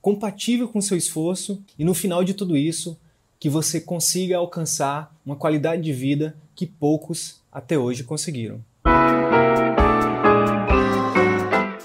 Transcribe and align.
compatível 0.00 0.68
com 0.68 0.80
seu 0.80 0.96
esforço 0.96 1.62
e 1.78 1.84
no 1.84 1.94
final 1.94 2.24
de 2.24 2.34
tudo 2.34 2.56
isso, 2.56 2.98
que 3.38 3.48
você 3.48 3.80
consiga 3.80 4.36
alcançar 4.36 5.14
uma 5.24 5.36
qualidade 5.36 5.82
de 5.82 5.92
vida 5.92 6.36
que 6.54 6.66
poucos 6.66 7.40
até 7.50 7.78
hoje 7.78 8.04
conseguiram. 8.04 8.60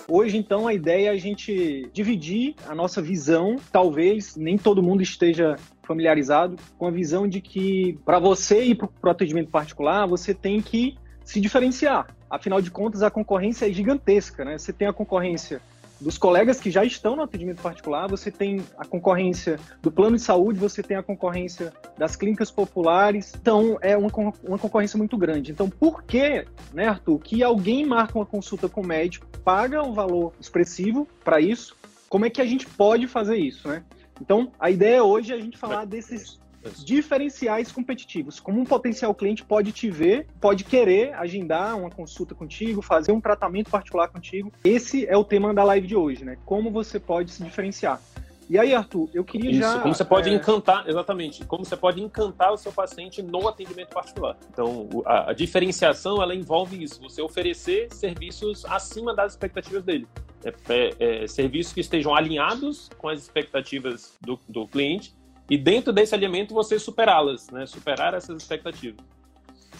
Hoje, 0.07 0.37
então, 0.37 0.67
a 0.67 0.73
ideia 0.73 1.09
é 1.09 1.11
a 1.11 1.17
gente 1.17 1.89
dividir 1.93 2.55
a 2.67 2.73
nossa 2.73 3.01
visão. 3.01 3.57
Talvez 3.71 4.35
nem 4.35 4.57
todo 4.57 4.81
mundo 4.81 5.03
esteja 5.03 5.57
familiarizado 5.83 6.57
com 6.77 6.87
a 6.87 6.91
visão 6.91 7.27
de 7.27 7.41
que 7.41 7.99
para 8.05 8.17
você 8.17 8.63
ir 8.63 8.75
para 8.75 8.89
o 9.03 9.09
atendimento 9.09 9.49
particular, 9.49 10.05
você 10.07 10.33
tem 10.33 10.61
que 10.61 10.97
se 11.23 11.41
diferenciar. 11.41 12.07
Afinal 12.29 12.61
de 12.61 12.71
contas, 12.71 13.03
a 13.03 13.11
concorrência 13.11 13.69
é 13.69 13.73
gigantesca, 13.73 14.45
né? 14.45 14.57
Você 14.57 14.71
tem 14.71 14.87
a 14.87 14.93
concorrência 14.93 15.61
dos 15.99 16.17
colegas 16.17 16.59
que 16.59 16.69
já 16.69 16.83
estão 16.83 17.15
no 17.15 17.23
atendimento 17.23 17.61
particular, 17.61 18.07
você 18.07 18.29
tem 18.29 18.63
a 18.77 18.85
concorrência 18.85 19.59
do 19.81 19.91
plano 19.91 20.15
de 20.15 20.21
saúde, 20.21 20.59
você 20.59 20.83
tem 20.83 20.97
a 20.97 21.03
concorrência 21.03 21.73
das 21.97 22.15
clínicas 22.15 22.51
populares, 22.51 23.33
então 23.39 23.77
é 23.81 23.95
uma, 23.97 24.09
uma 24.43 24.57
concorrência 24.57 24.97
muito 24.97 25.17
grande. 25.17 25.51
Então, 25.51 25.69
por 25.69 26.03
que, 26.03 26.45
né, 26.73 26.87
Arthur, 26.87 27.19
que 27.19 27.43
alguém 27.43 27.85
marca 27.85 28.17
uma 28.17 28.25
consulta 28.25 28.67
com 28.67 28.81
o 28.81 28.87
médico, 28.87 29.25
paga 29.43 29.83
um 29.83 29.93
valor 29.93 30.33
expressivo 30.39 31.07
para 31.23 31.39
isso? 31.39 31.75
Como 32.09 32.25
é 32.25 32.29
que 32.29 32.41
a 32.41 32.45
gente 32.45 32.65
pode 32.65 33.07
fazer 33.07 33.37
isso, 33.37 33.67
né? 33.67 33.83
Então, 34.21 34.51
a 34.59 34.71
ideia 34.71 35.03
hoje 35.03 35.33
é 35.33 35.35
a 35.35 35.39
gente 35.39 35.57
falar 35.57 35.85
desses 35.85 36.39
diferenciais 36.73 37.71
competitivos. 37.71 38.39
Como 38.39 38.59
um 38.59 38.63
potencial 38.63 39.13
cliente 39.13 39.43
pode 39.43 39.71
te 39.71 39.89
ver, 39.89 40.27
pode 40.39 40.63
querer 40.63 41.13
agendar 41.13 41.77
uma 41.77 41.89
consulta 41.89 42.33
contigo, 42.33 42.81
fazer 42.81 43.11
um 43.11 43.21
tratamento 43.21 43.69
particular 43.69 44.07
contigo. 44.07 44.51
Esse 44.63 45.05
é 45.07 45.17
o 45.17 45.23
tema 45.23 45.53
da 45.53 45.63
live 45.63 45.87
de 45.87 45.95
hoje, 45.95 46.25
né? 46.25 46.37
Como 46.45 46.71
você 46.71 46.99
pode 46.99 47.31
se 47.31 47.43
diferenciar. 47.43 48.01
E 48.47 48.59
aí, 48.59 48.75
Arthur, 48.75 49.09
eu 49.11 49.23
queria 49.23 49.49
Isso, 49.49 49.59
já. 49.59 49.79
Como 49.79 49.95
você 49.95 50.05
pode 50.05 50.29
é... 50.29 50.33
encantar, 50.33 50.87
exatamente, 50.87 51.43
como 51.45 51.65
você 51.65 51.75
pode 51.75 52.01
encantar 52.01 52.53
o 52.53 52.57
seu 52.57 52.71
paciente 52.71 53.21
no 53.21 53.47
atendimento 53.47 53.89
particular. 53.89 54.37
Então, 54.51 54.87
a, 55.03 55.31
a, 55.31 55.33
diferenciação 55.33 56.21
ela 56.21 56.35
envolve 56.35 56.81
isso, 56.81 57.01
você 57.01 57.21
oferecer 57.21 57.91
serviços 57.91 58.63
acima 58.65 59.15
das 59.15 59.33
expectativas 59.33 59.83
dele. 59.83 60.07
É, 60.43 60.53
é, 60.69 61.23
é, 61.23 61.27
serviços 61.27 61.73
que 61.73 61.81
estejam 61.81 62.13
alinhados 62.13 62.89
com 62.99 63.09
as 63.09 63.19
expectativas 63.19 64.13
do, 64.21 64.39
do 64.47 64.67
cliente 64.67 65.15
e 65.49 65.57
dentro 65.57 65.93
desse 65.93 66.15
alinhamento 66.15 66.53
você 66.53 66.79
superá-las, 66.79 67.49
né? 67.49 67.65
Superar 67.65 68.13
essas 68.13 68.41
expectativas. 68.41 69.03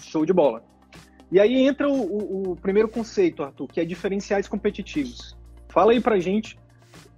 Show 0.02 0.24
de 0.24 0.32
bola. 0.32 0.62
E 1.30 1.40
aí 1.40 1.66
entra 1.66 1.88
o, 1.88 1.92
o, 1.92 2.52
o, 2.52 2.56
primeiro 2.56 2.88
conceito, 2.88 3.42
Arthur, 3.42 3.66
que 3.66 3.80
é 3.80 3.84
diferenciais 3.84 4.46
competitivos. 4.46 5.36
Fala 5.68 5.92
aí 5.92 6.00
pra 6.00 6.20
gente 6.20 6.56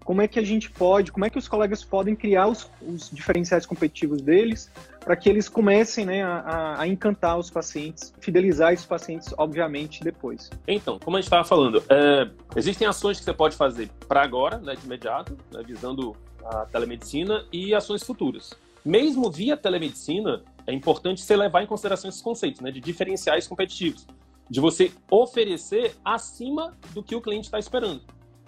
como 0.09 0.23
é 0.23 0.27
que 0.27 0.39
a 0.39 0.43
gente 0.43 0.71
pode, 0.71 1.13
como 1.13 1.27
é 1.27 1.29
que 1.29 1.37
os 1.37 1.47
colegas 1.47 1.85
podem 1.85 2.17
criar 2.17 2.47
os, 2.47 2.67
os 2.81 3.11
diferenciais 3.11 3.67
competitivos 3.67 4.23
deles 4.23 4.73
para 5.01 5.15
que 5.15 5.29
eles 5.29 5.51
comecem 5.51 6.07
né, 6.07 6.23
a, 6.23 6.81
a, 6.81 6.89
encantar 6.89 7.39
os 7.39 7.51
pacientes, 7.51 8.15
fidelizar 8.19 8.73
esses 8.73 8.87
pacientes, 8.87 9.35
obviamente, 9.37 10.03
depois. 10.03 10.49
Então, 10.67 10.99
como 10.99 11.19
a 11.19 11.21
gente 11.21 11.27
estava 11.27 11.45
falando, 11.45 11.83
é, 11.91 12.27
existem 12.57 12.89
ações 12.89 13.19
que 13.19 13.25
você 13.25 13.35
pode 13.35 13.55
fazer 13.55 13.91
para 14.09 14.23
agora, 14.23 14.57
né, 14.57 14.75
de 14.77 14.87
imediato, 14.87 15.37
né, 15.53 15.63
visando 15.63 16.17
a 16.43 16.65
telemedicina 16.65 17.45
e 17.53 17.75
ações 17.75 18.03
futuras. 18.03 18.55
Mesmo 18.83 19.31
via 19.31 19.59
telemedicina, 19.59 20.43
é 20.67 20.73
importante 20.73 21.21
você 21.21 21.37
levar 21.37 21.63
em 21.63 21.67
consideração 21.67 22.09
esses 22.09 22.23
conceitos, 22.23 22.63
né, 22.63 22.71
de 22.71 22.81
diferenciais 22.81 23.47
competitivos, 23.47 24.07
de 24.49 24.59
você 24.59 24.91
oferecer 25.11 25.95
acima 26.03 26.75
do 26.95 27.03
que 27.03 27.15
o 27.15 27.21
cliente 27.21 27.45
está 27.45 27.59
esperando. 27.59 28.01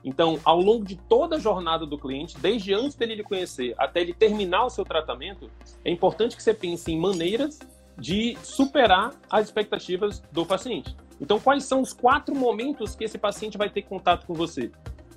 Então, 0.05 0.39
ao 0.45 0.61
longo 0.61 0.85
de 0.85 0.97
toda 0.97 1.37
a 1.37 1.39
jornada 1.39 1.85
do 1.85 1.99
cliente, 1.99 2.39
desde 2.39 2.73
antes 2.73 2.97
dele 2.97 3.15
lhe 3.15 3.23
conhecer 3.23 3.75
até 3.77 4.01
ele 4.01 4.15
terminar 4.15 4.65
o 4.65 4.71
seu 4.71 4.85
tratamento, 4.85 5.51
é 5.85 5.91
importante 5.91 6.37
que 6.37 6.43
você 6.43 6.55
pense 6.55 6.91
em 6.91 6.99
maneiras 6.99 7.59
de 7.99 8.37
superar 8.43 9.13
as 9.29 9.47
expectativas 9.47 10.23
do 10.33 10.47
paciente. 10.47 10.97
Então, 11.21 11.39
quais 11.39 11.65
são 11.65 11.83
os 11.83 11.93
quatro 11.93 12.35
momentos 12.35 12.95
que 12.95 13.05
esse 13.05 13.19
paciente 13.19 13.59
vai 13.59 13.69
ter 13.69 13.83
contato 13.83 14.27
com 14.27 14.33
você? 14.33 14.71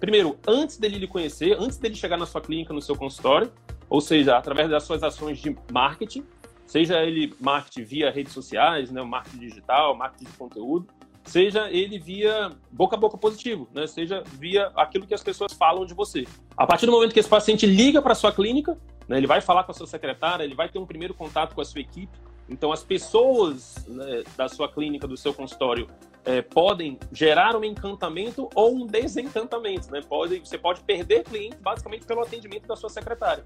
primeiro, 0.04 0.38
antes 0.46 0.78
dele 0.78 0.98
lhe 0.98 1.08
conhecer, 1.08 1.56
antes 1.58 1.78
dele 1.78 1.96
chegar 1.96 2.18
na 2.18 2.26
sua 2.26 2.42
clínica, 2.42 2.74
no 2.74 2.82
seu 2.82 2.94
consultório, 2.94 3.50
ou 3.90 4.02
seja, 4.02 4.38
através 4.38 4.70
das 4.70 4.84
suas 4.84 5.02
ações 5.02 5.40
de 5.40 5.56
marketing, 5.72 6.26
seja 6.66 7.02
ele 7.02 7.34
marketing 7.40 7.84
via 7.84 8.12
redes 8.12 8.34
sociais, 8.34 8.92
né, 8.92 9.02
marketing 9.02 9.40
digital, 9.40 9.96
marketing 9.96 10.26
de 10.26 10.38
conteúdo, 10.38 10.88
seja 11.24 11.70
ele 11.70 11.98
via 11.98 12.52
boca 12.72 12.96
a 12.96 13.00
boca 13.00 13.18
positivo, 13.18 13.68
né, 13.74 13.88
seja 13.88 14.24
via 14.40 14.72
aquilo 14.76 15.08
que 15.08 15.14
as 15.14 15.24
pessoas 15.24 15.54
falam 15.54 15.86
de 15.86 15.94
você. 15.94 16.26
A 16.58 16.66
partir 16.68 16.86
do 16.86 16.92
momento 16.92 17.14
que 17.14 17.20
esse 17.20 17.30
paciente 17.30 17.66
liga 17.66 18.02
para 18.02 18.16
sua 18.16 18.32
clínica, 18.32 18.78
né, 19.08 19.18
ele 19.18 19.28
vai 19.28 19.42
falar 19.42 19.64
com 19.64 19.72
a 19.72 19.76
sua 19.76 19.88
secretária, 19.88 20.44
ele 20.44 20.56
vai 20.56 20.70
ter 20.70 20.80
um 20.80 20.86
primeiro 20.86 21.14
contato 21.14 21.56
com 21.56 21.62
a 21.62 21.66
sua 21.66 21.82
equipe, 21.82 22.18
então, 22.50 22.72
as 22.72 22.84
pessoas 22.84 23.86
né, 23.88 24.24
da 24.36 24.50
sua 24.50 24.72
clínica, 24.72 25.08
do 25.08 25.16
seu 25.16 25.34
consultório, 25.34 25.88
é, 26.26 26.42
podem 26.42 27.00
gerar 27.12 27.56
um 27.56 27.64
encantamento 27.64 28.50
ou 28.54 28.76
um 28.76 28.86
desencantamento. 28.86 29.92
Né? 29.92 30.02
Pode, 30.02 30.40
você 30.40 30.58
pode 30.58 30.82
perder 30.82 31.24
cliente 31.24 31.58
basicamente 31.58 32.06
pelo 32.06 32.22
atendimento 32.22 32.68
da 32.68 32.76
sua 32.76 32.90
secretária. 32.90 33.46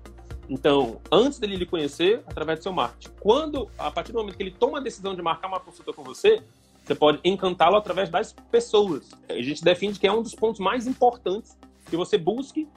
Então, 0.50 1.02
antes 1.12 1.40
dele 1.40 1.58
lhe 1.58 1.66
conhecer, 1.66 2.24
através 2.26 2.59
do 2.59 2.64
seu 2.64 2.74
marketing. 2.74 3.14
Quando, 3.20 3.70
a 3.78 3.92
partir 3.92 4.14
do 4.14 4.20
momento 4.20 4.38
que 4.38 4.44
ele 4.44 4.52
toma 4.52 4.78
a 4.78 4.82
decisão 4.82 5.14
de 5.14 5.22
marcar 5.22 5.48
uma 5.48 5.59
consulta 5.59 5.92
com 5.92 6.04
você, 6.04 6.42
você 6.88 6.96
pode 6.96 7.20
encantá-lo 7.24 7.75
através 7.75 8.09
das 8.09 8.34
pessoas. 8.50 9.09
A 9.30 9.34
gente 9.34 9.64
define 9.64 9.94
que 9.94 10.08
é 10.08 10.12
um 10.12 10.22
dos 10.22 10.34
pontos 10.34 10.59
mais 10.59 10.88
importantes 10.88 11.58
que 11.90 11.98
você 11.98 12.18
busque 12.18 12.68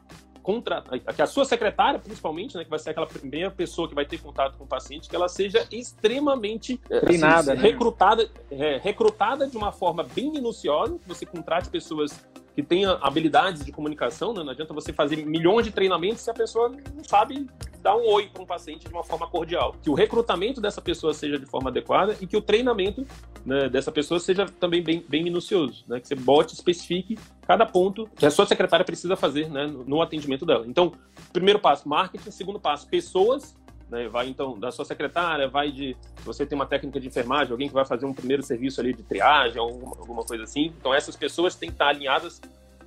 contra 0.43 0.83
que 1.15 1.23
a 1.23 1.27
sua 1.27 1.45
secretária, 1.45 2.01
principalmente, 2.01 2.57
né, 2.57 2.65
que 2.65 2.71
vai 2.71 2.79
ser 2.79 2.91
aquela 2.91 3.07
primeira 3.07 3.51
pessoa 3.51 3.89
que 3.89 3.95
vai 3.95 4.05
ter 4.05 4.19
contato 4.19 4.57
com 4.57 4.65
o 4.65 4.67
paciente, 4.67 5.09
que 5.09 5.15
ela 5.15 5.29
seja 5.29 5.67
extremamente 5.71 6.81
é, 6.91 6.99
treinada, 6.99 7.53
assim, 7.53 7.63
né? 7.63 7.69
recrutada, 7.69 8.29
é, 8.51 8.79
recrutada 8.79 9.47
de 9.47 9.57
uma 9.57 9.71
forma 9.71 10.03
bem 10.03 10.31
minuciosa, 10.31 10.99
que 10.99 11.07
você 11.07 11.25
contrate 11.25 11.69
pessoas 11.69 12.25
que 12.61 12.69
tenham 12.69 12.99
habilidades 13.01 13.65
de 13.65 13.73
comunicação, 13.73 14.33
né? 14.33 14.43
não 14.43 14.51
adianta 14.51 14.75
você 14.75 14.93
fazer 14.93 15.25
milhões 15.25 15.65
de 15.65 15.73
treinamentos 15.73 16.21
se 16.21 16.31
a 16.31 16.35
pessoa 16.35 16.69
não 16.69 17.05
sabe 17.05 17.47
dar 17.83 17.97
um 17.97 18.07
oi 18.11 18.29
para 18.29 18.43
um 18.43 18.47
paciente 18.47 18.87
de 18.87 18.93
uma 18.93 19.03
forma 19.03 19.27
cordial. 19.27 19.75
Que 19.83 19.89
o 19.89 19.95
recrutamento 19.95 20.61
dessa 20.61 20.83
pessoa 20.83 21.15
seja 21.15 21.39
de 21.39 21.47
forma 21.47 21.71
adequada 21.71 22.17
e 22.21 22.27
que 22.27 22.37
o 22.37 22.43
treinamento 22.43 23.07
né, 23.45 23.69
dessa 23.69 23.91
pessoa 23.91 24.21
seja 24.21 24.47
também 24.47 24.83
bem, 24.83 25.05
bem 25.09 25.25
minucioso, 25.25 25.85
né? 25.89 25.99
Que 25.99 26.07
você 26.07 26.15
bote, 26.15 26.55
especifique 26.55 27.19
cada 27.47 27.65
ponto 27.65 28.09
que 28.17 28.27
a 28.27 28.31
sua 28.31 28.47
secretária 28.47 28.85
precisa 28.85 29.17
fazer 29.17 29.51
né, 29.51 29.67
no 29.67 30.03
atendimento 30.03 30.45
dela. 30.45 30.65
Então, 30.67 30.93
primeiro 31.33 31.59
passo, 31.59 31.89
marketing. 31.89 32.31
Segundo 32.31 32.61
passo, 32.61 32.87
pessoas. 32.87 33.57
Né, 33.91 34.09
vai 34.09 34.29
então 34.29 34.57
da 34.57 34.71
sua 34.71 34.85
secretária, 34.85 35.49
vai 35.49 35.73
de 35.73 35.97
você 36.25 36.47
tem 36.47 36.55
uma 36.55 36.67
técnica 36.67 37.01
de 37.01 37.09
enfermagem, 37.09 37.51
alguém 37.51 37.67
que 37.67 37.75
vai 37.75 37.85
fazer 37.85 38.07
um 38.07 38.15
primeiro 38.15 38.41
serviço 38.41 38.81
ali 38.81 38.93
de 38.93 39.03
triagem, 39.03 39.59
alguma, 39.59 39.97
alguma 39.99 40.23
coisa 40.23 40.45
assim. 40.45 40.73
Então 40.79 40.95
essas 40.95 41.17
pessoas 41.17 41.57
têm 41.57 41.71
que 41.71 41.75
estar 41.75 41.89
alinhadas 41.89 42.41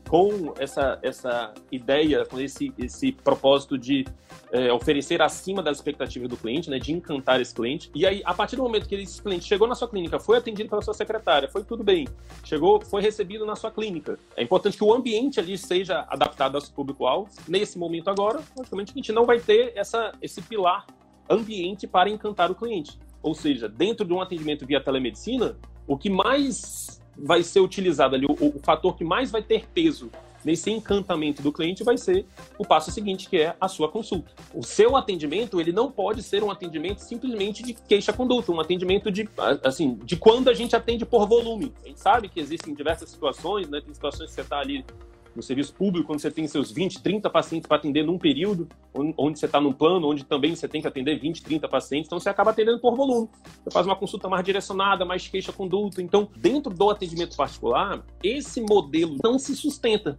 com 0.07 0.53
essa, 0.59 0.99
essa 1.01 1.53
ideia, 1.71 2.25
com 2.25 2.39
esse, 2.39 2.73
esse 2.77 3.11
propósito 3.11 3.77
de 3.77 4.05
é, 4.51 4.71
oferecer 4.71 5.21
acima 5.21 5.63
das 5.63 5.77
expectativas 5.77 6.29
do 6.29 6.37
cliente, 6.37 6.69
né, 6.69 6.77
de 6.77 6.91
encantar 6.91 7.41
esse 7.41 7.53
cliente. 7.53 7.89
E 7.95 8.05
aí, 8.05 8.21
a 8.23 8.33
partir 8.33 8.55
do 8.55 8.63
momento 8.63 8.87
que 8.87 8.95
esse 8.95 9.21
cliente 9.21 9.45
chegou 9.45 9.67
na 9.67 9.75
sua 9.75 9.87
clínica, 9.87 10.19
foi 10.19 10.37
atendido 10.37 10.69
pela 10.69 10.81
sua 10.81 10.93
secretária, 10.93 11.49
foi 11.49 11.63
tudo 11.63 11.83
bem, 11.83 12.07
chegou, 12.43 12.79
foi 12.81 13.01
recebido 13.01 13.45
na 13.45 13.55
sua 13.55 13.71
clínica. 13.71 14.19
É 14.37 14.43
importante 14.43 14.77
que 14.77 14.83
o 14.83 14.93
ambiente 14.93 15.39
ali 15.39 15.57
seja 15.57 16.05
adaptado 16.09 16.55
ao 16.55 16.61
seu 16.61 16.73
público-alvo. 16.73 17.29
Nesse 17.47 17.77
momento 17.79 18.09
agora, 18.09 18.41
logicamente, 18.55 18.91
a 18.91 18.95
gente 18.95 19.11
não 19.11 19.25
vai 19.25 19.39
ter 19.39 19.73
essa, 19.75 20.13
esse 20.21 20.41
pilar 20.41 20.85
ambiente 21.29 21.87
para 21.87 22.09
encantar 22.09 22.51
o 22.51 22.55
cliente. 22.55 22.99
Ou 23.21 23.33
seja, 23.33 23.67
dentro 23.69 24.05
de 24.05 24.13
um 24.13 24.21
atendimento 24.21 24.65
via 24.65 24.81
telemedicina, 24.81 25.57
o 25.87 25.97
que 25.97 26.09
mais 26.09 27.01
vai 27.17 27.43
ser 27.43 27.59
utilizado 27.59 28.15
ali, 28.15 28.25
o, 28.25 28.33
o 28.33 28.59
fator 28.63 28.95
que 28.95 29.03
mais 29.03 29.31
vai 29.31 29.41
ter 29.41 29.67
peso 29.67 30.09
nesse 30.43 30.69
encantamento 30.69 31.41
do 31.41 31.51
cliente 31.51 31.83
vai 31.83 31.97
ser 31.97 32.25
o 32.57 32.65
passo 32.65 32.91
seguinte, 32.91 33.29
que 33.29 33.37
é 33.37 33.55
a 33.59 33.67
sua 33.67 33.89
consulta. 33.89 34.31
O 34.53 34.63
seu 34.63 34.95
atendimento, 34.95 35.59
ele 35.59 35.71
não 35.71 35.91
pode 35.91 36.21
ser 36.21 36.43
um 36.43 36.51
atendimento 36.51 36.99
simplesmente 36.99 37.63
de 37.63 37.73
queixa-conduta, 37.73 38.51
um 38.51 38.59
atendimento 38.59 39.11
de, 39.11 39.27
assim, 39.63 39.95
de 40.03 40.17
quando 40.17 40.49
a 40.49 40.53
gente 40.53 40.75
atende 40.75 41.05
por 41.05 41.27
volume. 41.27 41.73
A 41.83 41.87
gente 41.87 41.99
sabe 41.99 42.29
que 42.29 42.39
existem 42.39 42.73
diversas 42.73 43.09
situações, 43.09 43.69
né? 43.69 43.81
Tem 43.81 43.93
situações 43.93 44.29
que 44.29 44.35
você 44.35 44.41
está 44.41 44.59
ali 44.59 44.85
no 45.35 45.41
serviço 45.41 45.73
público, 45.73 46.07
quando 46.07 46.19
você 46.19 46.29
tem 46.29 46.47
seus 46.47 46.71
20, 46.71 47.01
30 47.01 47.29
pacientes 47.29 47.67
para 47.67 47.77
atender 47.77 48.03
num 48.03 48.17
período, 48.17 48.67
onde 48.93 49.39
você 49.39 49.45
está 49.45 49.59
num 49.59 49.73
plano, 49.73 50.07
onde 50.07 50.23
também 50.23 50.55
você 50.55 50.67
tem 50.67 50.81
que 50.81 50.87
atender 50.87 51.19
20, 51.19 51.43
30 51.43 51.67
pacientes, 51.67 52.07
então 52.07 52.19
você 52.19 52.29
acaba 52.29 52.51
atendendo 52.51 52.79
por 52.79 52.95
volume. 52.95 53.29
Você 53.63 53.71
faz 53.71 53.85
uma 53.85 53.95
consulta 53.95 54.29
mais 54.29 54.43
direcionada, 54.43 55.05
mais 55.05 55.27
queixa-conduta. 55.27 56.01
Então, 56.01 56.29
dentro 56.37 56.73
do 56.73 56.89
atendimento 56.89 57.35
particular, 57.35 58.03
esse 58.23 58.61
modelo 58.61 59.17
não 59.23 59.39
se 59.39 59.55
sustenta, 59.55 60.17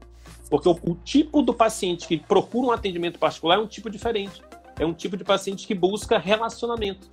porque 0.51 0.69
o, 0.69 0.73
o 0.73 0.95
tipo 0.97 1.43
do 1.43 1.55
paciente 1.55 2.09
que 2.09 2.19
procura 2.19 2.69
um 2.69 2.73
atendimento 2.73 3.19
particular 3.19 3.57
é 3.57 3.61
um 3.61 3.67
tipo 3.67 3.89
diferente. 3.89 4.43
É 4.79 4.85
um 4.85 4.93
tipo 4.93 5.17
de 5.17 5.23
paciente 5.23 5.67
que 5.67 5.75
busca 5.75 6.19
relacionamento. 6.19 7.09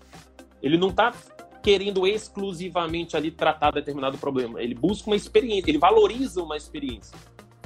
Ele 0.64 0.78
não 0.78 0.90
está 0.90 1.14
querendo 1.62 2.08
exclusivamente 2.08 3.16
ali 3.16 3.30
tratar 3.30 3.70
determinado 3.70 4.18
problema. 4.18 4.60
Ele 4.60 4.74
busca 4.74 5.10
uma 5.10 5.16
experiência, 5.16 5.70
ele 5.70 5.78
valoriza 5.78 6.42
uma 6.42 6.58
experiência 6.58 7.16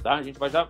tá? 0.06 0.14
A 0.14 0.22
gente 0.22 0.38
vai 0.38 0.52
já 0.52 0.70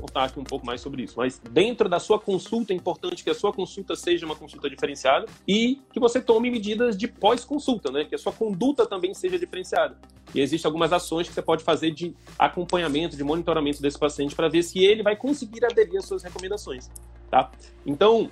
contar 0.00 0.24
aqui 0.24 0.38
um 0.38 0.44
pouco 0.44 0.64
mais 0.64 0.80
sobre 0.80 1.02
isso. 1.02 1.14
Mas 1.16 1.40
dentro 1.50 1.88
da 1.88 1.98
sua 1.98 2.16
consulta, 2.16 2.72
é 2.72 2.76
importante 2.76 3.24
que 3.24 3.30
a 3.30 3.34
sua 3.34 3.52
consulta 3.52 3.96
seja 3.96 4.24
uma 4.24 4.36
consulta 4.36 4.70
diferenciada 4.70 5.26
e 5.48 5.80
que 5.92 5.98
você 5.98 6.20
tome 6.20 6.48
medidas 6.48 6.96
de 6.96 7.08
pós-consulta, 7.08 7.90
né? 7.90 8.04
Que 8.04 8.14
a 8.14 8.18
sua 8.18 8.32
conduta 8.32 8.86
também 8.86 9.12
seja 9.14 9.36
diferenciada. 9.36 9.98
E 10.32 10.40
existem 10.40 10.68
algumas 10.68 10.92
ações 10.92 11.26
que 11.26 11.34
você 11.34 11.42
pode 11.42 11.64
fazer 11.64 11.90
de 11.90 12.14
acompanhamento, 12.38 13.16
de 13.16 13.24
monitoramento 13.24 13.82
desse 13.82 13.98
paciente 13.98 14.36
para 14.36 14.48
ver 14.48 14.62
se 14.62 14.78
ele 14.78 15.02
vai 15.02 15.16
conseguir 15.16 15.64
aderir 15.64 15.98
às 15.98 16.04
suas 16.04 16.22
recomendações, 16.22 16.88
tá? 17.28 17.50
Então, 17.84 18.30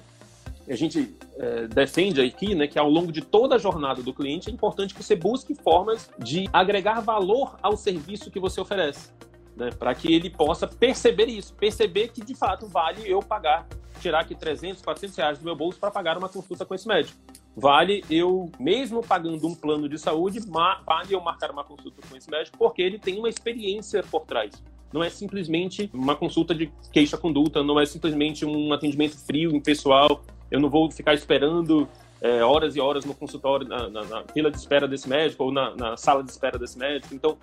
a 0.69 0.77
gente 0.77 1.17
é, 1.39 1.67
defende 1.67 2.21
aqui 2.21 2.55
né, 2.55 2.69
que 2.69 2.79
ao 2.79 2.89
longo 2.89 3.11
de 3.11 3.21
toda 3.21 3.57
a 3.57 3.59
jornada 3.59 4.01
do 4.01 4.13
cliente 4.13 4.49
é 4.49 4.53
importante 4.53 4.95
que 4.95 5.03
você 5.03 5.17
busque 5.17 5.55
formas 5.55 6.09
de 6.19 6.49
agregar 6.53 7.01
valor 7.01 7.57
ao 7.63 7.77
serviço 7.77 8.31
que 8.31 8.39
você 8.39 8.61
oferece 8.61 9.11
né, 9.57 9.71
para 9.71 9.95
que 9.95 10.13
ele 10.13 10.29
possa 10.29 10.67
perceber 10.67 11.27
isso, 11.27 11.55
perceber 11.55 12.09
que 12.09 12.23
de 12.23 12.35
fato 12.35 12.67
vale 12.67 13.11
eu 13.11 13.21
pagar, 13.21 13.67
tirar 14.01 14.21
aqui 14.21 14.35
300, 14.35 14.83
400 14.83 15.17
reais 15.17 15.39
do 15.39 15.45
meu 15.45 15.57
bolso 15.57 15.81
para 15.81 15.91
pagar 15.91 16.19
uma 16.19 16.29
consulta 16.29 16.65
com 16.65 16.75
esse 16.75 16.87
médico. 16.87 17.19
Vale 17.57 18.05
eu, 18.11 18.51
mesmo 18.61 19.03
pagando 19.03 19.47
um 19.47 19.55
plano 19.55 19.89
de 19.89 19.99
saúde, 19.99 20.41
vale 20.41 21.15
eu 21.15 21.21
marcar 21.23 21.51
uma 21.51 21.65
consulta 21.65 22.03
com 22.07 22.15
esse 22.15 22.31
médico, 22.31 22.59
porque 22.59 22.83
ele 22.83 22.99
tem 22.99 23.19
uma 23.19 23.31
experiência 23.31 24.03
por 24.03 24.27
trás. 24.27 24.63
Não 24.93 25.03
é 25.03 25.09
simplesmente 25.09 25.91
uma 25.93 26.15
consulta 26.15 26.55
de 26.55 26.71
queixa-conduta, 26.93 27.63
não 27.63 27.81
é 27.81 27.87
simplesmente 27.87 28.45
um 28.45 28.73
atendimento 28.73 29.17
frio, 29.17 29.57
impessoal. 29.57 30.23
Eu 30.51 30.61
não 30.61 30.69
vou 30.69 30.91
ficar 30.91 31.15
esperando 31.15 31.89
é, 32.21 32.43
horas 32.45 32.77
e 32.77 32.81
horas 32.81 33.05
no 33.05 33.15
consultório, 33.15 33.67
na, 33.67 33.89
na, 33.89 34.05
na, 34.05 34.25
fila 34.33 34.51
de 34.51 34.57
espera 34.57 34.87
desse 34.87 35.09
médico 35.09 35.45
ou 35.45 35.53
na, 35.53 35.75
na, 35.75 35.97
sala 35.97 36.23
de 36.23 36.31
espera 36.31 36.59
desse 36.59 36.79
médico. 36.79 37.15
Então, 37.15 37.37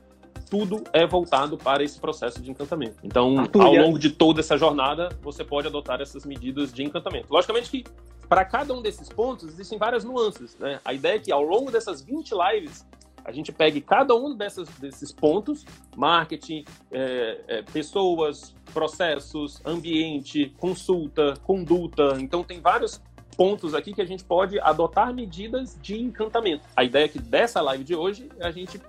tudo 0.44 0.84
é 0.94 1.06
voltado 1.06 1.58
para 1.58 1.84
esse 1.84 2.00
processo 2.00 2.42
de 2.42 2.52
encantamento. 2.52 2.98
Então, 3.04 3.40
Arthur, 3.40 3.62
ao 3.62 3.76
longo 3.76 4.00
de 4.00 4.10
toda 4.10 4.40
essa 4.40 4.58
jornada, 4.58 5.10
você 5.22 5.44
pode 5.44 5.68
adotar 5.68 6.02
essas 6.02 6.26
medidas 6.26 6.72
de 6.72 6.84
encantamento. 6.84 7.28
Logicamente 7.30 7.70
que 7.70 7.84
para 8.28 8.46
cada 8.46 8.74
um 8.74 8.82
desses 8.82 9.10
pontos 9.10 9.48
existem 9.48 9.78
várias 9.78 10.04
nuances, 10.04 10.58
né? 10.58 10.80
A 10.84 10.94
ideia 10.94 11.16
é 11.16 11.20
que 11.20 11.32
ao 11.32 11.44
longo 11.44 11.72
dessas 11.72 12.02
20 12.02 12.32
lives 12.32 12.86
a 13.26 13.32
gente 13.32 13.52
pegue 13.52 13.80
cada 13.80 14.16
um 14.16 14.36
dessas, 14.36 14.68
desses 14.80 15.12
pontos, 15.12 15.66
marketing, 15.96 16.66
é, 16.92 17.40
é, 17.48 17.62
pessoas, 17.62 18.54
processos, 18.74 19.62
ambiente, 19.66 20.54
consulta, 20.58 21.36
conduta. 21.44 22.18
Então 22.20 22.44
tem 22.44 22.60
vários 22.60 23.02
pontos 23.38 23.74
aqui 23.74 23.94
que 23.94 24.02
a 24.02 24.06
gente 24.06 24.24
pode 24.24 24.60
adotar 24.60 25.14
medidas 25.14 25.78
de 25.82 26.00
encantamento. 26.00 26.68
A 26.76 26.84
ideia 26.84 27.06
é 27.06 27.08
que 27.08 27.20
dessa 27.20 27.62
live 27.62 27.84
de 27.84 27.96
hoje 27.96 28.30
a 28.40 28.52
gente 28.52 28.80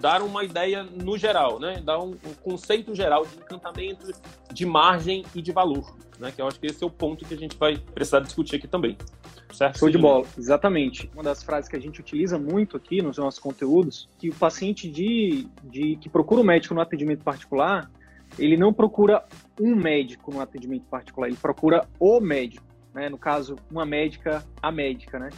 dar 0.00 0.22
uma 0.22 0.42
ideia 0.42 0.82
no 0.82 1.16
geral, 1.18 1.60
né? 1.60 1.80
Dar 1.84 1.98
um, 1.98 2.12
um, 2.12 2.34
conceito 2.42 2.94
geral 2.94 3.26
de 3.26 3.36
encantamento, 3.36 4.10
de 4.50 4.64
margem 4.64 5.24
e 5.34 5.42
de 5.42 5.52
valor, 5.52 5.94
né? 6.18 6.32
Que 6.32 6.40
eu 6.40 6.48
acho 6.48 6.58
que 6.58 6.66
esse 6.66 6.82
é 6.82 6.86
o 6.86 6.90
ponto 6.90 7.24
que 7.24 7.34
a 7.34 7.36
gente 7.36 7.56
vai 7.56 7.76
precisar 7.76 8.20
discutir 8.20 8.56
aqui 8.56 8.66
também. 8.66 8.96
Certo? 9.52 9.78
Show 9.78 9.90
de 9.90 9.98
bola, 9.98 10.24
exatamente. 10.38 11.10
Uma 11.12 11.22
das 11.22 11.42
frases 11.42 11.68
que 11.68 11.76
a 11.76 11.80
gente 11.80 12.00
utiliza 12.00 12.38
muito 12.38 12.76
aqui 12.76 13.02
nos 13.02 13.18
nossos 13.18 13.38
conteúdos, 13.38 14.08
que 14.18 14.30
o 14.30 14.34
paciente 14.34 14.88
de, 14.88 15.46
de 15.64 15.96
que 15.96 16.08
procura 16.08 16.40
um 16.40 16.44
médico 16.44 16.72
no 16.72 16.80
atendimento 16.80 17.22
particular, 17.22 17.90
ele 18.38 18.56
não 18.56 18.72
procura 18.72 19.24
um 19.60 19.74
médico 19.74 20.32
no 20.32 20.40
atendimento 20.40 20.84
particular, 20.84 21.26
ele 21.26 21.36
procura 21.36 21.86
o 21.98 22.20
médico, 22.20 22.64
né? 22.94 23.08
No 23.08 23.18
caso, 23.18 23.56
uma 23.70 23.84
médica, 23.84 24.42
a 24.62 24.72
médica, 24.72 25.18
né? 25.18 25.28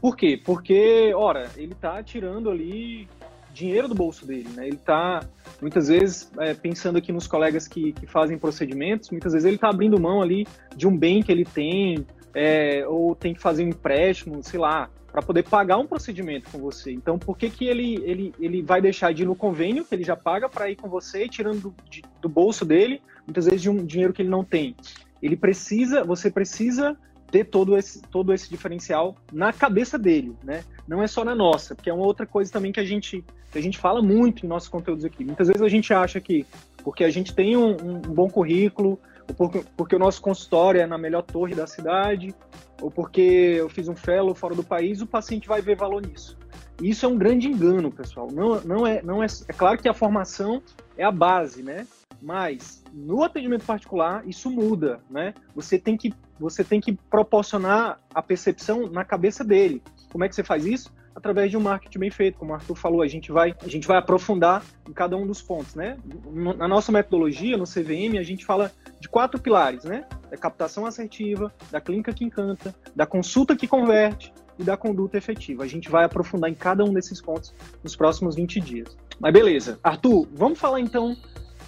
Por 0.00 0.16
quê? 0.16 0.40
Porque, 0.44 1.12
ora, 1.16 1.50
ele 1.56 1.72
está 1.72 2.02
tirando 2.02 2.50
ali 2.50 3.08
dinheiro 3.54 3.88
do 3.88 3.94
bolso 3.94 4.26
dele, 4.26 4.48
né? 4.54 4.66
Ele 4.66 4.76
está 4.76 5.20
muitas 5.62 5.88
vezes 5.88 6.30
é, 6.38 6.52
pensando 6.52 6.98
aqui 6.98 7.12
nos 7.12 7.26
colegas 7.26 7.68
que, 7.68 7.92
que 7.92 8.06
fazem 8.06 8.36
procedimentos, 8.36 9.10
muitas 9.10 9.32
vezes 9.32 9.46
ele 9.46 9.54
está 9.54 9.70
abrindo 9.70 9.98
mão 9.98 10.20
ali 10.20 10.46
de 10.76 10.86
um 10.86 10.96
bem 10.96 11.22
que 11.22 11.30
ele 11.30 11.44
tem, 11.44 12.04
é, 12.34 12.84
ou 12.86 13.14
tem 13.14 13.32
que 13.32 13.40
fazer 13.40 13.64
um 13.64 13.68
empréstimo, 13.68 14.42
sei 14.42 14.58
lá, 14.58 14.90
para 15.12 15.22
poder 15.22 15.44
pagar 15.44 15.78
um 15.78 15.86
procedimento 15.86 16.50
com 16.50 16.58
você. 16.58 16.90
Então, 16.90 17.16
por 17.16 17.38
que, 17.38 17.48
que 17.48 17.66
ele, 17.66 18.02
ele, 18.02 18.34
ele 18.40 18.62
vai 18.62 18.82
deixar 18.82 19.14
de 19.14 19.22
ir 19.22 19.26
no 19.26 19.36
convênio 19.36 19.84
que 19.84 19.94
ele 19.94 20.02
já 20.02 20.16
paga 20.16 20.48
para 20.48 20.68
ir 20.68 20.74
com 20.74 20.88
você, 20.88 21.28
tirando 21.28 21.60
do, 21.60 21.74
de, 21.88 22.02
do 22.20 22.28
bolso 22.28 22.64
dele, 22.64 23.00
muitas 23.24 23.44
vezes 23.44 23.62
de 23.62 23.70
um 23.70 23.76
dinheiro 23.86 24.12
que 24.12 24.22
ele 24.22 24.28
não 24.28 24.42
tem? 24.42 24.74
Ele 25.22 25.36
precisa, 25.36 26.02
você 26.02 26.28
precisa 26.28 26.96
ter 27.34 27.46
todo 27.46 27.76
esse, 27.76 28.00
todo 28.00 28.32
esse 28.32 28.48
diferencial 28.48 29.16
na 29.32 29.52
cabeça 29.52 29.98
dele, 29.98 30.36
né? 30.44 30.62
Não 30.86 31.02
é 31.02 31.08
só 31.08 31.24
na 31.24 31.34
nossa, 31.34 31.74
porque 31.74 31.90
é 31.90 31.92
uma 31.92 32.06
outra 32.06 32.24
coisa 32.24 32.52
também 32.52 32.70
que 32.70 32.78
a 32.78 32.84
gente, 32.84 33.24
que 33.50 33.58
a 33.58 33.60
gente 33.60 33.76
fala 33.76 34.00
muito 34.00 34.46
em 34.46 34.48
nossos 34.48 34.68
conteúdos 34.68 35.04
aqui. 35.04 35.24
Muitas 35.24 35.48
vezes 35.48 35.60
a 35.60 35.68
gente 35.68 35.92
acha 35.92 36.20
que 36.20 36.46
porque 36.84 37.02
a 37.02 37.10
gente 37.10 37.34
tem 37.34 37.56
um, 37.56 37.70
um 37.70 37.98
bom 37.98 38.30
currículo, 38.30 39.00
ou 39.28 39.34
porque, 39.34 39.64
porque, 39.76 39.96
o 39.96 39.98
nosso 39.98 40.22
consultório 40.22 40.80
é 40.80 40.86
na 40.86 40.96
melhor 40.96 41.22
torre 41.22 41.56
da 41.56 41.66
cidade, 41.66 42.32
ou 42.80 42.88
porque 42.88 43.20
eu 43.58 43.68
fiz 43.68 43.88
um 43.88 43.96
fellow 43.96 44.32
fora 44.32 44.54
do 44.54 44.62
país, 44.62 45.00
o 45.00 45.06
paciente 45.06 45.48
vai 45.48 45.60
ver 45.60 45.76
valor 45.76 46.06
nisso. 46.06 46.38
E 46.80 46.90
isso 46.90 47.04
é 47.04 47.08
um 47.08 47.18
grande 47.18 47.48
engano, 47.48 47.90
pessoal. 47.90 48.28
Não, 48.30 48.60
não 48.60 48.86
é, 48.86 49.02
não 49.02 49.22
é, 49.24 49.26
é 49.48 49.52
claro 49.52 49.78
que 49.78 49.88
a 49.88 49.94
formação 49.94 50.62
é 50.96 51.02
a 51.02 51.10
base, 51.10 51.64
né? 51.64 51.84
Mas 52.24 52.82
no 52.90 53.22
atendimento 53.22 53.66
particular 53.66 54.26
isso 54.26 54.50
muda, 54.50 54.98
né? 55.10 55.34
Você 55.54 55.78
tem 55.78 55.94
que 55.94 56.14
você 56.40 56.64
tem 56.64 56.80
que 56.80 56.94
proporcionar 56.94 58.00
a 58.14 58.22
percepção 58.22 58.88
na 58.88 59.04
cabeça 59.04 59.44
dele. 59.44 59.82
Como 60.10 60.24
é 60.24 60.28
que 60.28 60.34
você 60.34 60.42
faz 60.42 60.64
isso? 60.64 60.90
Através 61.14 61.50
de 61.50 61.56
um 61.58 61.60
marketing 61.60 61.98
bem 61.98 62.10
feito, 62.10 62.38
como 62.38 62.52
o 62.52 62.54
Arthur 62.54 62.76
falou, 62.76 63.02
a 63.02 63.06
gente 63.06 63.30
vai 63.30 63.54
a 63.62 63.68
gente 63.68 63.86
vai 63.86 63.98
aprofundar 63.98 64.64
em 64.88 64.92
cada 64.92 65.18
um 65.18 65.26
dos 65.26 65.42
pontos, 65.42 65.74
né? 65.74 65.98
Na 66.56 66.66
nossa 66.66 66.90
metodologia, 66.90 67.58
no 67.58 67.64
CVM, 67.64 68.18
a 68.18 68.22
gente 68.22 68.42
fala 68.42 68.72
de 68.98 69.06
quatro 69.06 69.38
pilares, 69.38 69.84
né? 69.84 70.06
Da 70.30 70.38
captação 70.38 70.86
assertiva, 70.86 71.52
da 71.70 71.78
clínica 71.78 72.14
que 72.14 72.24
encanta, 72.24 72.74
da 72.96 73.04
consulta 73.04 73.54
que 73.54 73.68
converte 73.68 74.32
e 74.58 74.64
da 74.64 74.78
conduta 74.78 75.18
efetiva. 75.18 75.62
A 75.62 75.68
gente 75.68 75.90
vai 75.90 76.04
aprofundar 76.04 76.48
em 76.48 76.54
cada 76.54 76.82
um 76.84 76.92
desses 76.94 77.20
pontos 77.20 77.54
nos 77.82 77.94
próximos 77.94 78.34
20 78.34 78.60
dias. 78.60 78.96
Mas 79.20 79.32
beleza. 79.32 79.78
Arthur, 79.84 80.26
vamos 80.32 80.58
falar 80.58 80.80
então 80.80 81.14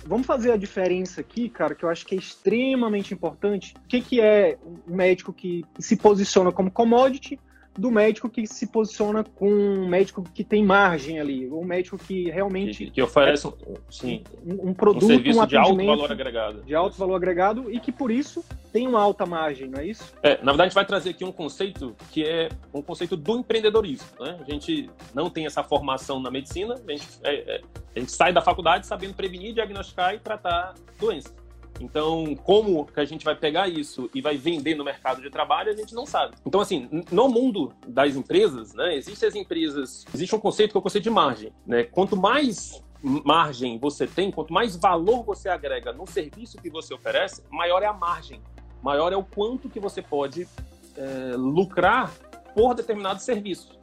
Vamos 0.06 0.26
fazer 0.26 0.52
a 0.52 0.56
diferença 0.56 1.20
aqui, 1.20 1.48
cara, 1.48 1.74
que 1.74 1.84
eu 1.84 1.88
acho 1.88 2.06
que 2.06 2.14
é 2.14 2.18
extremamente 2.18 3.12
importante. 3.12 3.74
O 3.84 3.88
que, 3.88 4.00
que 4.00 4.20
é 4.20 4.56
um 4.64 4.94
médico 4.94 5.32
que 5.32 5.64
se 5.78 5.96
posiciona 5.96 6.52
como 6.52 6.70
commodity 6.70 7.40
do 7.76 7.90
médico 7.90 8.28
que 8.28 8.46
se 8.46 8.66
posiciona 8.66 9.24
com 9.24 9.50
um 9.50 9.88
médico 9.88 10.22
que 10.22 10.42
tem 10.42 10.64
margem 10.64 11.20
ali, 11.20 11.48
um 11.50 11.64
médico 11.64 11.98
que 11.98 12.30
realmente 12.30 12.86
que, 12.86 12.90
que 12.90 13.02
oferece 13.02 13.52
sim, 13.90 14.22
um, 14.44 14.70
um 14.70 14.74
produto, 14.74 15.04
um 15.04 15.08
serviço 15.08 15.40
um 15.40 15.46
de 15.46 15.56
alto 15.56 15.84
valor 15.84 16.12
agregado, 16.12 16.62
de 16.62 16.74
alto 16.74 16.96
valor 16.96 17.16
agregado 17.16 17.70
e 17.70 17.78
que 17.78 17.92
por 17.92 18.10
isso 18.10 18.44
tem 18.72 18.86
uma 18.86 19.00
alta 19.00 19.24
margem, 19.24 19.68
não 19.68 19.80
é 19.80 19.86
isso? 19.86 20.12
É, 20.22 20.38
na 20.42 20.52
verdade 20.52 20.62
a 20.62 20.64
gente 20.64 20.74
vai 20.74 20.86
trazer 20.86 21.10
aqui 21.10 21.24
um 21.24 21.32
conceito 21.32 21.94
que 22.10 22.24
é 22.24 22.48
um 22.72 22.82
conceito 22.82 23.16
do 23.16 23.38
empreendedorismo, 23.38 24.08
né? 24.20 24.38
A 24.40 24.50
gente 24.50 24.90
não 25.14 25.30
tem 25.30 25.46
essa 25.46 25.62
formação 25.62 26.20
na 26.20 26.30
medicina, 26.30 26.74
a 26.74 26.92
gente, 26.92 27.06
é, 27.22 27.56
é, 27.56 27.60
a 27.94 27.98
gente 27.98 28.12
sai 28.12 28.32
da 28.32 28.40
faculdade 28.40 28.86
sabendo 28.86 29.14
prevenir, 29.14 29.54
diagnosticar 29.54 30.14
e 30.14 30.18
tratar 30.18 30.74
doenças. 30.98 31.45
Então, 31.80 32.34
como 32.42 32.86
que 32.86 33.00
a 33.00 33.04
gente 33.04 33.24
vai 33.24 33.34
pegar 33.34 33.68
isso 33.68 34.10
e 34.14 34.20
vai 34.20 34.36
vender 34.36 34.74
no 34.74 34.84
mercado 34.84 35.20
de 35.20 35.30
trabalho, 35.30 35.70
a 35.70 35.76
gente 35.76 35.94
não 35.94 36.06
sabe. 36.06 36.34
Então, 36.44 36.60
assim, 36.60 36.88
no 37.10 37.28
mundo 37.28 37.72
das 37.86 38.16
empresas, 38.16 38.74
né, 38.74 38.96
existem 38.96 39.28
as 39.28 39.34
empresas, 39.34 40.04
existe 40.14 40.34
um 40.34 40.38
conceito 40.38 40.72
que 40.72 40.76
é 40.76 40.80
o 40.80 40.82
conceito 40.82 41.04
de 41.04 41.10
margem, 41.10 41.52
né? 41.66 41.84
Quanto 41.84 42.16
mais 42.16 42.82
margem 43.02 43.78
você 43.78 44.06
tem, 44.06 44.30
quanto 44.30 44.52
mais 44.52 44.74
valor 44.74 45.22
você 45.22 45.48
agrega 45.48 45.92
no 45.92 46.06
serviço 46.06 46.56
que 46.58 46.70
você 46.70 46.94
oferece, 46.94 47.42
maior 47.50 47.82
é 47.82 47.86
a 47.86 47.92
margem, 47.92 48.40
maior 48.82 49.12
é 49.12 49.16
o 49.16 49.22
quanto 49.22 49.68
que 49.68 49.78
você 49.78 50.00
pode 50.00 50.48
é, 50.96 51.36
lucrar 51.36 52.12
por 52.54 52.74
determinado 52.74 53.20
serviço. 53.20 53.78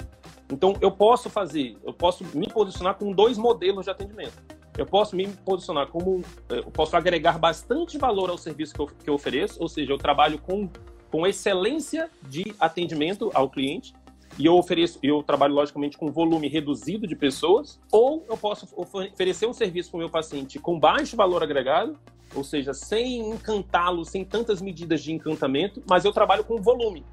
Então, 0.51 0.75
eu 0.81 0.91
posso 0.91 1.29
fazer, 1.29 1.77
eu 1.83 1.93
posso 1.93 2.25
me 2.35 2.47
posicionar 2.47 2.95
com 2.95 3.11
dois 3.11 3.37
modelos 3.37 3.85
de 3.85 3.91
atendimento 3.91 4.62
eu 4.77 4.85
posso 4.85 5.15
me 5.15 5.27
posicionar 5.27 5.87
como 5.87 6.21
eh, 6.49 6.59
eu 6.59 6.71
posso 6.71 6.95
agregar 6.95 7.37
bastante 7.37 7.97
valor 7.97 8.29
ao 8.29 8.37
serviço 8.37 8.73
que 8.73 8.79
eu, 8.79 8.87
que 8.87 9.09
eu 9.09 9.13
ofereço, 9.13 9.61
ou 9.61 9.67
seja, 9.67 9.91
eu 9.91 9.97
trabalho 9.97 10.39
com, 10.39 10.69
com 11.11 11.27
excelência 11.27 12.09
de 12.27 12.55
atendimento 12.59 13.29
ao 13.33 13.49
cliente 13.49 13.93
e 14.37 14.45
eu 14.45 14.55
ofereço, 14.57 14.97
eu 15.03 15.21
trabalho 15.21 15.53
logicamente 15.53 15.97
com 15.97 16.11
volume 16.11 16.47
reduzido 16.47 17.05
de 17.05 17.15
pessoas, 17.15 17.79
ou 17.91 18.25
eu 18.27 18.35
posso 18.35 18.67
oferecer 18.75 19.45
um 19.45 19.53
serviço 19.53 19.91
para 19.91 19.97
o 19.97 19.99
meu 19.99 20.09
paciente 20.09 20.57
com 20.57 20.79
baixo 20.79 21.15
valor 21.15 21.43
agregado 21.43 21.97
ou 22.35 22.43
seja, 22.43 22.73
sem 22.73 23.19
encantá-lo, 23.19 24.03
sem 24.05 24.25
tantas 24.25 24.61
medidas 24.61 25.01
de 25.01 25.11
encantamento, 25.11 25.83
mas 25.87 26.05
eu 26.05 26.11
trabalho 26.11 26.43
com 26.43 26.61
volume. 26.61 27.05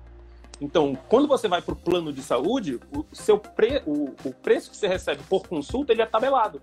Então, 0.60 0.96
quando 1.08 1.26
você 1.26 1.48
vai 1.48 1.62
para 1.62 1.72
o 1.72 1.76
plano 1.76 2.12
de 2.12 2.22
saúde, 2.22 2.78
o, 2.94 3.04
seu 3.12 3.38
pre, 3.38 3.82
o, 3.86 4.14
o 4.24 4.32
preço 4.32 4.70
que 4.70 4.76
você 4.76 4.86
recebe 4.86 5.22
por 5.28 5.46
consulta 5.46 5.92
ele 5.92 6.02
é 6.02 6.06
tabelado. 6.06 6.60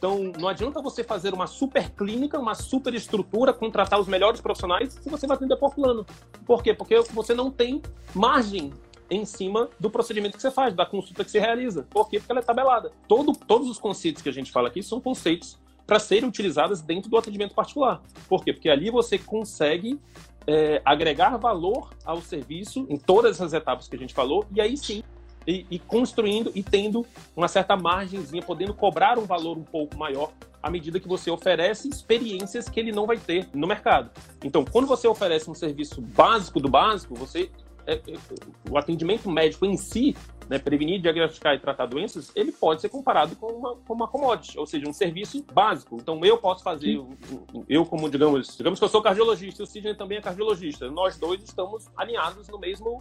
Então, 0.00 0.32
não 0.40 0.48
adianta 0.48 0.80
você 0.80 1.04
fazer 1.04 1.34
uma 1.34 1.46
super 1.46 1.90
clínica, 1.90 2.38
uma 2.38 2.54
super 2.54 2.94
estrutura, 2.94 3.52
contratar 3.52 4.00
os 4.00 4.08
melhores 4.08 4.40
profissionais 4.40 4.94
se 4.94 5.10
você 5.10 5.26
vai 5.26 5.36
atender 5.36 5.56
por 5.56 5.74
plano. 5.74 6.06
Por 6.46 6.62
quê? 6.62 6.72
Porque 6.72 6.98
você 7.12 7.34
não 7.34 7.50
tem 7.50 7.82
margem 8.14 8.72
em 9.10 9.26
cima 9.26 9.68
do 9.78 9.90
procedimento 9.90 10.36
que 10.36 10.42
você 10.42 10.50
faz, 10.50 10.72
da 10.72 10.86
consulta 10.86 11.22
que 11.22 11.30
você 11.30 11.38
realiza. 11.38 11.86
Por 11.90 12.08
quê? 12.08 12.18
Porque 12.18 12.32
ela 12.32 12.40
é 12.40 12.42
tabelada. 12.42 12.90
Todo, 13.06 13.34
todos 13.34 13.68
os 13.68 13.78
conceitos 13.78 14.22
que 14.22 14.30
a 14.30 14.32
gente 14.32 14.50
fala 14.50 14.68
aqui 14.68 14.82
são 14.82 15.02
conceitos 15.02 15.58
para 15.86 15.98
serem 15.98 16.26
utilizados 16.26 16.80
dentro 16.80 17.10
do 17.10 17.18
atendimento 17.18 17.54
particular. 17.54 18.00
Por 18.26 18.42
quê? 18.42 18.54
Porque 18.54 18.70
ali 18.70 18.90
você 18.90 19.18
consegue 19.18 20.00
é, 20.46 20.80
agregar 20.82 21.36
valor 21.36 21.90
ao 22.06 22.22
serviço 22.22 22.86
em 22.88 22.96
todas 22.96 23.36
essas 23.36 23.52
etapas 23.52 23.86
que 23.86 23.96
a 23.96 23.98
gente 23.98 24.14
falou, 24.14 24.46
e 24.50 24.62
aí 24.62 24.78
sim, 24.78 25.02
e, 25.46 25.66
e 25.70 25.78
construindo 25.78 26.52
e 26.54 26.62
tendo 26.62 27.06
uma 27.36 27.48
certa 27.48 27.76
margenzinha, 27.76 28.42
podendo 28.42 28.74
cobrar 28.74 29.18
um 29.18 29.24
valor 29.24 29.56
um 29.56 29.64
pouco 29.64 29.96
maior 29.96 30.32
à 30.62 30.70
medida 30.70 31.00
que 31.00 31.08
você 31.08 31.30
oferece 31.30 31.88
experiências 31.88 32.68
que 32.68 32.78
ele 32.78 32.92
não 32.92 33.06
vai 33.06 33.16
ter 33.16 33.48
no 33.54 33.66
mercado. 33.66 34.10
Então, 34.44 34.64
quando 34.64 34.86
você 34.86 35.08
oferece 35.08 35.50
um 35.50 35.54
serviço 35.54 36.00
básico 36.00 36.60
do 36.60 36.68
básico, 36.68 37.14
você 37.14 37.50
é, 37.86 37.94
é, 37.94 38.00
o 38.70 38.76
atendimento 38.76 39.30
médico 39.30 39.64
em 39.64 39.76
si, 39.76 40.14
né, 40.50 40.58
prevenir, 40.58 41.00
diagnosticar 41.00 41.54
e 41.54 41.60
tratar 41.60 41.86
doenças, 41.86 42.32
ele 42.34 42.50
pode 42.50 42.80
ser 42.80 42.88
comparado 42.88 43.36
com 43.36 43.46
uma, 43.46 43.76
com 43.76 43.94
uma 43.94 44.08
commodity, 44.08 44.58
ou 44.58 44.66
seja, 44.66 44.88
um 44.88 44.92
serviço 44.92 45.44
básico. 45.52 45.96
Então, 45.96 46.18
eu 46.24 46.36
posso 46.36 46.64
fazer, 46.64 47.00
eu 47.68 47.86
como, 47.86 48.10
digamos, 48.10 48.56
digamos 48.56 48.80
que 48.80 48.84
eu 48.84 48.88
sou 48.88 49.00
cardiologista 49.00 49.62
e 49.62 49.64
o 49.64 49.66
Sidney 49.66 49.94
também 49.94 50.18
é 50.18 50.20
cardiologista. 50.20 50.90
Nós 50.90 51.16
dois 51.16 51.40
estamos 51.44 51.88
alinhados 51.96 52.48
no 52.48 52.58
mesmo, 52.58 52.98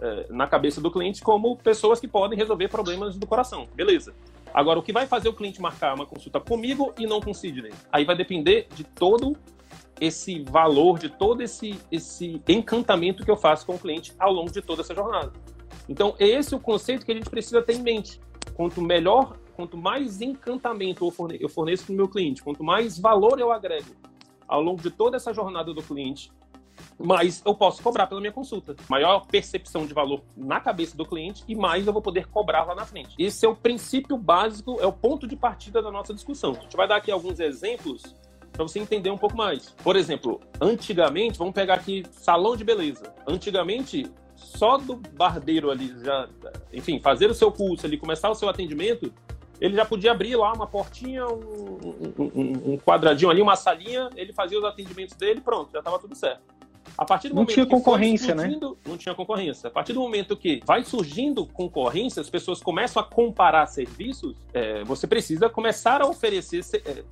é, 0.00 0.26
na 0.28 0.48
cabeça 0.48 0.80
do 0.80 0.90
cliente 0.90 1.22
como 1.22 1.56
pessoas 1.56 2.00
que 2.00 2.08
podem 2.08 2.36
resolver 2.36 2.66
problemas 2.66 3.16
do 3.16 3.28
coração. 3.28 3.68
Beleza. 3.76 4.12
Agora, 4.52 4.80
o 4.80 4.82
que 4.82 4.92
vai 4.92 5.06
fazer 5.06 5.28
o 5.28 5.32
cliente 5.32 5.62
marcar 5.62 5.94
uma 5.94 6.06
consulta 6.06 6.40
comigo 6.40 6.92
e 6.98 7.06
não 7.06 7.20
com 7.20 7.30
o 7.30 7.34
Sidney? 7.34 7.72
Aí 7.92 8.04
vai 8.04 8.16
depender 8.16 8.66
de 8.74 8.82
todo 8.82 9.36
esse 10.00 10.42
valor, 10.42 10.98
de 10.98 11.08
todo 11.08 11.42
esse, 11.42 11.78
esse 11.92 12.42
encantamento 12.48 13.24
que 13.24 13.30
eu 13.30 13.36
faço 13.36 13.64
com 13.64 13.76
o 13.76 13.78
cliente 13.78 14.12
ao 14.18 14.32
longo 14.32 14.50
de 14.50 14.60
toda 14.60 14.82
essa 14.82 14.94
jornada. 14.94 15.32
Então, 15.88 16.14
esse 16.18 16.52
é 16.52 16.56
o 16.56 16.60
conceito 16.60 17.04
que 17.06 17.12
a 17.12 17.14
gente 17.14 17.30
precisa 17.30 17.62
ter 17.62 17.74
em 17.74 17.82
mente. 17.82 18.20
Quanto 18.54 18.82
melhor, 18.82 19.36
quanto 19.54 19.76
mais 19.76 20.20
encantamento 20.20 21.12
eu 21.40 21.48
forneço 21.48 21.84
para 21.84 21.92
o 21.92 21.96
meu 21.96 22.08
cliente, 22.08 22.42
quanto 22.42 22.62
mais 22.62 22.98
valor 22.98 23.38
eu 23.40 23.52
agrego 23.52 23.90
ao 24.48 24.62
longo 24.62 24.80
de 24.80 24.90
toda 24.90 25.16
essa 25.16 25.32
jornada 25.32 25.74
do 25.74 25.82
cliente, 25.82 26.32
mais 26.98 27.42
eu 27.44 27.54
posso 27.54 27.82
cobrar 27.82 28.06
pela 28.06 28.20
minha 28.20 28.32
consulta. 28.32 28.74
Maior 28.88 29.26
percepção 29.26 29.86
de 29.86 29.92
valor 29.92 30.22
na 30.36 30.58
cabeça 30.60 30.96
do 30.96 31.04
cliente 31.04 31.44
e 31.46 31.54
mais 31.54 31.86
eu 31.86 31.92
vou 31.92 32.00
poder 32.00 32.26
cobrar 32.26 32.64
lá 32.64 32.74
na 32.74 32.84
frente. 32.84 33.14
Esse 33.18 33.44
é 33.44 33.48
o 33.48 33.54
princípio 33.54 34.16
básico, 34.16 34.78
é 34.80 34.86
o 34.86 34.92
ponto 34.92 35.26
de 35.26 35.36
partida 35.36 35.82
da 35.82 35.90
nossa 35.90 36.14
discussão. 36.14 36.52
A 36.52 36.60
gente 36.60 36.76
vai 36.76 36.88
dar 36.88 36.96
aqui 36.96 37.10
alguns 37.10 37.38
exemplos 37.38 38.02
para 38.52 38.62
você 38.62 38.80
entender 38.80 39.10
um 39.10 39.18
pouco 39.18 39.36
mais. 39.36 39.70
Por 39.84 39.94
exemplo, 39.94 40.40
antigamente, 40.60 41.38
vamos 41.38 41.54
pegar 41.54 41.74
aqui 41.74 42.04
salão 42.10 42.56
de 42.56 42.64
beleza. 42.64 43.14
Antigamente, 43.26 44.10
só 44.38 44.76
do 44.76 44.96
barbeiro 44.96 45.70
ali, 45.70 45.94
já, 46.02 46.28
enfim, 46.72 47.00
fazer 47.00 47.30
o 47.30 47.34
seu 47.34 47.50
curso 47.52 47.86
ali, 47.86 47.96
começar 47.96 48.30
o 48.30 48.34
seu 48.34 48.48
atendimento, 48.48 49.12
ele 49.60 49.74
já 49.74 49.84
podia 49.84 50.12
abrir 50.12 50.36
lá 50.36 50.52
uma 50.52 50.66
portinha, 50.66 51.26
um, 51.26 51.78
um, 52.18 52.72
um 52.72 52.78
quadradinho 52.78 53.30
ali, 53.30 53.42
uma 53.42 53.56
salinha, 53.56 54.08
ele 54.14 54.32
fazia 54.32 54.58
os 54.58 54.64
atendimentos 54.64 55.16
dele, 55.16 55.40
pronto, 55.40 55.72
já 55.72 55.80
estava 55.80 55.98
tudo 55.98 56.14
certo. 56.14 56.57
A 56.96 57.04
partir 57.04 57.28
do 57.28 57.34
não 57.34 57.42
momento 57.42 57.54
tinha 57.54 57.66
concorrência, 57.66 58.34
né? 58.34 58.58
Não 58.86 58.96
tinha 58.96 59.14
concorrência. 59.14 59.68
A 59.68 59.70
partir 59.70 59.92
do 59.92 60.00
momento 60.00 60.36
que 60.36 60.60
vai 60.64 60.82
surgindo 60.84 61.46
concorrência, 61.46 62.20
as 62.20 62.30
pessoas 62.30 62.62
começam 62.62 63.02
a 63.02 63.04
comparar 63.04 63.66
serviços, 63.66 64.36
é, 64.52 64.82
você 64.84 65.06
precisa 65.06 65.48
começar 65.48 66.00
a 66.02 66.06
oferecer, 66.06 66.64
é, 66.84 67.04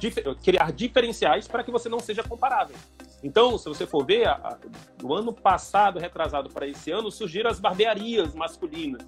criar 0.42 0.72
diferenciais 0.72 1.46
para 1.46 1.62
que 1.62 1.70
você 1.70 1.88
não 1.88 2.00
seja 2.00 2.22
comparável. 2.22 2.76
Então, 3.22 3.58
se 3.58 3.68
você 3.68 3.86
for 3.86 4.04
ver, 4.04 4.28
a, 4.28 4.32
a, 4.32 4.58
do 4.98 5.14
ano 5.14 5.32
passado, 5.32 5.98
retrasado 5.98 6.50
para 6.50 6.66
esse 6.66 6.90
ano, 6.90 7.10
surgiram 7.10 7.50
as 7.50 7.58
barbearias 7.58 8.34
masculinas 8.34 9.06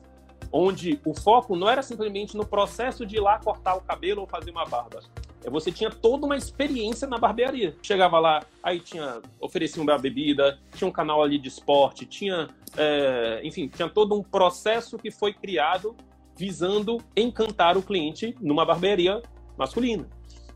onde 0.53 1.01
o 1.05 1.15
foco 1.15 1.55
não 1.57 1.69
era 1.69 1.83
simplesmente 1.83 2.37
no 2.37 2.47
processo 2.47 3.05
de 3.05 3.17
ir 3.17 3.21
lá 3.21 3.39
cortar 3.39 3.75
o 3.77 3.81
cabelo 3.81 4.23
ou 4.23 4.27
fazer 4.27 4.51
uma 4.51 4.65
barba. 4.65 5.01
É, 5.45 5.51
você 5.51 5.71
tinha 5.71 5.91
toda 5.91 6.27
uma 6.27 6.37
experiência 6.37 7.07
na 7.07 7.19
barbearia. 7.19 7.77
Chegava 7.83 8.19
lá, 8.19 8.43
aí 8.63 8.81
tinha 8.81 9.21
oferecia 9.41 9.83
uma 9.83 9.99
bebida, 9.99 10.59
tinha 10.75 10.89
um 10.89 10.93
canal 10.93 11.23
ali 11.23 11.39
de 11.39 11.49
esporte, 11.49 12.07
tinha, 12.07 12.49
é, 12.77 13.41
enfim, 13.45 13.69
tinha 13.69 13.89
todo 13.89 14.15
um 14.15 14.23
processo 14.23 14.99
que 14.99 15.11
foi 15.11 15.33
criado 15.33 15.97
visando 16.37 16.99
encantar 17.17 17.77
o 17.77 17.83
cliente 17.83 18.37
numa 18.41 18.65
barbearia 18.65 19.23
masculina. 19.57 20.09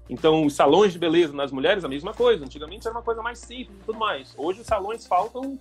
Então, 0.09 0.45
os 0.45 0.55
salões 0.55 0.93
de 0.93 0.99
beleza 0.99 1.33
nas 1.33 1.51
mulheres, 1.51 1.85
a 1.85 1.89
mesma 1.89 2.13
coisa. 2.13 2.45
Antigamente 2.45 2.87
era 2.87 2.95
uma 2.95 3.03
coisa 3.03 3.23
mais 3.23 3.39
simples 3.39 3.79
e 3.81 3.85
tudo 3.85 3.99
mais. 3.99 4.35
Hoje 4.37 4.61
os 4.61 4.67
salões 4.67 5.07
faltam 5.07 5.59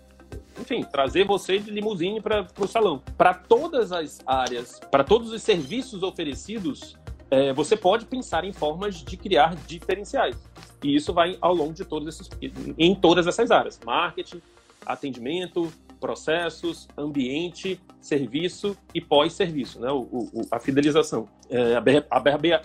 enfim, 0.60 0.84
trazer 0.84 1.26
você 1.26 1.60
de 1.60 1.72
limusine 1.72 2.22
para 2.22 2.46
o 2.60 2.68
salão. 2.68 3.02
Para 3.18 3.34
todas 3.34 3.92
as 3.92 4.20
áreas, 4.26 4.80
para 4.92 5.04
todos 5.04 5.32
os 5.32 5.42
serviços 5.42 6.04
oferecidos, 6.04 6.98
é, 7.32 7.54
você 7.54 7.78
pode 7.78 8.06
pensar 8.06 8.44
em 8.44 8.52
formas 8.52 8.96
de 8.96 9.16
criar 9.16 9.56
diferenciais. 9.66 10.36
E 10.84 10.94
isso 10.94 11.14
vai 11.14 11.38
ao 11.40 11.56
longo 11.56 11.74
de 11.74 11.86
todos 11.86 12.08
esses, 12.08 12.30
em 12.78 12.94
todas 12.94 13.26
essas 13.26 13.50
áreas: 13.50 13.80
marketing, 13.86 14.42
atendimento, 14.86 15.72
processos, 16.00 16.90
ambiente, 16.98 17.80
serviço 18.02 18.76
e 18.94 19.00
pós-serviço, 19.00 19.80
né? 19.80 19.90
O, 19.92 20.02
o, 20.34 20.48
a 20.52 20.60
fidelização. 20.60 21.30
É, 21.50 21.76
a 22.10 22.20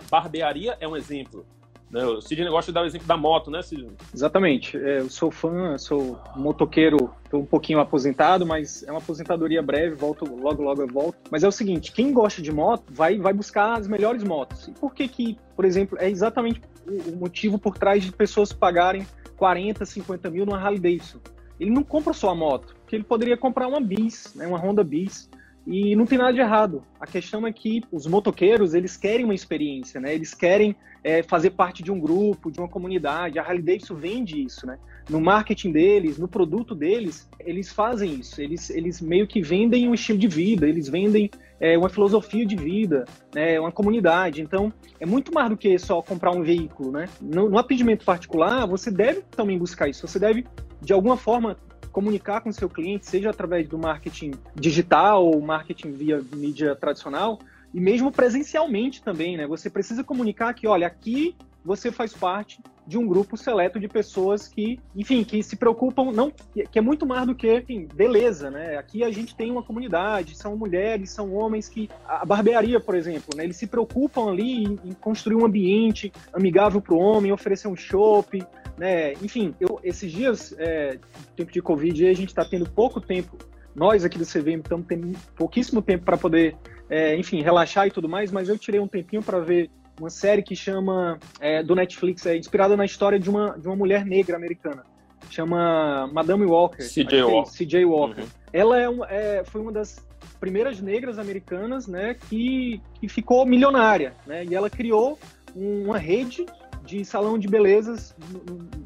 barbearia 0.09 0.75
é 0.79 0.87
um 0.87 0.97
exemplo. 0.97 1.45
Né? 1.89 2.05
O 2.05 2.21
Sidney 2.21 2.49
gosta 2.49 2.71
de 2.71 2.75
dar 2.75 2.81
o 2.83 2.85
exemplo 2.85 3.07
da 3.07 3.15
moto, 3.15 3.49
né, 3.49 3.61
Sidney? 3.61 3.91
Exatamente. 4.13 4.77
É, 4.77 4.99
eu 4.99 5.09
sou 5.09 5.31
fã, 5.31 5.77
sou 5.77 6.19
motoqueiro, 6.35 7.11
estou 7.23 7.41
um 7.41 7.45
pouquinho 7.45 7.79
aposentado, 7.79 8.45
mas 8.45 8.83
é 8.83 8.91
uma 8.91 8.99
aposentadoria 8.99 9.61
breve, 9.61 9.95
volto 9.95 10.25
logo, 10.25 10.61
logo 10.61 10.81
eu 10.81 10.87
volto. 10.87 11.17
Mas 11.31 11.43
é 11.43 11.47
o 11.47 11.51
seguinte, 11.51 11.91
quem 11.91 12.11
gosta 12.11 12.41
de 12.41 12.51
moto 12.51 12.83
vai, 12.89 13.17
vai 13.17 13.33
buscar 13.33 13.77
as 13.77 13.87
melhores 13.87 14.23
motos. 14.23 14.67
E 14.67 14.71
por 14.71 14.93
que 14.93 15.07
que, 15.07 15.37
por 15.55 15.65
exemplo, 15.65 15.97
é 15.99 16.09
exatamente 16.09 16.61
o 16.85 17.15
motivo 17.15 17.57
por 17.57 17.77
trás 17.77 18.03
de 18.03 18.11
pessoas 18.11 18.51
pagarem 18.51 19.05
40, 19.37 19.85
50 19.85 20.29
mil 20.29 20.45
numa 20.45 20.57
Harley 20.57 20.79
Davidson? 20.79 21.19
Ele 21.59 21.71
não 21.71 21.83
compra 21.83 22.13
só 22.13 22.29
a 22.29 22.35
moto, 22.35 22.75
porque 22.81 22.95
ele 22.95 23.03
poderia 23.03 23.35
comprar 23.35 23.67
uma 23.67 23.81
Bis, 23.81 24.33
né, 24.35 24.45
uma 24.45 24.59
Honda 24.59 24.83
Bis, 24.83 25.29
e 25.67 25.97
não 25.97 26.05
tem 26.05 26.17
nada 26.17 26.31
de 26.31 26.39
errado. 26.39 26.81
A 26.97 27.05
questão 27.05 27.45
é 27.45 27.51
que 27.51 27.83
os 27.91 28.07
motoqueiros, 28.07 28.73
eles 28.73 28.95
querem 28.95 29.25
uma 29.25 29.35
experiência, 29.35 29.99
né? 29.99 30.15
Eles 30.15 30.33
querem 30.33 30.73
é, 31.03 31.21
fazer 31.21 31.49
parte 31.49 31.83
de 31.83 31.91
um 31.91 31.99
grupo, 31.99 32.49
de 32.49 32.57
uma 32.57 32.69
comunidade. 32.69 33.37
A 33.37 33.43
Harley 33.43 33.61
Davidson 33.61 33.95
vende 33.95 34.41
isso, 34.41 34.65
né? 34.65 34.79
No 35.09 35.19
marketing 35.19 35.73
deles, 35.73 36.17
no 36.17 36.27
produto 36.27 36.73
deles, 36.73 37.29
eles 37.41 37.69
fazem 37.69 38.15
isso. 38.15 38.41
Eles, 38.41 38.69
eles 38.69 39.01
meio 39.01 39.27
que 39.27 39.41
vendem 39.41 39.89
um 39.89 39.93
estilo 39.93 40.17
de 40.17 40.27
vida, 40.29 40.65
eles 40.65 40.87
vendem 40.87 41.29
é, 41.59 41.77
uma 41.77 41.89
filosofia 41.89 42.45
de 42.45 42.55
vida, 42.55 43.03
né? 43.35 43.59
uma 43.59 43.71
comunidade. 43.71 44.41
Então, 44.41 44.71
é 45.01 45.05
muito 45.05 45.33
mais 45.33 45.49
do 45.49 45.57
que 45.57 45.77
só 45.77 46.01
comprar 46.01 46.31
um 46.31 46.43
veículo, 46.43 46.91
né? 46.91 47.09
No, 47.21 47.49
no 47.49 47.57
atendimento 47.57 48.05
particular, 48.05 48.65
você 48.65 48.89
deve 48.89 49.21
também 49.31 49.57
buscar 49.57 49.89
isso. 49.89 50.07
Você 50.07 50.17
deve, 50.17 50.45
de 50.81 50.93
alguma 50.93 51.17
forma, 51.17 51.57
comunicar 51.97 52.41
com 52.41 52.51
seu 52.51 52.69
cliente, 52.69 53.07
seja 53.07 53.31
através 53.31 53.67
do 53.67 53.75
marketing 53.75 54.35
digital 54.53 55.25
ou 55.25 55.41
marketing 55.41 55.93
via 55.93 56.21
mídia 56.31 56.75
tradicional, 56.75 57.39
e 57.73 57.79
mesmo 57.79 58.11
presencialmente 58.11 59.01
também, 59.01 59.35
né? 59.35 59.47
Você 59.47 59.67
precisa 59.67 60.03
comunicar 60.03 60.53
que, 60.53 60.67
olha, 60.67 60.85
aqui 60.85 61.35
você 61.65 61.91
faz 61.91 62.13
parte 62.13 62.59
de 62.85 62.99
um 62.99 63.07
grupo 63.07 63.35
seleto 63.35 63.79
de 63.79 63.87
pessoas 63.87 64.47
que, 64.47 64.79
enfim, 64.95 65.23
que 65.23 65.41
se 65.41 65.55
preocupam, 65.55 66.11
não, 66.11 66.31
que 66.71 66.77
é 66.77 66.81
muito 66.81 67.03
mais 67.03 67.25
do 67.25 67.33
que, 67.33 67.51
enfim, 67.51 67.87
beleza, 67.91 68.51
né? 68.51 68.77
Aqui 68.77 69.03
a 69.03 69.09
gente 69.09 69.35
tem 69.35 69.49
uma 69.49 69.63
comunidade, 69.63 70.37
são 70.37 70.55
mulheres, 70.55 71.09
são 71.09 71.33
homens 71.33 71.67
que, 71.67 71.89
a 72.07 72.23
barbearia, 72.23 72.79
por 72.79 72.93
exemplo, 72.93 73.35
né? 73.35 73.43
Eles 73.43 73.57
se 73.57 73.65
preocupam 73.65 74.29
ali 74.29 74.65
em 74.65 74.93
construir 75.01 75.35
um 75.35 75.45
ambiente 75.47 76.13
amigável 76.31 76.79
para 76.79 76.93
o 76.93 76.99
homem, 76.99 77.31
oferecer 77.31 77.67
um 77.67 77.75
shopping, 77.75 78.43
né? 78.77 79.13
Enfim, 79.13 79.55
eu, 79.59 79.79
esses 79.83 80.11
dias, 80.11 80.55
é, 80.57 80.99
tempo 81.35 81.51
de 81.51 81.61
Covid, 81.61 82.07
a 82.07 82.13
gente 82.13 82.29
está 82.29 82.45
tendo 82.45 82.69
pouco 82.69 83.01
tempo. 83.01 83.37
Nós 83.75 84.05
aqui 84.05 84.17
do 84.17 84.25
CVM 84.25 84.59
estamos 84.59 84.87
tendo 84.87 85.17
pouquíssimo 85.35 85.81
tempo 85.81 86.05
para 86.05 86.17
poder, 86.17 86.55
é, 86.89 87.15
enfim, 87.15 87.41
relaxar 87.41 87.87
e 87.87 87.91
tudo 87.91 88.07
mais, 88.07 88.31
mas 88.31 88.49
eu 88.49 88.57
tirei 88.57 88.79
um 88.79 88.87
tempinho 88.87 89.21
para 89.21 89.39
ver 89.39 89.69
uma 89.99 90.09
série 90.09 90.43
que 90.43 90.55
chama, 90.55 91.19
é, 91.39 91.63
do 91.63 91.75
Netflix, 91.75 92.25
é 92.25 92.37
inspirada 92.37 92.77
na 92.77 92.85
história 92.85 93.19
de 93.19 93.29
uma, 93.29 93.57
de 93.57 93.67
uma 93.67 93.75
mulher 93.75 94.05
negra 94.05 94.35
americana. 94.35 94.83
Chama 95.29 96.07
Madame 96.13 96.45
Walker. 96.45 96.83
C.J. 96.83 97.23
Walker. 97.23 97.51
C.J. 97.51 97.85
Walker. 97.85 98.21
Uhum. 98.21 98.27
Ela 98.53 98.79
é, 98.79 98.89
um, 98.89 99.03
é, 99.03 99.43
foi 99.43 99.61
uma 99.61 99.71
das 99.71 100.05
primeiras 100.39 100.79
negras 100.79 101.17
americanas 101.17 101.87
né, 101.87 102.15
que, 102.29 102.81
que 102.99 103.09
ficou 103.09 103.45
milionária. 103.45 104.13
Né, 104.25 104.45
e 104.45 104.55
ela 104.55 104.69
criou 104.69 105.17
uma 105.55 105.97
rede 105.97 106.45
de 106.87 107.03
salão 107.03 107.37
de 107.37 107.47
belezas, 107.47 108.15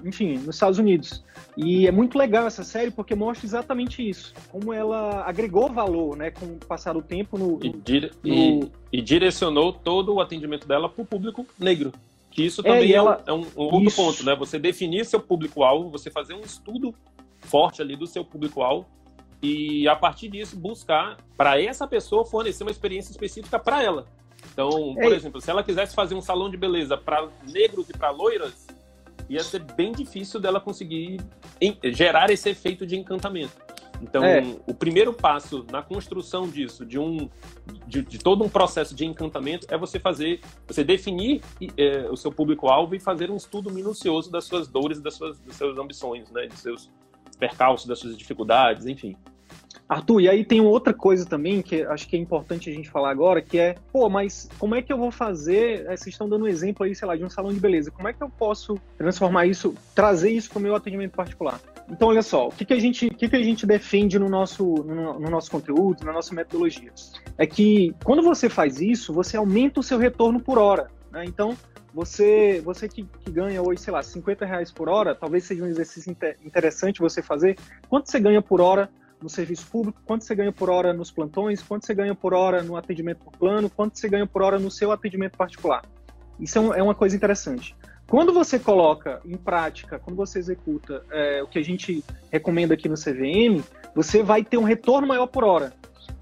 enfim, 0.03 0.39
nos 0.39 0.55
Estados 0.55 0.79
Unidos. 0.79 1.23
E 1.55 1.87
é 1.87 1.91
muito 1.91 2.17
legal 2.17 2.47
essa 2.47 2.63
série 2.63 2.89
porque 2.89 3.13
mostra 3.13 3.45
exatamente 3.45 4.07
isso, 4.07 4.33
como 4.49 4.73
ela 4.73 5.23
agregou 5.25 5.71
valor, 5.71 6.17
né, 6.17 6.31
com 6.31 6.45
o 6.45 6.55
passar 6.55 6.93
do 6.93 7.01
tempo 7.01 7.37
no, 7.37 7.59
e, 7.63 7.69
dire... 7.69 8.11
no... 8.23 8.33
E, 8.33 8.71
e, 8.91 9.01
direcionou 9.01 9.71
todo 9.71 10.15
o 10.15 10.19
atendimento 10.19 10.67
dela 10.67 10.89
para 10.89 11.01
o 11.01 11.05
público 11.05 11.45
negro. 11.59 11.91
Que 12.31 12.43
isso 12.43 12.63
também 12.63 12.91
é, 12.91 12.95
ela... 12.95 13.21
é 13.27 13.31
um, 13.31 13.45
um 13.55 13.63
outro 13.63 13.83
isso. 13.83 13.95
ponto, 13.95 14.25
né? 14.25 14.35
Você 14.35 14.57
definir 14.57 15.05
seu 15.05 15.19
público-alvo, 15.19 15.89
você 15.89 16.09
fazer 16.09 16.33
um 16.33 16.41
estudo 16.41 16.95
forte 17.41 17.81
ali 17.81 17.95
do 17.95 18.07
seu 18.07 18.25
público-alvo 18.25 18.85
e 19.41 19.87
a 19.87 19.95
partir 19.95 20.29
disso 20.29 20.57
buscar 20.57 21.17
para 21.35 21.61
essa 21.61 21.87
pessoa 21.87 22.25
fornecer 22.25 22.63
uma 22.63 22.71
experiência 22.71 23.11
específica 23.11 23.59
para 23.59 23.83
ela. 23.83 24.05
Então, 24.51 24.93
por 24.95 25.13
exemplo, 25.13 25.39
se 25.39 25.49
ela 25.49 25.63
quisesse 25.63 25.95
fazer 25.95 26.15
um 26.15 26.21
salão 26.21 26.49
de 26.49 26.57
beleza 26.57 26.97
para 26.97 27.27
negros 27.47 27.89
e 27.89 27.93
para 27.93 28.09
loiras, 28.09 28.67
ia 29.29 29.43
ser 29.43 29.59
bem 29.59 29.91
difícil 29.91 30.39
dela 30.39 30.59
conseguir 30.59 31.21
gerar 31.85 32.29
esse 32.29 32.49
efeito 32.49 32.85
de 32.85 32.97
encantamento. 32.97 33.53
Então, 34.01 34.25
é. 34.25 34.43
o 34.65 34.73
primeiro 34.73 35.13
passo 35.13 35.65
na 35.71 35.81
construção 35.81 36.49
disso, 36.49 36.85
de 36.85 36.97
um, 36.97 37.29
de, 37.85 38.01
de, 38.01 38.17
todo 38.17 38.43
um 38.43 38.49
processo 38.49 38.95
de 38.95 39.05
encantamento, 39.05 39.67
é 39.69 39.77
você 39.77 39.99
fazer, 39.99 40.41
você 40.67 40.83
definir 40.83 41.41
é, 41.77 42.09
o 42.09 42.17
seu 42.17 42.31
público-alvo 42.31 42.95
e 42.95 42.99
fazer 42.99 43.29
um 43.29 43.37
estudo 43.37 43.69
minucioso 43.69 44.31
das 44.31 44.45
suas 44.45 44.67
dores, 44.67 44.99
das 44.99 45.13
suas, 45.13 45.39
das 45.39 45.55
suas 45.55 45.77
ambições, 45.77 46.31
né, 46.31 46.47
dos 46.47 46.59
seus 46.59 46.89
percalços, 47.37 47.87
das 47.87 47.99
suas 47.99 48.17
dificuldades, 48.17 48.87
enfim. 48.87 49.15
Arthur, 49.87 50.21
e 50.21 50.29
aí 50.29 50.45
tem 50.45 50.61
outra 50.61 50.93
coisa 50.93 51.25
também 51.25 51.61
que 51.61 51.83
acho 51.83 52.07
que 52.07 52.15
é 52.15 52.19
importante 52.19 52.69
a 52.69 52.73
gente 52.73 52.89
falar 52.89 53.11
agora, 53.11 53.41
que 53.41 53.57
é, 53.57 53.75
pô, 53.91 54.09
mas 54.09 54.49
como 54.57 54.75
é 54.75 54.81
que 54.81 54.91
eu 54.91 54.97
vou 54.97 55.11
fazer? 55.11 55.83
Vocês 55.85 56.07
estão 56.07 56.29
dando 56.29 56.45
um 56.45 56.47
exemplo 56.47 56.85
aí, 56.85 56.95
sei 56.95 57.07
lá, 57.07 57.15
de 57.15 57.23
um 57.23 57.29
salão 57.29 57.53
de 57.53 57.59
beleza. 57.59 57.91
Como 57.91 58.07
é 58.07 58.13
que 58.13 58.21
eu 58.23 58.29
posso 58.29 58.75
transformar 58.97 59.45
isso, 59.45 59.75
trazer 59.93 60.31
isso 60.31 60.49
para 60.49 60.59
o 60.59 60.61
meu 60.61 60.75
atendimento 60.75 61.11
particular? 61.11 61.59
Então, 61.89 62.07
olha 62.07 62.21
só, 62.21 62.47
o 62.47 62.51
que, 62.51 62.63
que, 62.63 62.73
a, 62.73 62.79
gente, 62.79 63.07
o 63.07 63.15
que, 63.15 63.27
que 63.27 63.35
a 63.35 63.43
gente 63.43 63.65
defende 63.65 64.17
no 64.17 64.29
nosso, 64.29 64.63
no, 64.63 65.19
no 65.19 65.29
nosso 65.29 65.51
conteúdo, 65.51 66.05
na 66.05 66.13
nossa 66.13 66.33
metodologia? 66.33 66.91
É 67.37 67.45
que 67.45 67.93
quando 68.03 68.21
você 68.21 68.47
faz 68.47 68.79
isso, 68.79 69.13
você 69.13 69.35
aumenta 69.35 69.81
o 69.81 69.83
seu 69.83 69.97
retorno 69.97 70.39
por 70.39 70.57
hora. 70.57 70.89
Né? 71.11 71.25
Então, 71.25 71.57
você, 71.93 72.61
você 72.63 72.87
que, 72.87 73.03
que, 73.03 73.29
ganha 73.29 73.61
hoje, 73.61 73.81
sei 73.81 73.91
lá, 73.91 74.01
50 74.01 74.45
reais 74.45 74.71
por 74.71 74.87
hora, 74.87 75.13
talvez 75.13 75.43
seja 75.43 75.63
um 75.63 75.67
exercício 75.67 76.09
inter, 76.09 76.37
interessante 76.45 77.01
você 77.01 77.21
fazer. 77.21 77.57
Quanto 77.89 78.09
você 78.09 78.19
ganha 78.19 78.41
por 78.41 78.61
hora 78.61 78.89
no 79.21 79.29
serviço 79.29 79.67
público, 79.67 80.01
quanto 80.05 80.23
você 80.23 80.33
ganha 80.33 80.51
por 80.51 80.69
hora 80.69 80.93
nos 80.93 81.11
plantões, 81.11 81.61
quanto 81.61 81.85
você 81.85 81.93
ganha 81.93 82.15
por 82.15 82.33
hora 82.33 82.63
no 82.63 82.75
atendimento 82.75 83.19
por 83.23 83.33
plano, 83.37 83.69
quanto 83.69 83.97
você 83.97 84.09
ganha 84.09 84.25
por 84.25 84.41
hora 84.41 84.57
no 84.57 84.71
seu 84.71 84.91
atendimento 84.91 85.37
particular. 85.37 85.83
Isso 86.39 86.57
é, 86.57 86.61
um, 86.61 86.73
é 86.73 86.83
uma 86.83 86.95
coisa 86.95 87.15
interessante. 87.15 87.75
Quando 88.07 88.33
você 88.33 88.59
coloca 88.59 89.21
em 89.23 89.37
prática, 89.37 89.99
quando 89.99 90.17
você 90.17 90.39
executa 90.39 91.03
é, 91.11 91.41
o 91.43 91.47
que 91.47 91.59
a 91.59 91.63
gente 91.63 92.03
recomenda 92.29 92.73
aqui 92.73 92.89
no 92.89 92.95
CVM, 92.95 93.63
você 93.95 94.21
vai 94.21 94.43
ter 94.43 94.57
um 94.57 94.63
retorno 94.63 95.07
maior 95.07 95.27
por 95.27 95.43
hora. 95.43 95.71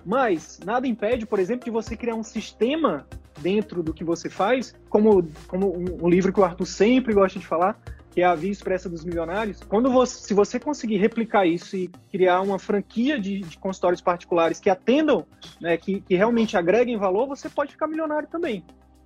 Mas 0.06 0.60
nada 0.64 0.88
impede, 0.88 1.26
por 1.26 1.40
exemplo, 1.40 1.66
de 1.66 1.72
você 1.72 1.98
criar 1.98 2.16
um 2.16 2.24
sistema 2.24 3.08
dentro 3.40 3.82
do 3.82 3.94
que 3.94 4.04
você 4.04 4.30
faz, 4.30 4.76
como, 4.90 5.28
como 5.48 5.76
um, 5.76 6.06
um 6.06 6.10
livro 6.10 6.32
que 6.32 6.40
o 6.40 6.44
Arthur 6.44 6.66
sempre 6.66 7.14
gosta 7.14 7.40
de 7.40 7.48
falar, 7.48 7.80
que 8.12 8.22
é 8.22 8.26
a 8.26 8.36
via 8.36 8.52
expressa 8.52 8.90
dos 8.90 9.04
milionários, 9.04 9.60
quando 9.68 9.92
você, 9.92 10.28
se 10.28 10.34
você 10.34 10.60
conseguir 10.60 10.98
replicar 10.98 11.46
isso 11.46 11.76
e 11.78 11.90
criar 12.12 12.42
uma 12.42 12.58
franquia 12.58 13.20
de, 13.20 13.42
de 13.42 13.58
consultórios 13.58 14.02
particulares 14.02 14.60
que 14.60 14.70
atendam, 14.70 15.26
né, 15.62 15.78
que, 15.78 16.02
que 16.02 16.16
realmente 16.16 16.58
agreguem 16.58 16.98
valor, 16.98 17.28
você 17.28 17.50
pode 17.50 17.72
ficar 17.72 17.88
milionário 17.88 18.28
também. 18.28 18.64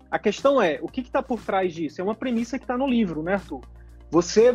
A 0.09 0.19
questão 0.19 0.61
é, 0.61 0.79
o 0.81 0.87
que 0.87 1.01
está 1.01 1.21
por 1.23 1.41
trás 1.41 1.73
disso? 1.73 1.99
É 1.99 2.03
uma 2.03 2.15
premissa 2.15 2.57
que 2.57 2.63
está 2.63 2.77
no 2.77 2.87
livro, 2.87 3.23
né, 3.23 3.33
Arthur? 3.33 3.61
Você, 4.11 4.53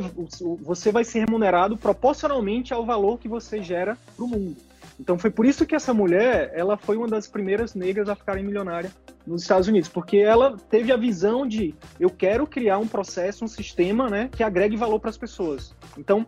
você 0.62 0.92
vai 0.92 1.02
ser 1.02 1.24
remunerado 1.24 1.76
proporcionalmente 1.76 2.72
ao 2.72 2.86
valor 2.86 3.18
que 3.18 3.28
você 3.28 3.60
gera 3.60 3.98
para 4.14 4.24
o 4.24 4.28
mundo. 4.28 4.56
Então 5.00 5.18
foi 5.18 5.30
por 5.30 5.44
isso 5.44 5.66
que 5.66 5.74
essa 5.74 5.92
mulher, 5.92 6.52
ela 6.54 6.76
foi 6.76 6.96
uma 6.96 7.08
das 7.08 7.26
primeiras 7.26 7.74
negras 7.74 8.08
a 8.08 8.14
ficarem 8.14 8.44
milionária 8.44 8.90
nos 9.28 9.42
Estados 9.42 9.68
Unidos, 9.68 9.88
porque 9.88 10.16
ela 10.16 10.56
teve 10.70 10.90
a 10.90 10.96
visão 10.96 11.46
de 11.46 11.74
eu 12.00 12.10
quero 12.10 12.46
criar 12.46 12.78
um 12.78 12.86
processo, 12.88 13.44
um 13.44 13.48
sistema, 13.48 14.08
né, 14.08 14.28
que 14.32 14.42
agregue 14.42 14.76
valor 14.76 14.98
para 14.98 15.10
as 15.10 15.18
pessoas. 15.18 15.74
Então, 15.96 16.26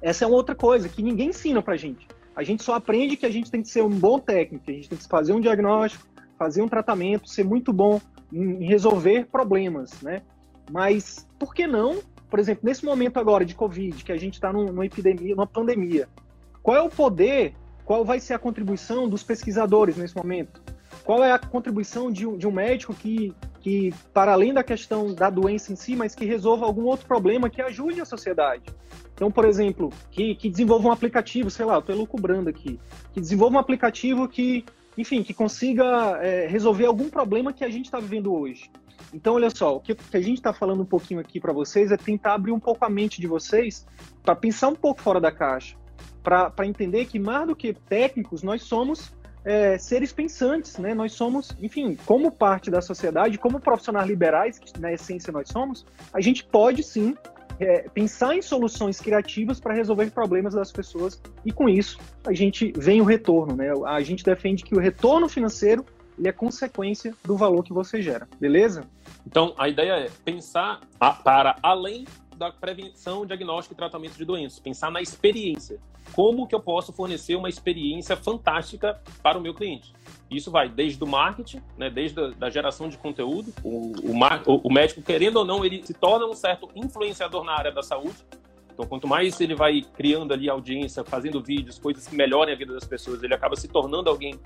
essa 0.00 0.24
é 0.24 0.28
uma 0.28 0.36
outra 0.36 0.54
coisa 0.54 0.88
que 0.88 1.02
ninguém 1.02 1.30
ensina 1.30 1.60
pra 1.60 1.76
gente. 1.76 2.06
A 2.34 2.42
gente 2.42 2.62
só 2.62 2.74
aprende 2.74 3.16
que 3.16 3.26
a 3.26 3.30
gente 3.30 3.50
tem 3.50 3.60
que 3.60 3.68
ser 3.68 3.82
um 3.82 3.90
bom 3.90 4.18
técnico, 4.18 4.64
que 4.64 4.70
a 4.70 4.74
gente 4.74 4.88
tem 4.88 4.98
que 4.98 5.08
fazer 5.08 5.32
um 5.32 5.40
diagnóstico, 5.40 6.06
fazer 6.38 6.62
um 6.62 6.68
tratamento, 6.68 7.28
ser 7.28 7.44
muito 7.44 7.72
bom 7.72 8.00
em 8.32 8.64
resolver 8.64 9.26
problemas, 9.26 10.00
né? 10.00 10.22
Mas 10.70 11.26
por 11.38 11.52
que 11.52 11.66
não, 11.66 11.98
por 12.30 12.38
exemplo, 12.38 12.62
nesse 12.64 12.84
momento 12.84 13.18
agora 13.18 13.44
de 13.44 13.54
Covid, 13.54 14.04
que 14.04 14.12
a 14.12 14.16
gente 14.16 14.34
está 14.34 14.52
numa 14.52 14.86
epidemia, 14.86 15.34
numa 15.34 15.46
pandemia, 15.46 16.08
qual 16.62 16.76
é 16.76 16.80
o 16.80 16.88
poder 16.88 17.54
qual 17.90 18.04
vai 18.04 18.20
ser 18.20 18.34
a 18.34 18.38
contribuição 18.38 19.08
dos 19.08 19.24
pesquisadores 19.24 19.96
nesse 19.96 20.16
momento? 20.16 20.59
Qual 21.04 21.24
é 21.24 21.32
a 21.32 21.38
contribuição 21.38 22.10
de 22.10 22.26
um, 22.26 22.36
de 22.36 22.46
um 22.46 22.52
médico 22.52 22.94
que, 22.94 23.34
que, 23.60 23.92
para 24.12 24.32
além 24.32 24.52
da 24.52 24.62
questão 24.62 25.14
da 25.14 25.30
doença 25.30 25.72
em 25.72 25.76
si, 25.76 25.96
mas 25.96 26.14
que 26.14 26.24
resolva 26.24 26.66
algum 26.66 26.84
outro 26.84 27.06
problema 27.06 27.50
que 27.50 27.60
ajude 27.62 28.00
a 28.00 28.04
sociedade? 28.04 28.64
Então, 29.14 29.30
por 29.30 29.44
exemplo, 29.44 29.90
que, 30.10 30.34
que 30.34 30.48
desenvolva 30.48 30.88
um 30.88 30.92
aplicativo, 30.92 31.50
sei 31.50 31.66
lá, 31.66 31.78
estou 31.78 31.94
elucubrando 31.94 32.48
aqui, 32.48 32.78
que 33.12 33.20
desenvolva 33.20 33.56
um 33.56 33.60
aplicativo 33.60 34.28
que, 34.28 34.64
enfim, 34.96 35.22
que 35.22 35.34
consiga 35.34 36.18
é, 36.22 36.46
resolver 36.46 36.86
algum 36.86 37.08
problema 37.08 37.52
que 37.52 37.64
a 37.64 37.68
gente 37.68 37.86
está 37.86 37.98
vivendo 37.98 38.32
hoje. 38.32 38.70
Então, 39.12 39.34
olha 39.34 39.50
só, 39.50 39.76
o 39.76 39.80
que, 39.80 39.94
que 39.94 40.16
a 40.16 40.20
gente 40.20 40.38
está 40.38 40.52
falando 40.52 40.82
um 40.82 40.86
pouquinho 40.86 41.20
aqui 41.20 41.40
para 41.40 41.52
vocês 41.52 41.90
é 41.90 41.96
tentar 41.96 42.34
abrir 42.34 42.52
um 42.52 42.60
pouco 42.60 42.84
a 42.84 42.88
mente 42.88 43.20
de 43.20 43.26
vocês 43.26 43.86
para 44.22 44.34
pensar 44.36 44.68
um 44.68 44.76
pouco 44.76 45.00
fora 45.02 45.20
da 45.20 45.32
caixa 45.32 45.80
para 46.22 46.66
entender 46.66 47.06
que 47.06 47.18
mais 47.18 47.46
do 47.46 47.56
que 47.56 47.72
técnicos, 47.72 48.42
nós 48.42 48.62
somos 48.62 49.12
é, 49.44 49.78
seres 49.78 50.12
pensantes, 50.12 50.76
né? 50.78 50.94
Nós 50.94 51.12
somos, 51.12 51.54
enfim, 51.60 51.96
como 52.06 52.30
parte 52.30 52.70
da 52.70 52.80
sociedade, 52.80 53.38
como 53.38 53.60
profissionais 53.60 54.08
liberais, 54.08 54.58
que 54.58 54.78
na 54.78 54.92
essência 54.92 55.32
nós 55.32 55.48
somos, 55.48 55.86
a 56.12 56.20
gente 56.20 56.44
pode 56.44 56.82
sim 56.82 57.16
é, 57.58 57.88
pensar 57.92 58.34
em 58.34 58.42
soluções 58.42 59.00
criativas 59.00 59.60
para 59.60 59.74
resolver 59.74 60.10
problemas 60.10 60.54
das 60.54 60.72
pessoas 60.72 61.20
e 61.44 61.52
com 61.52 61.68
isso 61.68 61.98
a 62.26 62.32
gente 62.32 62.72
vem 62.76 63.00
o 63.00 63.04
retorno, 63.04 63.54
né? 63.54 63.70
A 63.86 64.00
gente 64.00 64.24
defende 64.24 64.64
que 64.64 64.74
o 64.74 64.78
retorno 64.78 65.28
financeiro 65.28 65.84
ele 66.18 66.28
é 66.28 66.32
consequência 66.32 67.14
do 67.24 67.36
valor 67.36 67.62
que 67.62 67.72
você 67.72 68.02
gera, 68.02 68.28
beleza? 68.38 68.84
Então 69.26 69.54
a 69.56 69.68
ideia 69.68 69.92
é 69.92 70.10
pensar 70.24 70.80
para 70.98 71.56
além 71.62 72.04
da 72.40 72.50
prevenção, 72.50 73.26
diagnóstico 73.26 73.74
e 73.74 73.76
tratamento 73.76 74.16
de 74.16 74.24
doenças, 74.24 74.58
pensar 74.58 74.90
na 74.90 75.02
experiência. 75.02 75.78
Como 76.14 76.46
que 76.46 76.54
eu 76.54 76.60
posso 76.60 76.90
fornecer 76.90 77.36
uma 77.36 77.50
experiência 77.50 78.16
fantástica 78.16 78.98
para 79.22 79.36
o 79.36 79.42
meu 79.42 79.52
cliente? 79.52 79.92
Isso 80.30 80.50
vai 80.50 80.66
desde 80.66 81.04
o 81.04 81.06
marketing, 81.06 81.62
né, 81.76 81.90
desde 81.90 82.18
a 82.18 82.28
da 82.28 82.48
geração 82.48 82.88
de 82.88 82.96
conteúdo, 82.96 83.52
o, 83.62 83.92
o, 84.02 84.60
o 84.64 84.72
médico, 84.72 85.02
querendo 85.02 85.36
ou 85.36 85.44
não, 85.44 85.62
ele 85.62 85.86
se 85.86 85.92
torna 85.92 86.24
um 86.24 86.34
certo 86.34 86.70
influenciador 86.74 87.44
na 87.44 87.52
área 87.52 87.70
da 87.70 87.82
saúde, 87.82 88.16
então, 88.72 88.88
quanto 88.88 89.06
mais 89.06 89.38
ele 89.38 89.54
vai 89.54 89.82
criando 89.82 90.32
ali 90.32 90.48
audiência, 90.48 91.04
fazendo 91.04 91.42
vídeos, 91.42 91.78
coisas 91.78 92.06
que 92.06 92.16
melhorem 92.16 92.54
a 92.54 92.56
vida 92.56 92.72
das 92.72 92.84
pessoas, 92.84 93.22
ele 93.22 93.34
acaba 93.34 93.54
se 93.54 93.68
tornando 93.68 94.08
alguém 94.08 94.40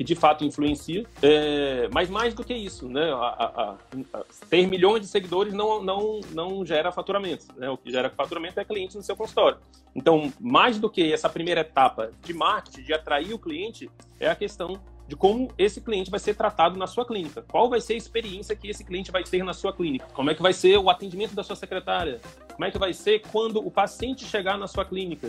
que 0.00 0.04
de 0.04 0.14
fato 0.14 0.46
influencia. 0.46 1.04
É, 1.20 1.86
mas 1.92 2.08
mais 2.08 2.32
do 2.32 2.42
que 2.42 2.54
isso, 2.54 2.88
né? 2.88 3.12
A, 3.12 3.16
a, 3.16 3.76
a, 4.14 4.24
ter 4.48 4.66
milhões 4.66 5.02
de 5.02 5.06
seguidores 5.06 5.52
não, 5.52 5.82
não, 5.82 6.20
não 6.32 6.64
gera 6.64 6.90
faturamento. 6.90 7.44
Né? 7.54 7.68
O 7.68 7.76
que 7.76 7.90
gera 7.90 8.08
faturamento 8.08 8.58
é 8.58 8.64
cliente 8.64 8.96
no 8.96 9.02
seu 9.02 9.14
consultório. 9.14 9.58
Então, 9.94 10.32
mais 10.40 10.78
do 10.78 10.88
que 10.88 11.12
essa 11.12 11.28
primeira 11.28 11.60
etapa 11.60 12.12
de 12.24 12.32
marketing, 12.32 12.80
de 12.80 12.94
atrair 12.94 13.34
o 13.34 13.38
cliente, 13.38 13.90
é 14.18 14.30
a 14.30 14.34
questão 14.34 14.80
de 15.06 15.14
como 15.14 15.52
esse 15.58 15.82
cliente 15.82 16.10
vai 16.10 16.18
ser 16.18 16.34
tratado 16.34 16.78
na 16.78 16.86
sua 16.86 17.04
clínica. 17.04 17.44
Qual 17.46 17.68
vai 17.68 17.82
ser 17.82 17.92
a 17.92 17.96
experiência 17.98 18.56
que 18.56 18.68
esse 18.68 18.82
cliente 18.82 19.10
vai 19.10 19.22
ter 19.22 19.44
na 19.44 19.52
sua 19.52 19.70
clínica? 19.70 20.06
Como 20.14 20.30
é 20.30 20.34
que 20.34 20.40
vai 20.40 20.54
ser 20.54 20.78
o 20.78 20.88
atendimento 20.88 21.34
da 21.34 21.42
sua 21.42 21.56
secretária? 21.56 22.22
Como 22.54 22.64
é 22.64 22.70
que 22.70 22.78
vai 22.78 22.94
ser 22.94 23.20
quando 23.30 23.58
o 23.58 23.70
paciente 23.70 24.24
chegar 24.24 24.56
na 24.56 24.66
sua 24.66 24.86
clínica? 24.86 25.28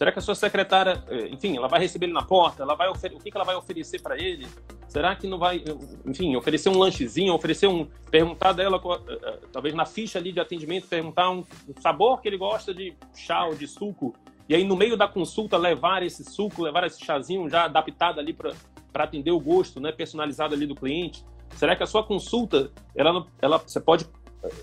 Será 0.00 0.10
que 0.10 0.18
a 0.18 0.22
sua 0.22 0.34
secretária, 0.34 1.04
eh, 1.08 1.28
enfim, 1.30 1.58
ela 1.58 1.68
vai 1.68 1.78
receber 1.78 2.06
ele 2.06 2.14
na 2.14 2.22
porta? 2.22 2.62
Ela 2.62 2.74
vai 2.74 2.88
o 2.88 2.94
que, 2.94 3.30
que 3.30 3.36
ela 3.36 3.44
vai 3.44 3.54
oferecer 3.54 4.00
para 4.00 4.16
ele? 4.16 4.46
Será 4.88 5.14
que 5.14 5.26
não 5.26 5.36
vai, 5.36 5.62
enfim, 6.06 6.34
oferecer 6.36 6.70
um 6.70 6.78
lanchezinho, 6.78 7.34
oferecer 7.34 7.66
um, 7.66 7.86
perguntar 8.10 8.54
dela, 8.54 8.80
eh, 8.82 9.18
eh, 9.22 9.38
talvez 9.52 9.74
na 9.74 9.84
ficha 9.84 10.18
ali 10.18 10.32
de 10.32 10.40
atendimento, 10.40 10.88
perguntar 10.88 11.28
um 11.28 11.44
sabor 11.82 12.22
que 12.22 12.28
ele 12.28 12.38
gosta 12.38 12.72
de 12.72 12.96
chá 13.14 13.44
ou 13.44 13.54
de 13.54 13.66
suco, 13.66 14.14
e 14.48 14.54
aí 14.54 14.64
no 14.64 14.74
meio 14.74 14.96
da 14.96 15.06
consulta 15.06 15.58
levar 15.58 16.02
esse 16.02 16.24
suco, 16.24 16.62
levar 16.62 16.84
esse 16.84 17.04
chazinho 17.04 17.46
já 17.50 17.66
adaptado 17.66 18.20
ali 18.20 18.32
para 18.32 18.54
atender 18.94 19.32
o 19.32 19.38
gosto, 19.38 19.80
né, 19.80 19.92
personalizado 19.92 20.54
ali 20.54 20.64
do 20.64 20.74
cliente. 20.74 21.22
Será 21.56 21.76
que 21.76 21.82
a 21.82 21.86
sua 21.86 22.02
consulta, 22.02 22.72
ela, 22.96 23.26
ela, 23.38 23.58
você 23.58 23.78
pode, 23.78 24.06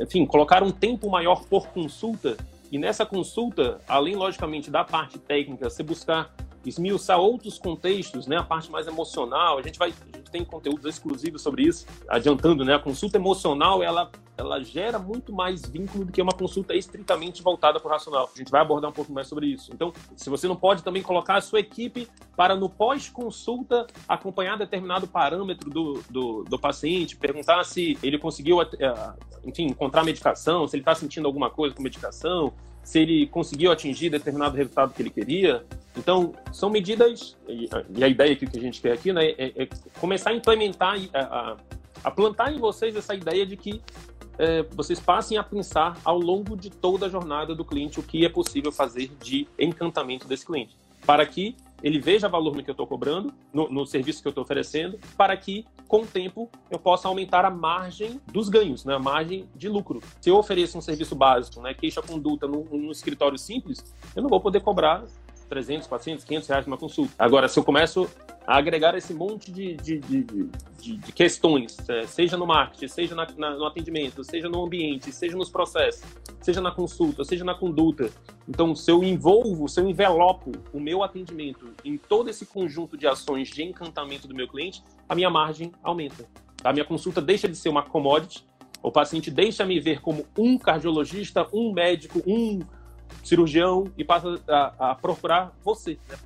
enfim, 0.01 0.25
colocar 0.25 0.63
um 0.63 0.71
tempo 0.71 1.07
maior 1.11 1.45
por 1.45 1.67
consulta 1.67 2.35
e 2.71 2.77
nessa 2.77 3.05
consulta, 3.05 3.79
além, 3.87 4.15
logicamente, 4.15 4.69
da 4.69 4.83
parte 4.83 5.17
técnica, 5.17 5.69
você 5.69 5.83
buscar 5.83 6.33
esmiuçar 6.65 7.19
outros 7.19 7.57
contextos, 7.57 8.27
né, 8.27 8.37
a 8.37 8.43
parte 8.43 8.71
mais 8.71 8.87
emocional, 8.87 9.57
a 9.57 9.61
gente 9.61 9.79
vai, 9.79 9.93
a 10.13 10.17
gente 10.17 10.31
tem 10.31 10.43
conteúdos 10.43 10.85
exclusivos 10.85 11.41
sobre 11.41 11.63
isso, 11.63 11.85
adiantando, 12.07 12.65
né, 12.65 12.75
a 12.75 12.79
consulta 12.79 13.17
emocional, 13.17 13.81
ela 13.83 14.11
ela 14.37 14.63
gera 14.63 14.99
muito 14.99 15.33
mais 15.33 15.65
vínculo 15.65 16.05
do 16.05 16.11
que 16.11 16.21
uma 16.21 16.31
consulta 16.31 16.75
estritamente 16.75 17.41
voltada 17.41 17.79
para 17.79 17.89
o 17.89 17.91
racional. 17.91 18.29
A 18.33 18.37
gente 18.37 18.51
vai 18.51 18.61
abordar 18.61 18.89
um 18.89 18.93
pouco 18.93 19.11
mais 19.11 19.27
sobre 19.27 19.47
isso. 19.47 19.71
Então, 19.73 19.91
se 20.15 20.29
você 20.29 20.47
não 20.47 20.55
pode 20.55 20.83
também 20.83 21.01
colocar 21.01 21.37
a 21.37 21.41
sua 21.41 21.59
equipe 21.59 22.07
para 22.35 22.55
no 22.55 22.69
pós-consulta 22.69 23.87
acompanhar 24.07 24.57
determinado 24.57 25.07
parâmetro 25.07 25.69
do, 25.69 26.03
do, 26.09 26.43
do, 26.43 26.59
paciente, 26.59 27.17
perguntar 27.17 27.63
se 27.63 27.97
ele 28.03 28.19
conseguiu, 28.19 28.61
eh, 28.61 28.67
enfim, 29.43 29.65
encontrar 29.65 30.03
medicação, 30.03 30.67
se 30.67 30.75
ele 30.75 30.81
está 30.81 30.93
sentindo 30.93 31.25
alguma 31.25 31.49
coisa 31.49 31.75
com 31.75 31.81
medicação, 31.81 32.53
se 32.87 32.99
ele 32.99 33.27
conseguiu 33.27 33.69
atingir 33.69 34.09
determinado 34.09 34.55
resultado 34.55 34.93
que 34.93 35.01
ele 35.01 35.09
queria. 35.09 35.61
Então, 35.97 36.31
são 36.53 36.69
medidas, 36.69 37.35
e 37.45 37.69
a 38.01 38.07
ideia 38.07 38.33
que 38.33 38.45
a 38.45 38.61
gente 38.61 38.79
quer 38.79 38.93
aqui 38.93 39.11
né, 39.11 39.25
é, 39.31 39.63
é 39.63 39.67
começar 39.99 40.29
a 40.29 40.33
implementar, 40.33 40.97
a, 41.13 41.57
a, 42.01 42.09
plantar 42.11 42.53
em 42.53 42.57
vocês 42.57 42.95
essa 42.95 43.13
ideia 43.13 43.45
de 43.45 43.57
que 43.57 43.81
é, 44.39 44.63
vocês 44.71 45.01
passem 45.01 45.37
a 45.37 45.43
pensar 45.43 45.99
ao 46.01 46.17
longo 46.17 46.55
de 46.55 46.69
toda 46.69 47.07
a 47.07 47.09
jornada 47.09 47.53
do 47.53 47.65
cliente 47.65 47.99
o 47.99 48.03
que 48.03 48.23
é 48.25 48.29
possível 48.29 48.71
fazer 48.71 49.11
de 49.21 49.45
encantamento 49.59 50.25
desse 50.25 50.45
cliente, 50.45 50.73
para 51.05 51.25
que 51.25 51.57
ele 51.81 51.99
veja 51.99 52.27
valor 52.27 52.55
no 52.55 52.63
que 52.63 52.69
eu 52.69 52.73
estou 52.73 52.87
cobrando, 52.87 53.33
no, 53.53 53.69
no, 53.69 53.85
serviço 53.85 54.21
que 54.21 54.27
eu 54.27 54.31
estou 54.31 54.43
oferecendo, 54.43 54.99
para 55.15 55.35
que, 55.37 55.65
com 55.87 56.01
o 56.01 56.07
tempo, 56.07 56.49
eu 56.69 56.79
possa 56.79 57.07
aumentar 57.07 57.45
a 57.45 57.49
margem 57.49 58.19
dos 58.31 58.49
ganhos, 58.49 58.83
né? 58.83 58.95
a 58.95 58.99
margem 58.99 59.47
de 59.55 59.69
lucro. 59.69 60.01
Se 60.19 60.29
eu 60.29 60.37
ofereço 60.37 60.77
um 60.77 60.81
serviço 60.81 61.15
básico, 61.15 61.61
né? 61.61 61.73
queixa-conduta, 61.73 62.47
num, 62.47 62.63
num 62.63 62.91
escritório 62.91 63.37
simples, 63.37 63.83
eu 64.15 64.21
não 64.21 64.29
vou 64.29 64.41
poder 64.41 64.61
cobrar 64.61 65.03
300, 65.49 65.87
400, 65.87 66.25
500 66.25 66.49
reais 66.49 66.65
numa 66.65 66.77
consulta. 66.77 67.13
Agora, 67.17 67.47
se 67.47 67.57
eu 67.59 67.63
começo 67.63 68.09
a 68.45 68.57
agregar 68.57 68.95
esse 68.95 69.13
monte 69.13 69.51
de, 69.51 69.75
de, 69.75 69.99
de, 69.99 70.23
de, 70.23 70.97
de 70.97 71.11
questões, 71.11 71.77
é, 71.89 72.07
seja 72.07 72.37
no 72.37 72.45
marketing, 72.45 72.87
seja 72.87 73.15
na, 73.15 73.27
na, 73.37 73.55
no 73.57 73.65
atendimento, 73.65 74.23
seja 74.23 74.47
no 74.47 74.63
ambiente, 74.63 75.11
seja 75.11 75.35
nos 75.35 75.49
processos, 75.49 76.03
seja 76.41 76.61
na 76.61 76.71
consulta, 76.71 77.25
seja 77.25 77.43
na 77.43 77.53
conduta. 77.53 78.09
Então, 78.47 78.73
se 78.73 78.89
eu 78.89 79.03
envolvo, 79.03 79.67
se 79.67 79.81
eu 79.81 79.89
envelopo 79.89 80.51
o 80.71 80.79
meu 80.79 81.03
atendimento 81.03 81.73
em 81.83 81.97
todo 81.97 82.29
esse 82.29 82.45
conjunto 82.45 82.97
de 82.97 83.05
ações 83.05 83.49
de 83.49 83.63
encantamento 83.63 84.27
do 84.27 84.33
meu 84.33 84.47
cliente, 84.47 84.81
a 85.09 85.13
minha 85.13 85.29
margem 85.29 85.71
aumenta. 85.83 86.25
A 86.63 86.71
minha 86.71 86.85
consulta 86.85 87.21
deixa 87.21 87.49
de 87.49 87.55
ser 87.55 87.67
uma 87.67 87.83
commodity, 87.83 88.45
o 88.81 88.91
paciente 88.91 89.29
deixa 89.29 89.65
me 89.65 89.79
ver 89.79 90.01
como 90.01 90.25
um 90.37 90.57
cardiologista, 90.57 91.45
um 91.51 91.73
médico, 91.73 92.21
um 92.25 92.59
cirurgião 93.23 93.91
e 93.97 94.03
passa 94.03 94.39
a, 94.47 94.91
a 94.91 94.95
procurar 94.95 95.51
você, 95.63 95.97
né? 96.09 96.17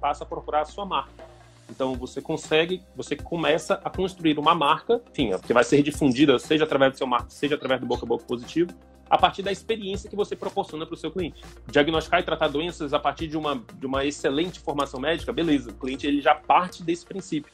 passa 0.00 0.24
a 0.24 0.26
procurar 0.26 0.62
a 0.62 0.64
sua 0.64 0.84
marca. 0.84 1.30
Então 1.70 1.94
você 1.94 2.20
consegue, 2.20 2.82
você 2.96 3.14
começa 3.14 3.80
a 3.84 3.88
construir 3.88 4.38
uma 4.38 4.54
marca, 4.54 5.00
enfim, 5.10 5.30
que 5.46 5.52
vai 5.52 5.64
ser 5.64 5.82
difundida, 5.82 6.38
seja 6.38 6.64
através 6.64 6.92
do 6.92 6.98
seu 6.98 7.06
marketing, 7.06 7.34
seja 7.34 7.54
através 7.54 7.80
do 7.80 7.86
boca 7.86 8.04
a 8.04 8.08
boca 8.08 8.24
positivo, 8.24 8.72
a 9.08 9.18
partir 9.18 9.42
da 9.42 9.50
experiência 9.50 10.08
que 10.08 10.16
você 10.16 10.36
proporciona 10.36 10.86
para 10.86 10.94
o 10.94 10.96
seu 10.96 11.10
cliente. 11.10 11.42
Diagnosticar 11.66 12.20
e 12.20 12.22
tratar 12.22 12.48
doenças 12.48 12.92
a 12.92 12.98
partir 12.98 13.26
de 13.26 13.36
uma, 13.36 13.62
de 13.74 13.86
uma 13.86 14.04
excelente 14.04 14.60
formação 14.60 15.00
médica, 15.00 15.32
beleza, 15.32 15.70
o 15.70 15.74
cliente 15.74 16.06
ele 16.06 16.20
já 16.20 16.34
parte 16.34 16.82
desse 16.82 17.04
princípio. 17.04 17.52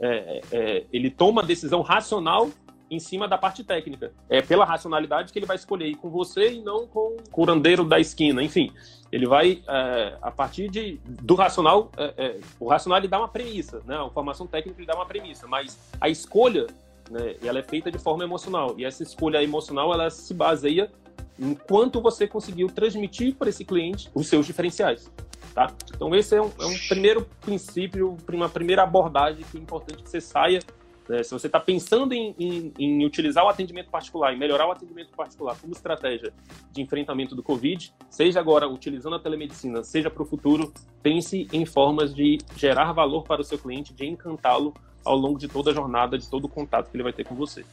É, 0.00 0.40
é, 0.50 0.86
ele 0.92 1.10
toma 1.10 1.42
a 1.42 1.44
decisão 1.44 1.82
racional 1.82 2.50
em 2.94 3.00
cima 3.00 3.26
da 3.26 3.38
parte 3.38 3.64
técnica. 3.64 4.12
É 4.28 4.42
pela 4.42 4.66
racionalidade 4.66 5.32
que 5.32 5.38
ele 5.38 5.46
vai 5.46 5.56
escolher 5.56 5.86
ir 5.86 5.94
com 5.94 6.10
você 6.10 6.52
e 6.52 6.60
não 6.60 6.86
com 6.86 7.16
o 7.16 7.30
curandeiro 7.30 7.84
da 7.84 7.98
esquina. 7.98 8.42
Enfim, 8.42 8.70
ele 9.10 9.26
vai, 9.26 9.62
é, 9.66 10.18
a 10.20 10.30
partir 10.30 10.68
de, 10.68 11.00
do 11.06 11.34
racional, 11.34 11.90
é, 11.96 12.14
é, 12.18 12.40
o 12.60 12.68
racional 12.68 12.98
ele 12.98 13.08
dá 13.08 13.18
uma 13.18 13.28
premissa, 13.28 13.80
né? 13.86 13.96
A 13.96 14.10
formação 14.10 14.46
técnica 14.46 14.78
ele 14.78 14.86
dá 14.86 14.94
uma 14.94 15.06
premissa, 15.06 15.46
mas 15.46 15.78
a 15.98 16.10
escolha, 16.10 16.66
né, 17.10 17.36
ela 17.42 17.58
é 17.58 17.62
feita 17.62 17.90
de 17.90 17.98
forma 17.98 18.24
emocional. 18.24 18.74
E 18.76 18.84
essa 18.84 19.02
escolha 19.02 19.42
emocional, 19.42 19.92
ela 19.94 20.10
se 20.10 20.34
baseia 20.34 20.90
em 21.38 21.54
quanto 21.54 21.98
você 21.98 22.26
conseguiu 22.26 22.68
transmitir 22.68 23.34
para 23.36 23.48
esse 23.48 23.64
cliente 23.64 24.10
os 24.14 24.28
seus 24.28 24.44
diferenciais. 24.44 25.10
Tá? 25.54 25.72
Então 25.94 26.14
esse 26.14 26.36
é 26.36 26.42
um, 26.42 26.50
é 26.60 26.66
um 26.66 26.78
primeiro 26.88 27.26
princípio, 27.40 28.16
uma 28.30 28.48
primeira 28.48 28.82
abordagem 28.82 29.44
que 29.50 29.58
é 29.58 29.60
importante 29.60 30.02
que 30.02 30.08
você 30.08 30.20
saia 30.20 30.60
né? 31.08 31.22
Se 31.22 31.32
você 31.32 31.46
está 31.46 31.58
pensando 31.60 32.12
em, 32.12 32.34
em, 32.38 32.72
em, 32.78 33.04
utilizar 33.04 33.44
o 33.44 33.48
atendimento 33.48 33.90
particular, 33.90 34.32
em 34.32 34.38
melhorar 34.38 34.66
o 34.66 34.72
atendimento 34.72 35.10
particular 35.16 35.56
como 35.60 35.72
estratégia 35.72 36.32
de 36.70 36.82
enfrentamento 36.82 37.34
do 37.34 37.42
Covid, 37.42 37.92
seja 38.08 38.40
agora 38.40 38.68
utilizando 38.68 39.16
a 39.16 39.18
telemedicina, 39.18 39.82
seja 39.82 40.10
para 40.10 40.22
o 40.22 40.26
futuro, 40.26 40.72
pense 41.02 41.48
em 41.52 41.64
formas 41.64 42.14
de 42.14 42.38
gerar 42.56 42.92
valor 42.92 43.24
para 43.24 43.40
o 43.40 43.44
seu 43.44 43.58
cliente, 43.58 43.92
de 43.92 44.06
encantá-lo 44.06 44.74
ao 45.04 45.16
longo 45.16 45.38
de 45.38 45.48
toda 45.48 45.70
a 45.70 45.74
jornada, 45.74 46.16
de 46.16 46.28
todo 46.28 46.44
o 46.44 46.48
contato 46.48 46.90
que 46.90 46.96
ele 46.96 47.02
vai 47.02 47.12
ter 47.12 47.24
com 47.24 47.34
você. 47.34 47.64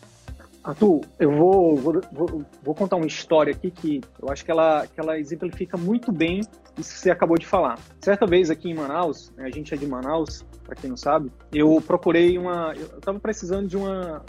Arthur, 0.63 1.02
eu 1.17 1.32
vou, 1.32 1.76
vou, 1.78 2.02
vou, 2.12 2.45
vou, 2.62 2.76
contar 2.76 2.98
uma 2.98 3.08
história 3.08 3.52
aqui 3.52 3.72
que 3.72 4.02
eu 4.22 4.30
acho 4.30 4.43
que 4.43 4.52
ela, 4.52 4.86
que 4.88 5.00
ela 5.00 5.17
exemplifica 5.17 5.78
muito 5.78 6.12
bem 6.12 6.41
isso 6.78 6.93
que 6.93 7.00
você 7.00 7.12
acabou 7.12 7.38
de 7.38 7.45
falar. 7.45 7.80
Certa 8.02 8.26
vez 8.26 8.50
aqui 8.50 8.69
em 8.69 8.74
Manaus, 8.74 9.32
né, 9.38 9.45
a 9.45 9.50
gente 9.50 9.74
é 9.74 9.78
de 9.78 9.88
Manaus, 9.88 10.45
para 10.63 10.76
quem 10.76 10.89
não 10.89 10.98
sabe, 10.98 11.32
eu 11.54 11.82
procurei 11.86 12.38
uma. 12.38 12.74
Eu 12.76 12.98
estava 12.98 13.19
precisando 13.19 13.67
de 13.67 13.78
uma, 13.78 14.24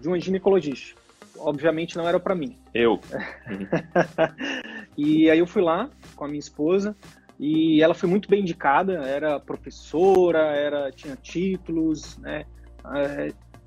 de 0.00 0.08
uma 0.08 0.18
ginecologista. 0.18 1.00
Obviamente 1.38 1.96
não 1.96 2.08
era 2.08 2.18
para 2.18 2.34
mim. 2.34 2.56
Eu. 2.74 3.00
e 4.98 5.30
aí 5.30 5.38
eu 5.38 5.46
fui 5.46 5.62
lá 5.62 5.88
com 6.16 6.24
a 6.24 6.28
minha 6.28 6.40
esposa 6.40 6.96
e 7.38 7.80
ela 7.80 7.94
foi 7.94 8.08
muito 8.08 8.28
bem 8.28 8.40
indicada, 8.40 8.94
era 9.04 9.38
professora, 9.38 10.40
era 10.56 10.90
tinha 10.90 11.14
títulos, 11.14 12.18
né? 12.18 12.44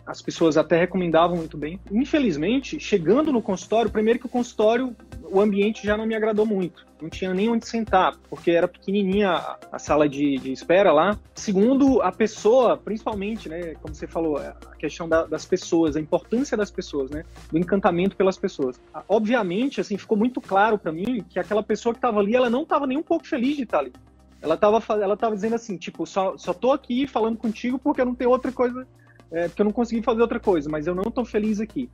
É, 0.07 0.11
as 0.11 0.21
pessoas 0.21 0.57
até 0.57 0.77
recomendavam 0.77 1.37
muito 1.37 1.57
bem. 1.57 1.79
Infelizmente, 1.91 2.79
chegando 2.79 3.31
no 3.31 3.41
consultório, 3.41 3.91
primeiro 3.91 4.19
que 4.19 4.25
o 4.25 4.29
consultório, 4.29 4.95
o 5.23 5.39
ambiente 5.39 5.85
já 5.85 5.97
não 5.97 6.05
me 6.05 6.15
agradou 6.15 6.45
muito. 6.45 6.85
Não 7.01 7.09
tinha 7.09 7.33
nem 7.33 7.49
onde 7.49 7.67
sentar, 7.67 8.15
porque 8.29 8.51
era 8.51 8.67
pequenininha 8.67 9.31
a, 9.71 9.79
sala 9.79 10.07
de, 10.07 10.37
de, 10.37 10.51
espera 10.51 10.91
lá. 10.91 11.17
Segundo, 11.33 12.01
a 12.01 12.11
pessoa, 12.11 12.77
principalmente, 12.77 13.49
né, 13.49 13.73
como 13.81 13.95
você 13.95 14.05
falou, 14.05 14.37
a 14.37 14.53
questão 14.77 15.09
da, 15.09 15.25
das 15.25 15.43
pessoas, 15.43 15.95
a 15.95 15.99
importância 15.99 16.55
das 16.55 16.69
pessoas, 16.69 17.09
né, 17.09 17.23
do 17.51 17.57
encantamento 17.57 18.15
pelas 18.15 18.37
pessoas. 18.37 18.79
Obviamente, 19.09 19.81
assim, 19.81 19.97
ficou 19.97 20.17
muito 20.17 20.39
claro 20.39 20.77
para 20.77 20.91
mim 20.91 21.25
que 21.27 21.39
aquela 21.39 21.63
pessoa 21.63 21.93
que 21.93 21.97
estava 21.97 22.19
ali, 22.19 22.35
ela 22.35 22.49
não 22.49 22.63
estava 22.63 22.85
nem 22.85 22.97
um 22.97 23.03
pouco 23.03 23.25
feliz 23.25 23.57
de 23.57 23.63
estar 23.63 23.79
ali. 23.79 23.93
Ela 24.39 24.55
estava 24.55 24.81
ela 25.01 25.15
tava 25.15 25.35
dizendo 25.35 25.55
assim, 25.55 25.77
tipo, 25.77 26.05
só, 26.05 26.35
só 26.37 26.53
tô 26.53 26.71
aqui 26.71 27.07
falando 27.07 27.37
contigo 27.37 27.77
porque 27.77 28.03
não 28.03 28.15
tem 28.15 28.27
outra 28.27 28.51
coisa 28.51 28.87
é, 29.31 29.47
porque 29.47 29.61
eu 29.61 29.65
não 29.65 29.71
consegui 29.71 30.01
fazer 30.01 30.21
outra 30.21 30.39
coisa, 30.39 30.69
mas 30.69 30.87
eu 30.87 30.95
não 30.95 31.03
estou 31.03 31.25
feliz 31.25 31.59
aqui. 31.59 31.89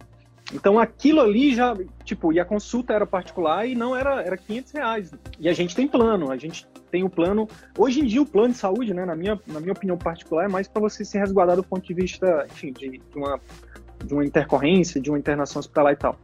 Então 0.53 0.79
aquilo 0.79 1.19
ali 1.19 1.53
já, 1.53 1.75
tipo, 2.05 2.31
e 2.31 2.39
a 2.39 2.45
consulta 2.45 2.93
era 2.93 3.05
particular 3.05 3.65
e 3.67 3.75
não 3.75 3.95
era, 3.95 4.21
era 4.21 4.37
500 4.37 4.71
reais. 4.71 5.11
E 5.39 5.49
a 5.49 5.53
gente 5.53 5.75
tem 5.75 5.87
plano, 5.87 6.31
a 6.31 6.37
gente 6.37 6.65
tem 6.89 7.03
o 7.03 7.09
plano. 7.09 7.47
Hoje 7.77 7.99
em 7.99 8.05
dia 8.05 8.21
o 8.21 8.25
plano 8.25 8.53
de 8.53 8.59
saúde, 8.59 8.93
né, 8.93 9.05
na 9.05 9.15
minha, 9.15 9.39
na 9.45 9.59
minha 9.59 9.73
opinião 9.73 9.97
particular, 9.97 10.45
é 10.45 10.47
mais 10.47 10.67
para 10.67 10.81
você 10.81 11.03
se 11.03 11.17
resguardar 11.17 11.57
do 11.57 11.63
ponto 11.63 11.85
de 11.85 11.93
vista, 11.93 12.47
enfim, 12.49 12.71
de, 12.71 12.89
de, 12.97 13.17
uma, 13.17 13.39
de 14.03 14.13
uma 14.13 14.25
intercorrência, 14.25 15.01
de 15.01 15.09
uma 15.09 15.19
internação 15.19 15.59
hospitalar 15.59 15.93
e 15.93 15.97
tal. 15.97 16.17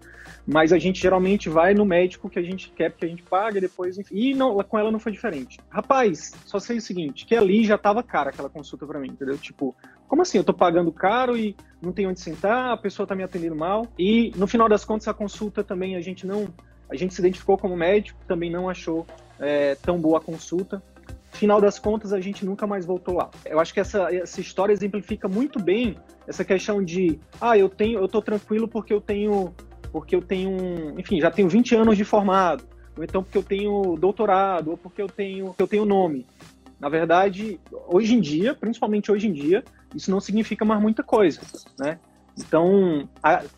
Mas 0.45 0.73
a 0.73 0.77
gente 0.77 1.01
geralmente 1.01 1.47
vai 1.47 1.73
no 1.73 1.85
médico 1.85 2.29
que 2.29 2.37
a 2.37 2.41
gente 2.41 2.69
quer, 2.71 2.91
que 2.91 3.05
a 3.05 3.07
gente 3.07 3.23
paga, 3.23 3.61
depois, 3.61 3.97
enfim. 3.97 4.15
E 4.15 4.33
não, 4.33 4.57
com 4.63 4.77
ela 4.77 4.91
não 4.91 4.99
foi 4.99 5.11
diferente. 5.11 5.57
Rapaz, 5.69 6.33
só 6.45 6.59
sei 6.59 6.77
o 6.77 6.81
seguinte, 6.81 7.25
que 7.25 7.35
ali 7.35 7.63
já 7.63 7.77
tava 7.77 8.03
cara 8.03 8.29
aquela 8.29 8.49
consulta 8.49 8.85
para 8.85 8.99
mim, 8.99 9.09
entendeu? 9.09 9.37
Tipo, 9.37 9.73
como 10.07 10.21
assim? 10.21 10.37
Eu 10.37 10.43
tô 10.43 10.53
pagando 10.53 10.91
caro 10.91 11.37
e 11.37 11.55
não 11.81 11.91
tenho 11.91 12.09
onde 12.09 12.19
sentar, 12.19 12.71
a 12.71 12.77
pessoa 12.77 13.07
tá 13.07 13.15
me 13.15 13.23
atendendo 13.23 13.55
mal. 13.55 13.87
E 13.97 14.31
no 14.35 14.47
final 14.47 14.69
das 14.69 14.85
contas, 14.85 15.07
a 15.07 15.13
consulta 15.13 15.63
também 15.63 15.95
a 15.95 16.01
gente 16.01 16.25
não. 16.25 16.47
A 16.89 16.95
gente 16.95 17.13
se 17.13 17.21
identificou 17.21 17.57
como 17.57 17.75
médico, 17.75 18.19
também 18.27 18.51
não 18.51 18.69
achou 18.69 19.05
é, 19.39 19.75
tão 19.75 19.99
boa 19.99 20.19
a 20.19 20.21
consulta. 20.21 20.81
Final 21.31 21.59
das 21.59 21.79
contas, 21.79 22.13
a 22.13 22.19
gente 22.19 22.45
nunca 22.45 22.67
mais 22.67 22.85
voltou 22.85 23.15
lá. 23.15 23.31
Eu 23.43 23.59
acho 23.59 23.73
que 23.73 23.79
essa, 23.79 24.13
essa 24.13 24.39
história 24.39 24.71
exemplifica 24.71 25.27
muito 25.27 25.59
bem 25.59 25.97
essa 26.27 26.45
questão 26.45 26.83
de, 26.83 27.19
ah, 27.41 27.57
eu 27.57 27.67
tenho, 27.67 27.99
eu 27.99 28.07
tô 28.07 28.21
tranquilo 28.21 28.67
porque 28.67 28.93
eu 28.93 29.01
tenho 29.01 29.53
porque 29.93 30.15
eu 30.15 30.21
tenho, 30.23 30.99
enfim, 30.99 31.21
já 31.21 31.29
tenho 31.29 31.47
20 31.47 31.75
anos 31.75 31.95
de 31.95 32.03
formado, 32.03 32.63
ou 32.97 33.03
então 33.03 33.23
porque 33.23 33.37
eu 33.37 33.43
tenho 33.43 33.95
doutorado, 33.95 34.71
ou 34.71 34.77
porque 34.77 34.99
eu 34.99 35.07
tenho, 35.07 35.53
eu 35.57 35.67
tenho 35.67 35.85
nome. 35.85 36.25
Na 36.83 36.89
verdade, 36.89 37.61
hoje 37.87 38.13
em 38.13 38.19
dia, 38.19 38.53
principalmente 38.53 39.09
hoje 39.09 39.25
em 39.25 39.31
dia, 39.31 39.63
isso 39.95 40.11
não 40.11 40.19
significa 40.19 40.65
mais 40.65 40.81
muita 40.81 41.01
coisa, 41.01 41.39
né? 41.79 41.97
Então, 42.37 43.07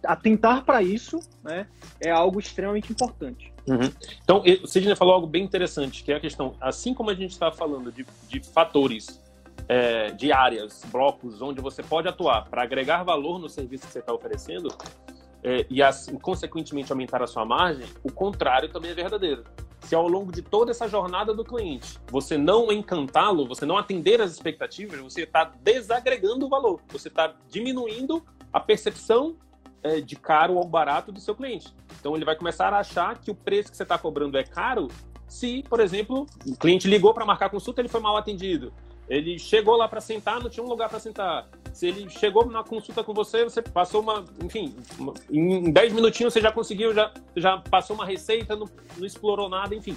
atentar 0.03 0.63
para 0.63 0.83
isso 0.83 1.19
né, 1.43 1.65
é 1.99 2.11
algo 2.11 2.39
extremamente 2.39 2.91
importante. 2.91 3.51
Uhum. 3.67 3.91
Então, 4.23 4.43
o 4.63 4.67
Sidney 4.67 4.95
falou 4.95 5.15
algo 5.15 5.25
bem 5.25 5.43
interessante, 5.43 6.03
que 6.03 6.11
é 6.11 6.17
a 6.17 6.19
questão, 6.19 6.55
assim 6.61 6.93
como 6.93 7.09
a 7.09 7.15
gente 7.15 7.31
está 7.31 7.51
falando 7.51 7.91
de, 7.91 8.05
de 8.27 8.39
fatores, 8.41 9.19
é, 9.67 10.11
de 10.11 10.31
áreas, 10.31 10.83
blocos, 10.91 11.41
onde 11.41 11.59
você 11.61 11.81
pode 11.81 12.07
atuar 12.07 12.47
para 12.47 12.61
agregar 12.61 13.01
valor 13.01 13.39
no 13.39 13.49
serviço 13.49 13.87
que 13.87 13.93
você 13.93 13.99
está 13.99 14.13
oferecendo, 14.13 14.67
é, 15.43 15.65
e, 15.67 15.79
consequentemente, 16.19 16.91
aumentar 16.91 17.23
a 17.23 17.27
sua 17.27 17.43
margem, 17.43 17.87
o 18.03 18.11
contrário 18.11 18.69
também 18.69 18.91
é 18.91 18.93
verdadeiro. 18.93 19.43
Se 19.85 19.93
ao 19.93 20.07
longo 20.07 20.31
de 20.31 20.41
toda 20.41 20.71
essa 20.71 20.87
jornada 20.87 21.31
do 21.31 21.45
cliente 21.45 21.99
você 22.09 22.39
não 22.39 22.71
encantá-lo, 22.71 23.47
você 23.47 23.67
não 23.67 23.77
atender 23.77 24.19
as 24.19 24.31
expectativas, 24.31 24.99
você 24.99 25.21
está 25.21 25.51
desagregando 25.61 26.47
o 26.47 26.49
valor, 26.49 26.81
você 26.89 27.07
está 27.07 27.35
diminuindo 27.49 28.25
a 28.51 28.59
percepção 28.59 29.35
é, 29.83 30.01
de 30.01 30.15
caro 30.15 30.55
ou 30.55 30.67
barato 30.67 31.11
do 31.11 31.19
seu 31.19 31.35
cliente. 31.35 31.71
Então 31.99 32.15
ele 32.15 32.25
vai 32.25 32.35
começar 32.35 32.73
a 32.73 32.79
achar 32.79 33.19
que 33.19 33.29
o 33.29 33.35
preço 33.35 33.69
que 33.69 33.77
você 33.77 33.83
está 33.83 33.95
cobrando 33.95 34.39
é 34.39 34.43
caro 34.43 34.87
se, 35.27 35.63
por 35.69 35.79
exemplo, 35.79 36.25
o 36.47 36.57
cliente 36.57 36.87
ligou 36.87 37.13
para 37.13 37.23
marcar 37.23 37.51
consulta, 37.51 37.79
ele 37.79 37.87
foi 37.87 38.01
mal 38.01 38.17
atendido. 38.17 38.73
Ele 39.07 39.37
chegou 39.37 39.75
lá 39.75 39.87
para 39.87 40.01
sentar, 40.01 40.41
não 40.41 40.49
tinha 40.49 40.63
um 40.63 40.69
lugar 40.69 40.89
para 40.89 40.99
sentar. 40.99 41.47
Se 41.71 41.87
ele 41.87 42.09
chegou 42.09 42.45
na 42.45 42.63
consulta 42.63 43.03
com 43.03 43.13
você, 43.13 43.43
você 43.43 43.61
passou 43.61 44.01
uma, 44.01 44.25
enfim, 44.43 44.75
uma, 44.97 45.13
em 45.29 45.71
10 45.71 45.93
minutinhos 45.93 46.33
você 46.33 46.41
já 46.41 46.51
conseguiu, 46.51 46.93
já, 46.93 47.11
já 47.35 47.57
passou 47.57 47.95
uma 47.95 48.05
receita, 48.05 48.55
não, 48.55 48.67
não 48.97 49.05
explorou 49.05 49.49
nada, 49.49 49.75
enfim. 49.75 49.95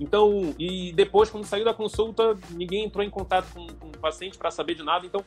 Então, 0.00 0.54
e 0.58 0.92
depois, 0.92 1.28
quando 1.28 1.44
saiu 1.44 1.64
da 1.64 1.74
consulta, 1.74 2.36
ninguém 2.50 2.84
entrou 2.84 3.04
em 3.04 3.10
contato 3.10 3.52
com, 3.52 3.66
com 3.66 3.88
o 3.88 3.98
paciente 3.98 4.38
para 4.38 4.50
saber 4.50 4.74
de 4.74 4.82
nada. 4.82 5.06
Então, 5.06 5.24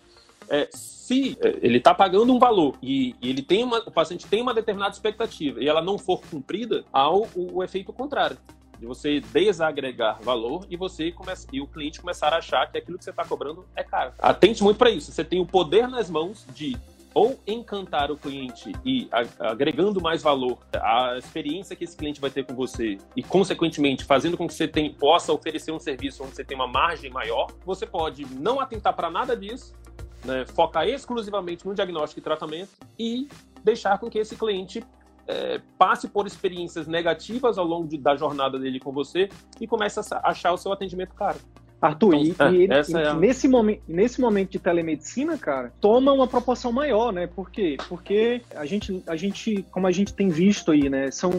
é, 0.50 0.68
se 0.72 1.38
é, 1.42 1.60
ele 1.62 1.78
está 1.78 1.94
pagando 1.94 2.34
um 2.34 2.40
valor 2.40 2.76
e, 2.82 3.16
e, 3.22 3.30
ele 3.30 3.42
tem 3.42 3.64
uma, 3.64 3.80
o 3.80 3.92
paciente 3.92 4.28
tem 4.28 4.42
uma 4.42 4.54
determinada 4.54 4.94
expectativa 4.94 5.62
e 5.62 5.68
ela 5.68 5.82
não 5.82 5.98
for 5.98 6.22
cumprida, 6.22 6.84
há 6.92 7.10
o, 7.10 7.28
o 7.36 7.64
efeito 7.64 7.94
contrário 7.94 8.38
de 8.82 8.88
você 8.88 9.20
desagregar 9.20 10.20
valor 10.24 10.66
e 10.68 10.76
você 10.76 11.12
começa, 11.12 11.48
e 11.54 11.62
o 11.62 11.68
cliente 11.68 12.02
começar 12.02 12.34
a 12.34 12.38
achar 12.38 12.70
que 12.70 12.80
aquilo 12.80 12.98
que 12.98 13.04
você 13.04 13.12
está 13.12 13.24
cobrando 13.24 13.64
é 13.76 13.84
caro. 13.84 14.12
Atente 14.18 14.64
muito 14.64 14.78
para 14.78 14.90
isso. 14.90 15.12
Você 15.12 15.24
tem 15.24 15.40
o 15.40 15.46
poder 15.46 15.88
nas 15.88 16.10
mãos 16.10 16.48
de 16.52 16.76
ou 17.14 17.40
encantar 17.46 18.10
o 18.10 18.18
cliente 18.18 18.72
e 18.84 19.08
agregando 19.38 20.02
mais 20.02 20.24
valor 20.24 20.58
à 20.74 21.16
experiência 21.18 21.76
que 21.76 21.84
esse 21.84 21.96
cliente 21.96 22.20
vai 22.20 22.32
ter 22.32 22.44
com 22.44 22.56
você 22.56 22.98
e, 23.16 23.22
consequentemente, 23.22 24.04
fazendo 24.04 24.36
com 24.36 24.48
que 24.48 24.54
você 24.54 24.68
tem, 24.68 24.92
possa 24.92 25.32
oferecer 25.32 25.72
um 25.72 25.80
serviço 25.80 26.24
onde 26.24 26.36
você 26.36 26.44
tem 26.44 26.56
uma 26.56 26.68
margem 26.68 27.12
maior, 27.12 27.52
você 27.66 27.86
pode 27.86 28.26
não 28.34 28.62
atentar 28.62 28.96
para 28.96 29.12
nada 29.12 29.36
disso, 29.36 29.76
né, 30.24 30.46
focar 30.56 30.88
exclusivamente 30.88 31.68
no 31.68 31.76
diagnóstico 31.76 32.20
e 32.20 32.24
tratamento 32.24 32.70
e 32.98 33.28
deixar 33.62 34.00
com 34.00 34.10
que 34.10 34.18
esse 34.18 34.36
cliente 34.38 34.84
é, 35.32 35.62
passe 35.78 36.10
por 36.10 36.28
experiências 36.28 36.88
negativas 36.88 37.58
ao 37.58 37.66
longo 37.66 37.88
de, 37.88 37.98
da 37.98 38.16
jornada 38.18 38.60
dele 38.60 38.80
com 38.80 38.92
você 38.92 39.30
e 39.60 39.66
comece 39.66 40.00
a 40.00 40.30
achar 40.30 40.52
o 40.52 40.58
seu 40.58 40.74
atendimento 40.74 41.14
caro. 41.14 41.40
Arthur, 41.82 42.14
então, 42.14 42.54
e, 42.54 42.66
é, 42.66 42.68
e, 42.68 42.94
é 42.94 43.14
nesse, 43.16 43.48
momento, 43.48 43.82
nesse 43.88 44.22
momento 44.22 44.52
de 44.52 44.60
telemedicina, 44.60 45.36
cara, 45.36 45.74
toma 45.82 46.12
uma 46.12 46.28
proporção 46.28 46.72
maior, 46.72 47.12
né? 47.12 47.26
Por 47.26 47.50
quê? 47.50 47.76
Porque 47.90 48.42
a 48.56 48.68
gente, 48.68 49.02
a 49.08 49.16
gente, 49.16 49.66
como 49.72 49.88
a 49.88 49.92
gente 49.92 50.14
tem 50.14 50.30
visto 50.30 50.72
aí, 50.72 50.90
né? 50.90 51.10
São 51.10 51.32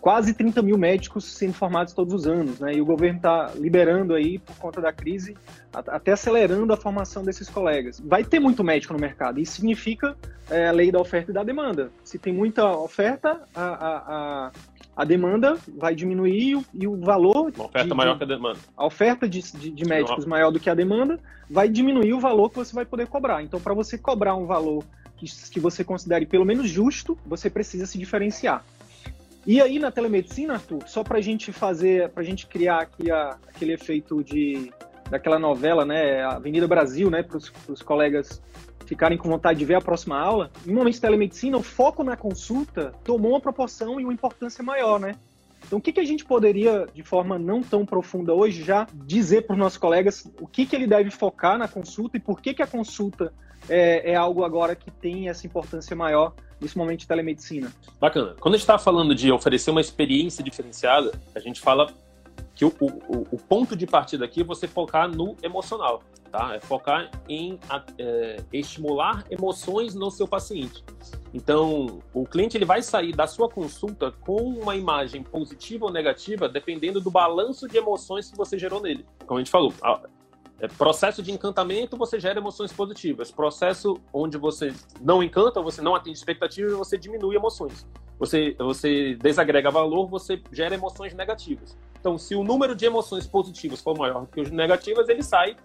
quase 0.00 0.32
30 0.32 0.62
mil 0.62 0.78
médicos 0.78 1.24
sendo 1.24 1.52
formados 1.52 1.92
todos 1.92 2.14
os 2.14 2.26
anos, 2.26 2.60
né? 2.60 2.74
E 2.74 2.80
o 2.80 2.84
governo 2.84 3.16
está 3.16 3.52
liberando 3.54 4.14
aí, 4.14 4.38
por 4.38 4.56
conta 4.56 4.80
da 4.80 4.92
crise, 4.92 5.36
até 5.72 6.12
acelerando 6.12 6.72
a 6.72 6.76
formação 6.76 7.24
desses 7.24 7.48
colegas. 7.48 8.00
Vai 8.00 8.24
ter 8.24 8.38
muito 8.40 8.62
médico 8.62 8.92
no 8.92 8.98
mercado, 8.98 9.40
isso 9.40 9.52
significa 9.52 10.16
é, 10.50 10.68
a 10.68 10.72
lei 10.72 10.90
da 10.90 11.00
oferta 11.00 11.30
e 11.30 11.34
da 11.34 11.42
demanda. 11.42 11.90
Se 12.04 12.18
tem 12.18 12.32
muita 12.32 12.70
oferta, 12.70 13.40
a, 13.54 13.62
a, 13.62 13.96
a, 13.96 14.52
a 14.96 15.04
demanda 15.04 15.56
vai 15.76 15.94
diminuir 15.94 16.64
e 16.72 16.86
o 16.86 16.96
valor... 16.96 17.52
Uma 17.54 17.66
oferta 17.66 17.88
de, 17.88 17.94
maior 17.94 18.16
que 18.16 18.24
a 18.24 18.26
demanda. 18.26 18.58
A 18.76 18.86
oferta 18.86 19.28
de, 19.28 19.42
de, 19.52 19.70
de 19.70 19.84
médicos 19.84 20.24
Não. 20.24 20.30
maior 20.30 20.50
do 20.50 20.60
que 20.60 20.70
a 20.70 20.74
demanda 20.74 21.18
vai 21.50 21.68
diminuir 21.68 22.14
o 22.14 22.20
valor 22.20 22.50
que 22.50 22.56
você 22.56 22.74
vai 22.74 22.84
poder 22.84 23.08
cobrar. 23.08 23.42
Então, 23.42 23.60
para 23.60 23.74
você 23.74 23.98
cobrar 23.98 24.34
um 24.36 24.46
valor 24.46 24.84
que, 25.16 25.26
que 25.50 25.60
você 25.60 25.82
considere 25.82 26.24
pelo 26.24 26.44
menos 26.44 26.70
justo, 26.70 27.18
você 27.26 27.50
precisa 27.50 27.84
se 27.86 27.98
diferenciar. 27.98 28.64
E 29.48 29.62
aí 29.62 29.78
na 29.78 29.90
telemedicina, 29.90 30.52
Arthur, 30.52 30.86
só 30.86 31.02
para 31.02 31.16
a 31.16 31.22
gente 31.22 31.54
fazer, 31.54 32.10
para 32.10 32.22
a 32.22 32.26
gente 32.26 32.46
criar 32.46 32.80
aqui 32.80 33.10
a, 33.10 33.38
aquele 33.48 33.72
efeito 33.72 34.22
de 34.22 34.70
daquela 35.10 35.38
novela, 35.38 35.86
né, 35.86 36.22
Avenida 36.22 36.68
Brasil, 36.68 37.08
né, 37.08 37.22
para 37.22 37.38
os 37.38 37.80
colegas 37.80 38.42
ficarem 38.84 39.16
com 39.16 39.26
vontade 39.26 39.58
de 39.58 39.64
ver 39.64 39.76
a 39.76 39.80
próxima 39.80 40.20
aula, 40.20 40.50
em 40.66 40.72
momento 40.74 40.96
de 40.96 41.00
telemedicina, 41.00 41.56
o 41.56 41.62
foco 41.62 42.04
na 42.04 42.14
consulta 42.14 42.92
tomou 43.02 43.30
uma 43.30 43.40
proporção 43.40 43.98
e 43.98 44.04
uma 44.04 44.12
importância 44.12 44.62
maior, 44.62 45.00
né? 45.00 45.14
Então, 45.66 45.78
o 45.78 45.82
que, 45.82 45.92
que 45.92 46.00
a 46.00 46.04
gente 46.04 46.26
poderia, 46.26 46.86
de 46.94 47.02
forma 47.02 47.38
não 47.38 47.62
tão 47.62 47.86
profunda 47.86 48.34
hoje, 48.34 48.62
já 48.62 48.86
dizer 48.92 49.46
para 49.46 49.54
os 49.54 49.58
nossos 49.58 49.78
colegas 49.78 50.30
o 50.38 50.46
que, 50.46 50.66
que 50.66 50.76
ele 50.76 50.86
deve 50.86 51.10
focar 51.10 51.56
na 51.56 51.66
consulta 51.68 52.18
e 52.18 52.20
por 52.20 52.42
que, 52.42 52.52
que 52.52 52.62
a 52.62 52.66
consulta 52.66 53.32
é, 53.68 54.12
é 54.12 54.14
algo 54.14 54.44
agora 54.44 54.74
que 54.74 54.90
tem 54.90 55.28
essa 55.28 55.46
importância 55.46 55.94
maior 55.94 56.34
nesse 56.60 56.76
momento 56.76 57.00
de 57.00 57.08
telemedicina. 57.08 57.72
Bacana. 58.00 58.34
Quando 58.40 58.54
a 58.54 58.56
gente 58.56 58.64
está 58.64 58.78
falando 58.78 59.14
de 59.14 59.30
oferecer 59.30 59.70
uma 59.70 59.80
experiência 59.80 60.42
diferenciada, 60.42 61.12
a 61.34 61.40
gente 61.40 61.60
fala 61.60 61.92
que 62.54 62.64
o, 62.64 62.72
o, 62.80 63.26
o, 63.30 63.38
ponto 63.38 63.76
de 63.76 63.86
partida 63.86 64.24
aqui 64.24 64.40
é 64.40 64.44
você 64.44 64.66
focar 64.66 65.08
no 65.08 65.36
emocional, 65.44 66.02
tá? 66.28 66.56
É 66.56 66.60
focar 66.60 67.08
em 67.28 67.56
é, 67.96 68.42
estimular 68.52 69.24
emoções 69.30 69.94
no 69.94 70.10
seu 70.10 70.26
paciente. 70.26 70.82
Então, 71.32 72.00
o 72.12 72.26
cliente 72.26 72.56
ele 72.56 72.64
vai 72.64 72.82
sair 72.82 73.14
da 73.14 73.28
sua 73.28 73.48
consulta 73.48 74.10
com 74.10 74.42
uma 74.42 74.74
imagem 74.74 75.22
positiva 75.22 75.86
ou 75.86 75.92
negativa, 75.92 76.48
dependendo 76.48 77.00
do 77.00 77.12
balanço 77.12 77.68
de 77.68 77.76
emoções 77.76 78.28
que 78.28 78.36
você 78.36 78.58
gerou 78.58 78.82
nele. 78.82 79.06
Como 79.24 79.38
a 79.38 79.40
gente 79.40 79.52
falou, 79.52 79.72
processo 80.66 81.22
de 81.22 81.30
encantamento, 81.30 81.96
você 81.96 82.18
gera 82.18 82.40
emoções 82.40 82.72
positivas. 82.72 83.30
Processo 83.30 84.00
onde 84.12 84.36
você 84.36 84.74
não 85.00 85.22
encanta, 85.22 85.62
você 85.62 85.80
não 85.80 85.94
atende 85.94 86.18
expectativas, 86.18 86.72
você 86.72 86.98
diminui 86.98 87.36
emoções. 87.36 87.86
Você, 88.18 88.56
você 88.58 89.14
desagrega 89.14 89.70
valor, 89.70 90.08
você 90.08 90.42
gera 90.50 90.74
emoções 90.74 91.14
negativas. 91.14 91.76
Então, 92.00 92.18
se 92.18 92.34
o 92.34 92.42
número 92.42 92.74
de 92.74 92.86
emoções 92.86 93.26
positivas 93.26 93.80
for 93.80 93.96
maior 93.96 94.26
que 94.26 94.40
os 94.40 94.50
negativas, 94.50 95.08
ele 95.08 95.22
sai 95.22 95.56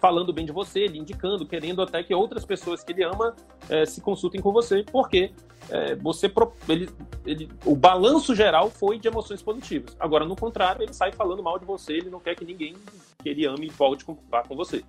falando 0.00 0.32
bem 0.32 0.46
de 0.46 0.52
você, 0.52 0.80
ele 0.80 0.98
indicando, 0.98 1.46
querendo 1.46 1.82
até 1.82 2.02
que 2.02 2.14
outras 2.14 2.44
pessoas 2.44 2.82
que 2.82 2.92
ele 2.92 3.04
ama 3.04 3.36
é, 3.68 3.84
se 3.84 4.00
consultem 4.00 4.40
com 4.40 4.50
você, 4.50 4.82
porque 4.90 5.30
é, 5.68 5.94
você 5.94 6.32
ele, 6.68 6.88
ele, 7.26 7.48
o 7.64 7.76
balanço 7.76 8.34
geral 8.34 8.70
foi 8.70 8.98
de 8.98 9.06
emoções 9.08 9.42
positivas. 9.42 9.94
Agora, 10.00 10.24
no 10.24 10.34
contrário, 10.34 10.82
ele 10.82 10.94
sai 10.94 11.12
falando 11.12 11.42
mal 11.42 11.58
de 11.58 11.66
você, 11.66 11.92
ele 11.92 12.10
não 12.10 12.18
quer 12.18 12.34
que 12.34 12.44
ninguém 12.44 12.74
que 13.22 13.28
ele 13.28 13.46
ame 13.46 13.68
volte 13.68 14.04
com, 14.04 14.16
com 14.16 14.56
você. 14.56 14.82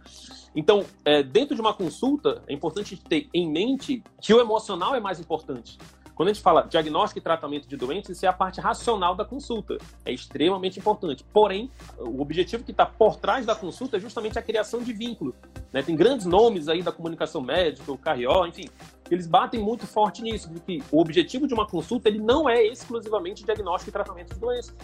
Então, 0.56 0.86
é, 1.04 1.22
dentro 1.22 1.54
de 1.54 1.62
uma 1.62 1.74
consulta, 1.74 2.42
é 2.48 2.54
importante 2.54 2.96
ter 2.96 3.28
em 3.34 3.50
mente 3.50 4.02
que 4.22 4.34
o 4.34 4.40
emocional 4.40 4.96
é 4.96 5.00
mais 5.00 5.20
importante. 5.20 5.78
Quando 6.22 6.30
a 6.30 6.34
gente 6.34 6.44
fala 6.44 6.62
diagnóstico 6.62 7.18
e 7.18 7.22
tratamento 7.24 7.68
de 7.68 7.76
doenças, 7.76 8.16
isso 8.16 8.28
é 8.28 8.30
a 8.30 8.34
parte 8.34 8.62
racional 8.62 9.16
da 9.16 9.26
consulta. 9.26 9.80
É 10.06 10.14
extremamente 10.14 10.78
importante. 10.78 11.26
Porém, 11.34 11.68
o 11.98 12.22
objetivo 12.22 12.64
que 12.64 12.70
está 12.70 12.86
por 12.86 13.16
trás 13.16 13.44
da 13.44 13.56
consulta 13.56 13.98
é 13.98 14.00
justamente 14.00 14.38
a 14.38 14.42
criação 14.44 14.84
de 14.84 14.94
vínculo. 14.94 15.34
Né? 15.74 15.82
Tem 15.82 15.96
grandes 15.96 16.28
nomes 16.28 16.70
aí 16.70 16.84
da 16.84 16.92
comunicação 16.92 17.42
médica, 17.42 17.92
o 17.92 17.98
Carrió, 17.98 18.46
enfim, 18.46 18.70
eles 19.10 19.26
batem 19.26 19.60
muito 19.60 19.88
forte 19.88 20.22
nisso, 20.22 20.48
de 20.48 20.60
que 20.60 20.84
o 20.92 21.02
objetivo 21.02 21.48
de 21.48 21.56
uma 21.56 21.66
consulta 21.66 22.08
ele 22.08 22.20
não 22.20 22.48
é 22.48 22.68
exclusivamente 22.68 23.44
diagnóstico 23.44 23.90
e 23.90 23.92
tratamento 23.92 24.36
de 24.36 24.40
doenças. 24.40 24.76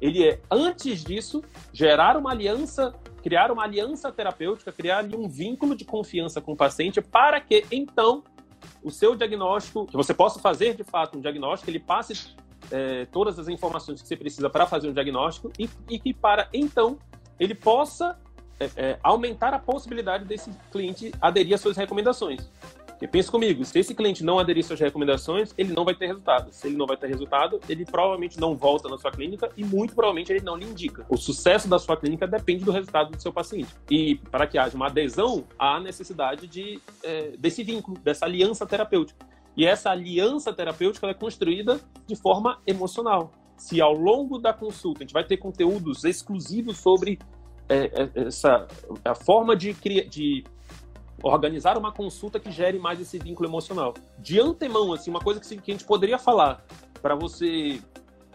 Ele 0.00 0.26
é, 0.26 0.40
antes 0.50 1.04
disso, 1.04 1.44
gerar 1.74 2.16
uma 2.16 2.30
aliança, 2.30 2.94
criar 3.22 3.50
uma 3.50 3.64
aliança 3.64 4.10
terapêutica, 4.10 4.72
criar 4.72 5.04
um 5.14 5.28
vínculo 5.28 5.76
de 5.76 5.84
confiança 5.84 6.40
com 6.40 6.52
o 6.52 6.56
paciente 6.56 7.02
para 7.02 7.38
que, 7.38 7.66
então, 7.70 8.24
o 8.86 8.90
seu 8.92 9.16
diagnóstico, 9.16 9.84
que 9.84 9.96
você 9.96 10.14
possa 10.14 10.38
fazer 10.38 10.76
de 10.76 10.84
fato 10.84 11.18
um 11.18 11.20
diagnóstico, 11.20 11.68
ele 11.68 11.80
passe 11.80 12.36
é, 12.70 13.04
todas 13.06 13.36
as 13.36 13.48
informações 13.48 14.00
que 14.00 14.06
você 14.06 14.16
precisa 14.16 14.48
para 14.48 14.64
fazer 14.64 14.88
um 14.88 14.92
diagnóstico 14.92 15.50
e, 15.58 15.68
e, 15.90 15.98
que 15.98 16.14
para 16.14 16.48
então 16.52 16.96
ele 17.40 17.52
possa 17.52 18.16
é, 18.60 18.70
é, 18.76 18.98
aumentar 19.02 19.52
a 19.52 19.58
possibilidade 19.58 20.24
desse 20.24 20.52
cliente 20.70 21.12
aderir 21.20 21.54
às 21.54 21.60
suas 21.60 21.76
recomendações. 21.76 22.48
Porque 22.96 23.06
pensa 23.06 23.30
comigo, 23.30 23.62
se 23.62 23.78
esse 23.78 23.94
cliente 23.94 24.24
não 24.24 24.38
aderir 24.38 24.64
suas 24.64 24.80
recomendações, 24.80 25.52
ele 25.58 25.74
não 25.74 25.84
vai 25.84 25.94
ter 25.94 26.06
resultado. 26.06 26.50
Se 26.50 26.66
ele 26.66 26.78
não 26.78 26.86
vai 26.86 26.96
ter 26.96 27.08
resultado, 27.08 27.60
ele 27.68 27.84
provavelmente 27.84 28.40
não 28.40 28.56
volta 28.56 28.88
na 28.88 28.96
sua 28.96 29.10
clínica 29.10 29.50
e 29.54 29.62
muito 29.62 29.94
provavelmente 29.94 30.32
ele 30.32 30.42
não 30.42 30.56
lhe 30.56 30.64
indica. 30.64 31.04
O 31.10 31.16
sucesso 31.18 31.68
da 31.68 31.78
sua 31.78 31.94
clínica 31.98 32.26
depende 32.26 32.64
do 32.64 32.72
resultado 32.72 33.10
do 33.10 33.20
seu 33.20 33.30
paciente. 33.30 33.68
E 33.90 34.16
para 34.16 34.46
que 34.46 34.56
haja 34.56 34.74
uma 34.74 34.86
adesão, 34.86 35.44
há 35.58 35.78
necessidade 35.78 36.46
de, 36.46 36.80
é, 37.02 37.36
desse 37.38 37.62
vínculo, 37.62 37.98
dessa 37.98 38.24
aliança 38.24 38.64
terapêutica. 38.64 39.26
E 39.54 39.66
essa 39.66 39.90
aliança 39.90 40.50
terapêutica 40.50 41.06
é 41.06 41.12
construída 41.12 41.78
de 42.06 42.16
forma 42.16 42.62
emocional. 42.66 43.30
Se 43.58 43.78
ao 43.78 43.92
longo 43.92 44.38
da 44.38 44.54
consulta 44.54 45.00
a 45.00 45.04
gente 45.04 45.12
vai 45.12 45.24
ter 45.24 45.36
conteúdos 45.36 46.02
exclusivos 46.02 46.78
sobre 46.78 47.18
é, 47.68 47.90
é 48.14 48.26
essa 48.26 48.66
a 49.04 49.14
forma 49.14 49.54
de, 49.54 49.74
de 50.08 50.44
organizar 51.32 51.76
uma 51.76 51.92
consulta 51.92 52.38
que 52.38 52.50
gere 52.50 52.78
mais 52.78 53.00
esse 53.00 53.18
vínculo 53.18 53.48
emocional. 53.48 53.94
De 54.18 54.40
antemão, 54.40 54.92
assim, 54.92 55.10
uma 55.10 55.20
coisa 55.20 55.40
que, 55.40 55.56
que 55.56 55.70
a 55.70 55.74
gente 55.74 55.84
poderia 55.84 56.18
falar 56.18 56.64
para 57.00 57.14
você 57.14 57.80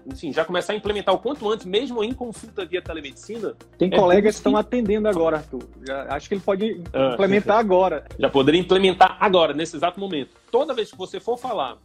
enfim, 0.06 0.34
já 0.34 0.43
começar 0.43 0.73
a 0.73 0.75
implementar 0.75 1.13
o 1.13 1.19
quanto 1.19 1.49
antes, 1.49 1.65
mesmo 1.65 2.04
em 2.04 2.13
consulta 2.13 2.65
via 2.65 2.82
telemedicina. 2.82 3.56
Tem 3.77 3.93
é 3.93 3.95
colegas 3.95 4.36
que 4.36 4.39
estão 4.39 4.58
atendendo 4.58 5.08
agora, 5.08 5.38
Arthur. 5.38 5.63
Já, 5.86 6.15
acho 6.15 6.27
que 6.27 6.36
ele 6.36 6.41
pode 6.41 6.84
ah, 6.93 7.13
implementar 7.13 7.58
agora. 7.58 8.06
Já 8.17 8.30
poderia 8.30 8.60
implementar 8.60 9.17
agora, 9.19 9.54
nesse 9.54 9.75
exato 9.75 9.99
momento. 9.99 10.36
Toda 10.49 10.73
vez 10.73 10.91
que 10.91 10.97
você 10.97 11.19
for 11.19 11.38
falar 11.38 11.77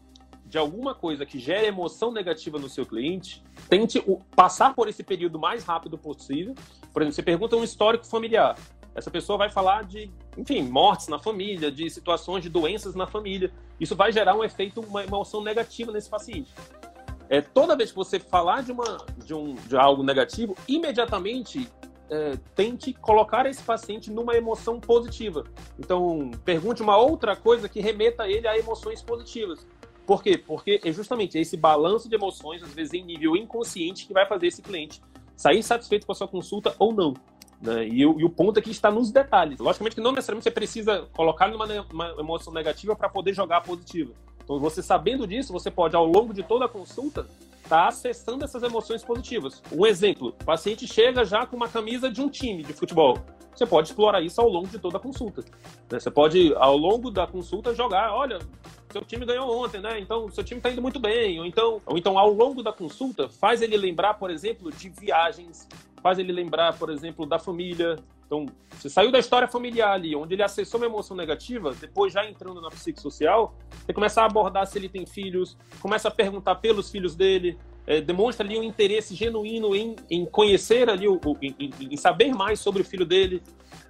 de 0.47 0.57
alguma 0.57 0.95
coisa 0.95 1.27
que 1.27 1.39
gere 1.39 1.67
emoção 1.67 2.13
negativa 2.13 2.59
no 2.59 2.69
seu 2.69 2.87
cliente, 2.87 3.43
tente 3.69 4.03
passar 4.35 4.75
por 4.75 4.89
esse 4.89 5.03
período 5.03 5.39
mais 5.39 5.65
rápido 5.65 5.99
possível. 5.99 6.55
Por 6.93 7.03
exemplo, 7.03 7.15
você 7.15 7.23
pergunta 7.23 7.57
um 7.57 7.65
histórico 7.65 8.07
familiar. 8.07 8.57
Essa 8.97 9.11
pessoa 9.11 9.37
vai 9.37 9.51
falar 9.51 9.85
de, 9.85 10.11
enfim, 10.39 10.63
mortes 10.63 11.09
na 11.09 11.19
família, 11.19 11.71
de 11.71 11.89
situações 11.91 12.43
de 12.43 12.49
doenças 12.49 12.95
na 12.95 13.07
família. 13.07 13.53
Isso 13.79 13.95
vai 13.95 14.11
gerar 14.11 14.35
um 14.35 14.43
efeito, 14.43 14.81
uma 14.81 15.05
emoção 15.05 15.43
negativa 15.43 15.93
nesse 15.93 16.09
paciente. 16.09 16.51
É, 17.29 17.43
toda 17.43 17.77
vez 17.77 17.91
que 17.91 17.97
você 17.97 18.19
falar 18.19 18.63
de, 18.63 18.73
uma, 18.73 18.97
de, 19.23 19.35
um, 19.35 19.55
de 19.55 19.77
algo 19.77 20.03
negativo, 20.03 20.57
imediatamente 20.67 21.71
é, 22.09 22.39
tente 22.55 22.95
colocar 22.95 23.45
esse 23.45 23.63
paciente 23.63 24.11
numa 24.11 24.35
emoção 24.35 24.81
positiva. 24.81 25.45
Então, 25.79 26.31
pergunte 26.43 26.81
uma 26.81 26.97
outra 26.97 27.37
coisa 27.37 27.69
que 27.69 27.81
remeta 27.81 28.27
ele 28.27 28.49
a 28.49 28.57
emoções 28.57 29.03
positivas. 29.03 29.67
Por 30.07 30.23
quê? 30.23 30.39
Porque 30.39 30.81
é 30.83 30.91
justamente 30.91 31.37
esse 31.37 31.57
balanço 31.57 32.09
de 32.09 32.15
emoções, 32.15 32.63
às 32.63 32.73
vezes 32.73 32.95
em 32.95 33.05
nível 33.05 33.37
inconsciente, 33.37 34.07
que 34.07 34.15
vai 34.15 34.25
fazer 34.27 34.47
esse 34.47 34.63
cliente 34.63 35.03
sair 35.37 35.63
satisfeito 35.63 36.07
com 36.07 36.13
a 36.13 36.15
sua 36.15 36.27
consulta 36.27 36.75
ou 36.79 36.95
não. 36.95 37.13
Né? 37.61 37.89
E, 37.89 38.07
o, 38.07 38.21
e, 38.21 38.25
o 38.25 38.31
ponto 38.31 38.59
aqui 38.59 38.71
está 38.71 38.91
nos 38.91 39.11
detalhes. 39.11 39.59
Logicamente 39.59 39.97
que 39.97 40.03
não 40.03 40.13
necessariamente 40.13 40.45
você 40.45 40.51
precisa 40.51 41.07
colocar 41.13 41.49
numa 41.49 41.67
uma 41.91 42.15
emoção 42.19 42.53
negativa 42.53 42.95
para 42.95 43.09
poder 43.09 43.33
jogar 43.33 43.63
positiva. 43.63 44.13
Então, 44.45 44.59
você 44.59 44.83
sabendo 44.83 45.27
disso, 45.27 45.53
você 45.53 45.71
pode, 45.71 45.97
ao 45.97 46.07
longo 46.07 46.33
de 46.33 46.43
toda 46.43 46.67
a 46.67 46.69
consulta, 46.69 47.27
estar 47.65 47.83
tá 47.83 47.89
acessando 47.89 48.45
essas 48.45 48.63
emoções 48.63 49.03
positivas. 49.03 49.63
Um 49.73 49.85
exemplo: 49.85 50.29
o 50.29 50.45
paciente 50.45 50.87
chega 50.87 51.25
já 51.25 51.45
com 51.45 51.57
uma 51.57 51.69
camisa 51.69 52.11
de 52.11 52.21
um 52.21 52.29
time 52.29 52.63
de 52.63 52.73
futebol. 52.73 53.19
Você 53.55 53.65
pode 53.65 53.89
explorar 53.89 54.21
isso 54.21 54.41
ao 54.41 54.49
longo 54.49 54.69
de 54.69 54.79
toda 54.79 54.99
a 54.99 55.01
consulta. 55.01 55.43
Né? 55.91 55.99
Você 55.99 56.11
pode, 56.11 56.55
ao 56.57 56.77
longo 56.77 57.11
da 57.11 57.27
consulta, 57.27 57.75
jogar: 57.75 58.15
olha, 58.15 58.39
seu 58.93 59.03
time 59.03 59.27
ganhou 59.27 59.65
ontem, 59.65 59.81
né? 59.81 59.99
Então, 59.99 60.31
seu 60.31 60.45
time 60.45 60.59
está 60.59 60.71
indo 60.71 60.83
muito 60.83 61.01
bem. 61.01 61.41
Ou 61.41 61.47
então, 61.47 61.81
ou 61.85 61.99
então, 61.99 62.19
ao 62.19 62.31
longo 62.31 62.63
da 62.63 62.73
consulta, 62.73 63.29
faz 63.29 63.63
ele 63.63 63.77
lembrar, 63.77 64.15
por 64.15 64.31
exemplo, 64.31 64.71
de 64.71 64.89
viagens 64.89 65.67
faz 66.03 66.19
ele 66.19 66.33
lembrar, 66.33 66.79
por 66.79 66.91
exemplo, 66.91 67.27
da 67.27 67.39
família. 67.39 67.97
Então, 68.27 68.47
você 68.71 68.89
saiu 68.89 69.13
da 69.13 69.19
história 69.19 69.47
familiar 69.47 69.93
ali, 69.93 70.17
onde 70.17 70.35
ele 70.35 70.43
acessou 70.43 70.81
uma 70.81 70.87
emoção 70.87 71.17
negativa, 71.17 71.73
depois 71.81 72.13
já 72.13 72.29
entrando 72.29 72.61
na 72.61 72.69
psicossocial, 72.69 73.55
você 73.85 73.93
começa 73.93 74.21
a 74.21 74.25
abordar 74.25 74.67
se 74.67 74.77
ele 74.79 74.89
tem 74.89 75.07
filhos, 75.07 75.57
começa 75.81 76.09
a 76.09 76.11
perguntar 76.11 76.57
pelos 76.57 76.91
filhos 76.91 77.15
dele, 77.15 77.57
é, 77.87 78.01
demonstra 78.01 78.45
ali 78.45 78.59
um 78.59 78.65
interesse 78.65 79.15
genuíno 79.15 79.75
em, 79.77 79.95
em 80.11 80.27
conhecer 80.27 80.91
ali, 80.91 81.07
o, 81.07 81.21
o 81.25 81.37
em, 81.41 81.71
em, 81.81 81.97
saber 81.97 82.35
mais 82.35 82.59
sobre 82.59 82.83
o 82.83 82.85
filho 82.85 83.07
dele, 83.07 83.41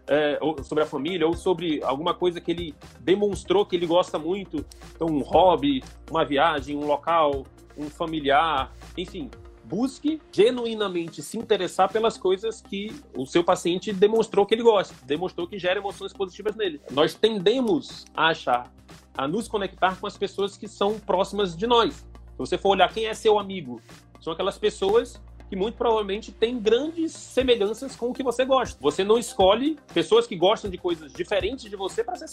é, 0.07 0.39
ou 0.41 0.63
sobre 0.63 0.85
a 0.85 0.87
família, 0.87 1.27
ou 1.27 1.35
sobre 1.35 1.83
alguma 1.83 2.13
coisa 2.13 2.41
que 2.41 2.51
ele 2.51 2.75
demonstrou 3.01 3.65
que 3.65 3.75
ele 3.75 3.87
gosta 3.87 4.19
muito. 4.19 4.65
Então, 4.95 5.09
um 5.09 5.23
hobby, 5.23 5.83
uma 6.11 6.25
viagem, 6.25 6.77
um 6.77 6.87
local, 6.87 7.47
um 7.77 7.89
familiar, 7.89 8.71
enfim, 8.97 9.31
busque 9.69 10.21
genuinamente 10.31 11.23
se 11.23 11.37
interessar 11.37 11.93
pelas 11.93 12.17
coisas 12.17 12.61
que 12.61 12.95
o 13.17 13.27
seu 13.27 13.43
paciente 13.43 13.93
demonstrou 13.93 14.47
que 14.47 14.55
ele 14.55 14.63
gosta, 14.63 14.95
demonstrou 15.05 15.47
que 15.47 15.59
gera 15.59 15.81
emoções 15.81 16.13
positivas 16.13 16.55
nele. 16.55 16.81
Nós 16.93 17.15
tendemos 17.15 18.05
a 18.15 18.29
achar, 18.29 18.73
a 19.17 19.27
nos 19.27 19.49
conectar 19.49 19.99
com 20.01 20.07
as 20.07 20.17
pessoas 20.17 20.57
que 20.57 20.69
são 20.69 20.99
próximas 21.01 21.57
de 21.57 21.67
nós. 21.67 21.95
Se 21.95 22.39
você 22.39 22.57
for 22.57 22.71
olhar 22.71 22.93
quem 22.93 23.07
é 23.07 23.15
seu 23.15 23.39
amigo, 23.39 23.81
são 24.21 24.33
aquelas 24.33 24.59
pessoas 24.59 25.21
que 25.49 25.57
muito 25.57 25.77
provavelmente 25.77 26.33
tem 26.33 26.59
grandes 26.59 27.13
semelhanças 27.13 27.95
com 27.95 28.11
o 28.11 28.13
que 28.13 28.23
você 28.23 28.45
gosta. 28.45 28.79
Você 28.81 29.05
não 29.05 29.19
escolhe 29.19 29.79
pessoas 29.95 30.27
que 30.27 30.37
gostam 30.37 30.71
de 30.71 30.77
coisas 30.77 31.13
diferentes 31.13 31.71
de 31.71 31.77
você 31.77 32.03
para 32.03 32.17
ser, 32.17 32.29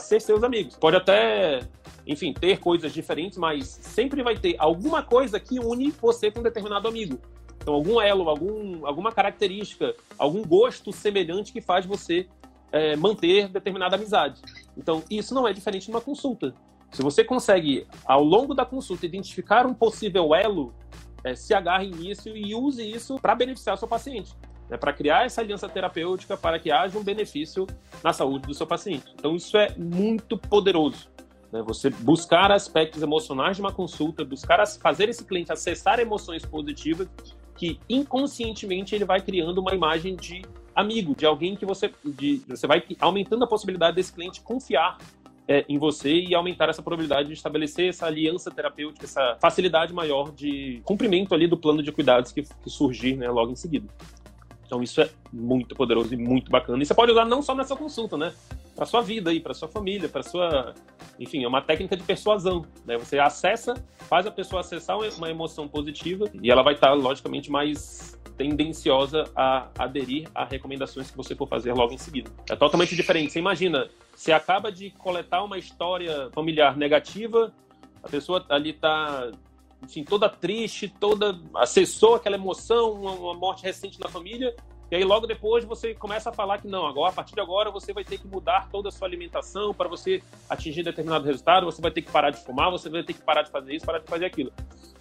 ser 0.00 0.20
seus 0.20 0.42
amigos. 0.42 0.76
Pode 0.76 0.96
até, 0.96 1.60
enfim, 2.06 2.32
ter 2.32 2.58
coisas 2.58 2.92
diferentes, 2.92 3.38
mas 3.38 3.66
sempre 3.66 4.22
vai 4.22 4.36
ter 4.36 4.56
alguma 4.58 5.02
coisa 5.02 5.38
que 5.38 5.58
une 5.60 5.90
você 5.90 6.30
com 6.30 6.40
um 6.40 6.42
determinado 6.42 6.88
amigo. 6.88 7.18
Então, 7.62 7.74
algum 7.74 8.00
elo, 8.00 8.28
algum, 8.28 8.84
alguma 8.84 9.12
característica, 9.12 9.94
algum 10.18 10.42
gosto 10.42 10.92
semelhante 10.92 11.52
que 11.52 11.60
faz 11.60 11.86
você 11.86 12.26
é, 12.72 12.96
manter 12.96 13.48
determinada 13.48 13.94
amizade. 13.94 14.40
Então, 14.76 15.04
isso 15.08 15.32
não 15.32 15.46
é 15.46 15.52
diferente 15.52 15.84
de 15.84 15.90
uma 15.90 16.00
consulta. 16.00 16.52
Se 16.90 17.02
você 17.02 17.22
consegue, 17.22 17.86
ao 18.04 18.22
longo 18.22 18.52
da 18.52 18.66
consulta, 18.66 19.06
identificar 19.06 19.64
um 19.64 19.72
possível 19.72 20.34
elo 20.34 20.74
é, 21.24 21.34
se 21.34 21.54
agarre 21.54 21.90
nisso 21.90 22.28
e 22.28 22.54
use 22.54 22.88
isso 22.88 23.16
para 23.16 23.34
beneficiar 23.34 23.74
o 23.74 23.78
seu 23.78 23.88
paciente. 23.88 24.34
Né, 24.68 24.76
para 24.76 24.92
criar 24.92 25.26
essa 25.26 25.40
aliança 25.40 25.68
terapêutica 25.68 26.36
para 26.36 26.58
que 26.58 26.70
haja 26.70 26.98
um 26.98 27.04
benefício 27.04 27.66
na 28.02 28.12
saúde 28.12 28.46
do 28.46 28.54
seu 28.54 28.66
paciente. 28.66 29.12
Então, 29.14 29.36
isso 29.36 29.56
é 29.56 29.74
muito 29.76 30.38
poderoso. 30.38 31.10
Né? 31.52 31.62
Você 31.62 31.90
buscar 31.90 32.50
aspectos 32.50 33.02
emocionais 33.02 33.56
de 33.56 33.62
uma 33.62 33.72
consulta, 33.72 34.24
buscar 34.24 34.66
fazer 34.66 35.08
esse 35.08 35.24
cliente 35.24 35.52
acessar 35.52 36.00
emoções 36.00 36.44
positivas, 36.44 37.06
que 37.54 37.78
inconscientemente 37.88 38.94
ele 38.94 39.04
vai 39.04 39.20
criando 39.20 39.58
uma 39.58 39.74
imagem 39.74 40.16
de 40.16 40.42
amigo, 40.74 41.14
de 41.14 41.26
alguém 41.26 41.54
que 41.54 41.66
você, 41.66 41.92
de, 42.02 42.42
você 42.48 42.66
vai 42.66 42.82
aumentando 42.98 43.44
a 43.44 43.46
possibilidade 43.46 43.94
desse 43.94 44.12
cliente 44.12 44.40
confiar 44.40 44.96
é, 45.48 45.64
em 45.68 45.78
você 45.78 46.12
e 46.12 46.34
aumentar 46.34 46.68
essa 46.68 46.82
probabilidade 46.82 47.28
de 47.28 47.34
estabelecer 47.34 47.88
essa 47.88 48.06
aliança 48.06 48.50
terapêutica, 48.50 49.04
essa 49.04 49.36
facilidade 49.40 49.92
maior 49.92 50.32
de 50.32 50.80
cumprimento 50.84 51.34
ali 51.34 51.46
do 51.46 51.56
plano 51.56 51.82
de 51.82 51.90
cuidados 51.90 52.32
que, 52.32 52.42
que 52.42 52.70
surgir 52.70 53.16
né, 53.16 53.28
logo 53.28 53.52
em 53.52 53.56
seguida. 53.56 53.88
Então 54.72 54.82
isso 54.82 55.02
é 55.02 55.10
muito 55.30 55.74
poderoso 55.74 56.14
e 56.14 56.16
muito 56.16 56.50
bacana. 56.50 56.82
E 56.82 56.86
você 56.86 56.94
pode 56.94 57.12
usar 57.12 57.26
não 57.26 57.42
só 57.42 57.54
nessa 57.54 57.76
consulta, 57.76 58.16
né? 58.16 58.32
Para 58.74 58.86
sua 58.86 59.02
vida 59.02 59.30
aí, 59.30 59.38
para 59.38 59.52
sua 59.52 59.68
família, 59.68 60.08
para 60.08 60.22
sua, 60.22 60.74
enfim, 61.20 61.44
é 61.44 61.48
uma 61.48 61.60
técnica 61.60 61.94
de 61.94 62.02
persuasão. 62.02 62.64
Né? 62.86 62.96
Você 62.96 63.18
acessa, 63.18 63.74
faz 63.98 64.26
a 64.26 64.30
pessoa 64.30 64.60
acessar 64.60 64.96
uma 64.96 65.28
emoção 65.28 65.68
positiva 65.68 66.24
e 66.42 66.50
ela 66.50 66.62
vai 66.62 66.72
estar 66.72 66.94
logicamente 66.94 67.50
mais 67.50 68.18
tendenciosa 68.38 69.24
a 69.36 69.68
aderir 69.78 70.26
a 70.34 70.46
recomendações 70.46 71.10
que 71.10 71.16
você 71.18 71.34
for 71.34 71.46
fazer 71.46 71.74
logo 71.74 71.92
em 71.92 71.98
seguida. 71.98 72.30
É 72.48 72.56
totalmente 72.56 72.96
diferente. 72.96 73.30
Você 73.30 73.38
imagina, 73.38 73.90
você 74.14 74.32
acaba 74.32 74.70
de 74.70 74.90
coletar 74.90 75.42
uma 75.42 75.58
história 75.58 76.30
familiar 76.32 76.76
negativa, 76.76 77.52
a 78.02 78.08
pessoa 78.08 78.44
ali 78.48 78.70
está 78.70 79.30
enfim, 79.82 80.04
toda 80.04 80.28
triste, 80.28 80.88
toda 80.88 81.38
acessou 81.56 82.14
aquela 82.14 82.36
emoção, 82.36 82.92
uma, 82.92 83.12
uma 83.12 83.34
morte 83.34 83.64
recente 83.64 83.98
na 83.98 84.08
família, 84.08 84.54
e 84.90 84.94
aí 84.94 85.04
logo 85.04 85.26
depois 85.26 85.64
você 85.64 85.94
começa 85.94 86.30
a 86.30 86.32
falar 86.32 86.60
que 86.60 86.68
não, 86.68 86.86
agora 86.86 87.10
a 87.10 87.14
partir 87.14 87.34
de 87.34 87.40
agora 87.40 87.70
você 87.70 87.92
vai 87.92 88.04
ter 88.04 88.18
que 88.18 88.26
mudar 88.26 88.68
toda 88.70 88.90
a 88.90 88.92
sua 88.92 89.08
alimentação 89.08 89.72
para 89.72 89.88
você 89.88 90.22
atingir 90.48 90.82
determinado 90.82 91.24
resultado, 91.24 91.64
você 91.64 91.80
vai 91.80 91.90
ter 91.90 92.02
que 92.02 92.12
parar 92.12 92.30
de 92.30 92.44
fumar, 92.44 92.70
você 92.70 92.88
vai 92.88 93.02
ter 93.02 93.14
que 93.14 93.22
parar 93.22 93.42
de 93.42 93.50
fazer 93.50 93.74
isso, 93.74 93.86
parar 93.86 94.00
de 94.00 94.06
fazer 94.06 94.26
aquilo. 94.26 94.52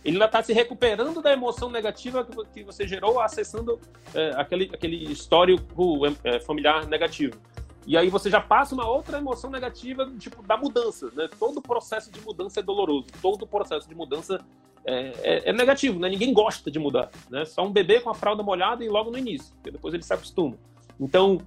Ele 0.03 0.15
ainda 0.15 0.25
está 0.25 0.41
se 0.41 0.53
recuperando 0.53 1.21
da 1.21 1.31
emoção 1.31 1.69
negativa 1.69 2.25
que 2.53 2.63
você 2.63 2.87
gerou 2.87 3.19
acessando 3.19 3.79
é, 4.15 4.31
aquele, 4.35 4.71
aquele 4.73 5.11
histórico 5.11 6.01
é, 6.23 6.39
familiar 6.39 6.87
negativo. 6.87 7.37
E 7.85 7.97
aí 7.97 8.09
você 8.09 8.29
já 8.29 8.39
passa 8.39 8.75
uma 8.75 8.87
outra 8.87 9.17
emoção 9.17 9.49
negativa, 9.49 10.09
tipo, 10.19 10.43
da 10.43 10.55
mudança, 10.55 11.09
né? 11.15 11.27
Todo 11.39 11.61
processo 11.61 12.11
de 12.11 12.21
mudança 12.21 12.59
é 12.59 12.63
doloroso, 12.63 13.07
todo 13.21 13.47
processo 13.47 13.87
de 13.87 13.95
mudança 13.95 14.39
é, 14.85 15.13
é, 15.21 15.49
é, 15.49 15.53
negativo, 15.53 15.99
né? 15.99 16.09
Ninguém 16.09 16.33
gosta 16.33 16.69
de 16.69 16.77
mudar, 16.77 17.09
né? 17.29 17.45
Só 17.45 17.65
um 17.65 17.71
bebê 17.71 17.99
com 17.99 18.09
a 18.09 18.15
fralda 18.15 18.43
molhada 18.43 18.83
e 18.83 18.89
logo 18.89 19.09
no 19.09 19.17
início, 19.17 19.53
porque 19.55 19.71
depois 19.71 19.93
ele 19.93 20.03
se 20.03 20.13
acostuma. 20.13 20.55
Então, 20.99 21.39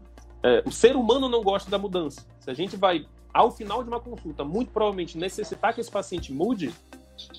é, 0.42 0.62
o 0.66 0.72
ser 0.72 0.96
humano 0.96 1.28
não 1.28 1.42
gosta 1.42 1.70
da 1.70 1.78
mudança. 1.78 2.26
Se 2.40 2.50
a 2.50 2.54
gente 2.54 2.76
vai, 2.76 3.06
ao 3.32 3.50
final 3.50 3.82
de 3.82 3.88
uma 3.88 4.00
consulta, 4.00 4.44
muito 4.44 4.72
provavelmente 4.72 5.16
necessitar 5.16 5.72
que 5.72 5.80
esse 5.80 5.90
paciente 5.90 6.32
mude, 6.32 6.72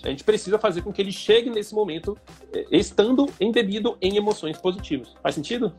a 0.03 0.10
gente 0.10 0.23
precisa 0.23 0.58
fazer 0.58 0.81
com 0.81 0.91
que 0.91 1.01
ele 1.01 1.12
chegue 1.12 1.49
nesse 1.49 1.75
momento 1.75 2.17
é, 2.53 2.65
estando 2.71 3.27
embebido 3.39 3.97
em 4.01 4.15
emoções 4.15 4.58
positivas. 4.58 5.13
Faz 5.21 5.36
sentido? 5.36 5.73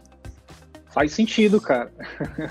Faz 0.96 1.12
sentido, 1.12 1.60
cara. 1.60 1.92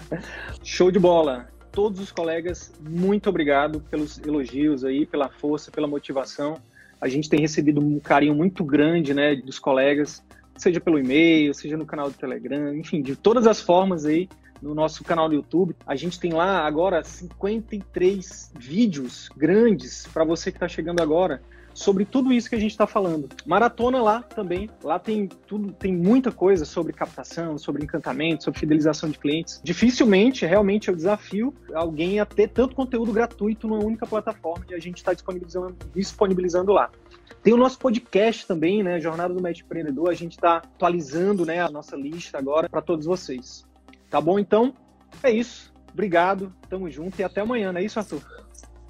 Show 0.63 0.91
de 0.91 0.99
bola. 0.99 1.47
Todos 1.71 1.99
os 1.99 2.11
colegas, 2.11 2.71
muito 2.79 3.27
obrigado 3.27 3.81
pelos 3.81 4.19
elogios 4.19 4.85
aí, 4.85 5.03
pela 5.03 5.27
força, 5.27 5.71
pela 5.71 5.87
motivação. 5.87 6.61
A 7.01 7.07
gente 7.07 7.27
tem 7.27 7.39
recebido 7.39 7.81
um 7.81 7.99
carinho 7.99 8.35
muito 8.35 8.63
grande, 8.63 9.15
né, 9.15 9.35
dos 9.35 9.57
colegas, 9.57 10.23
seja 10.55 10.79
pelo 10.79 10.99
e-mail, 10.99 11.55
seja 11.55 11.75
no 11.75 11.87
canal 11.87 12.07
do 12.11 12.15
Telegram, 12.15 12.71
enfim, 12.75 13.01
de 13.01 13.15
todas 13.15 13.47
as 13.47 13.59
formas 13.59 14.05
aí 14.05 14.29
no 14.61 14.75
nosso 14.75 15.03
canal 15.03 15.27
do 15.27 15.33
YouTube. 15.33 15.75
A 15.83 15.95
gente 15.95 16.19
tem 16.19 16.31
lá 16.31 16.67
agora 16.67 17.03
53 17.03 18.53
vídeos 18.59 19.27
grandes 19.35 20.07
para 20.13 20.23
você 20.23 20.51
que 20.51 20.57
está 20.57 20.67
chegando 20.67 21.01
agora 21.01 21.41
sobre 21.75 22.05
tudo 22.05 22.31
isso 22.31 22.49
que 22.49 22.55
a 22.55 22.59
gente 22.59 22.71
está 22.71 22.87
falando. 22.87 23.27
Maratona 23.45 24.01
lá 24.01 24.21
também. 24.23 24.69
Lá 24.81 24.97
tem 24.97 25.27
tudo, 25.27 25.73
tem 25.73 25.93
muita 25.93 26.31
coisa 26.31 26.63
sobre 26.63 26.93
captação, 26.93 27.57
sobre 27.57 27.83
encantamento, 27.83 28.45
sobre 28.45 28.59
fidelização 28.59 29.09
de 29.09 29.19
clientes. 29.19 29.59
Dificilmente, 29.61 30.45
realmente, 30.45 30.87
eu 30.87 30.95
desafio 30.95 31.53
alguém 31.73 32.19
a 32.21 32.25
ter 32.25 32.47
tanto 32.47 32.73
conteúdo 32.73 33.11
gratuito 33.11 33.67
numa 33.67 33.83
única 33.83 34.07
plataforma 34.07 34.65
e 34.69 34.73
a 34.73 34.79
gente 34.79 34.97
está 34.97 35.13
disponibilizando, 35.13 35.75
disponibilizando 35.93 36.71
lá. 36.71 36.89
Tem 37.43 37.53
o 37.53 37.57
nosso 37.57 37.77
podcast 37.77 38.47
também, 38.47 38.81
né? 38.81 38.99
Jornada 38.99 39.33
do 39.33 39.41
Médico 39.41 39.67
Empreendedor. 39.67 40.09
A 40.09 40.13
gente 40.13 40.31
está 40.31 40.57
atualizando 40.57 41.45
né, 41.45 41.59
a 41.59 41.69
nossa 41.69 41.97
lista 41.97 42.37
agora 42.37 42.69
para 42.69 42.81
todos 42.81 43.05
vocês. 43.05 43.67
Tá 44.09 44.21
bom? 44.21 44.39
Então, 44.39 44.73
é 45.21 45.29
isso. 45.29 45.73
Obrigado, 45.91 46.53
tamo 46.69 46.89
junto 46.89 47.19
e 47.19 47.23
até 47.23 47.41
amanhã, 47.41 47.71
não 47.71 47.79
é 47.79 47.83
isso, 47.83 47.99
Arthur? 47.99 48.21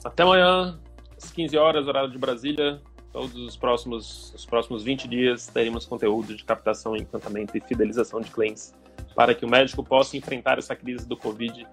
Até 0.03 0.24
amanhã 0.24 0.80
às 1.26 1.32
15 1.32 1.57
horas, 1.57 1.88
horário 1.88 2.11
de 2.11 2.17
Brasília. 2.17 2.80
Todos 3.11 3.36
os 3.36 3.57
próximos, 3.57 4.34
os 4.36 4.45
próximos 4.45 4.84
20 4.84 5.07
dias 5.07 5.47
teremos 5.47 5.86
conteúdo 5.86 6.36
de 6.36 6.43
captação, 6.43 6.95
encantamento 6.95 7.57
e 7.57 7.61
fidelização 7.61 8.21
de 8.21 8.30
clientes 8.30 8.73
para 9.15 9.34
que 9.34 9.45
o 9.45 9.49
médico 9.49 9.84
possa 9.84 10.17
enfrentar 10.17 10.59
essa 10.59 10.76
crise 10.76 11.07
do 11.07 11.17
Covid 11.17 11.65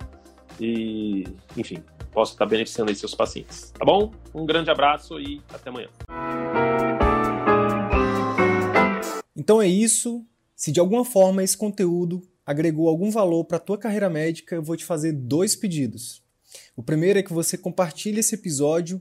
e, 0.60 1.24
enfim, 1.56 1.82
possa 2.12 2.32
estar 2.32 2.46
beneficiando 2.46 2.90
aí 2.90 2.96
seus 2.96 3.14
pacientes. 3.14 3.72
Tá 3.72 3.84
bom? 3.84 4.12
Um 4.32 4.46
grande 4.46 4.70
abraço 4.70 5.18
e 5.20 5.42
até 5.52 5.68
amanhã. 5.68 5.88
Então 9.36 9.60
é 9.60 9.66
isso. 9.66 10.24
Se 10.54 10.70
de 10.70 10.78
alguma 10.78 11.04
forma 11.04 11.42
esse 11.42 11.56
conteúdo 11.56 12.22
agregou 12.46 12.88
algum 12.88 13.10
valor 13.10 13.44
para 13.44 13.56
a 13.56 13.60
tua 13.60 13.76
carreira 13.76 14.08
médica, 14.08 14.54
eu 14.54 14.62
vou 14.62 14.76
te 14.76 14.84
fazer 14.84 15.12
dois 15.12 15.56
pedidos. 15.56 16.22
O 16.76 16.82
primeiro 16.82 17.18
é 17.18 17.22
que 17.22 17.32
você 17.32 17.58
compartilhe 17.58 18.20
esse 18.20 18.34
episódio 18.34 19.00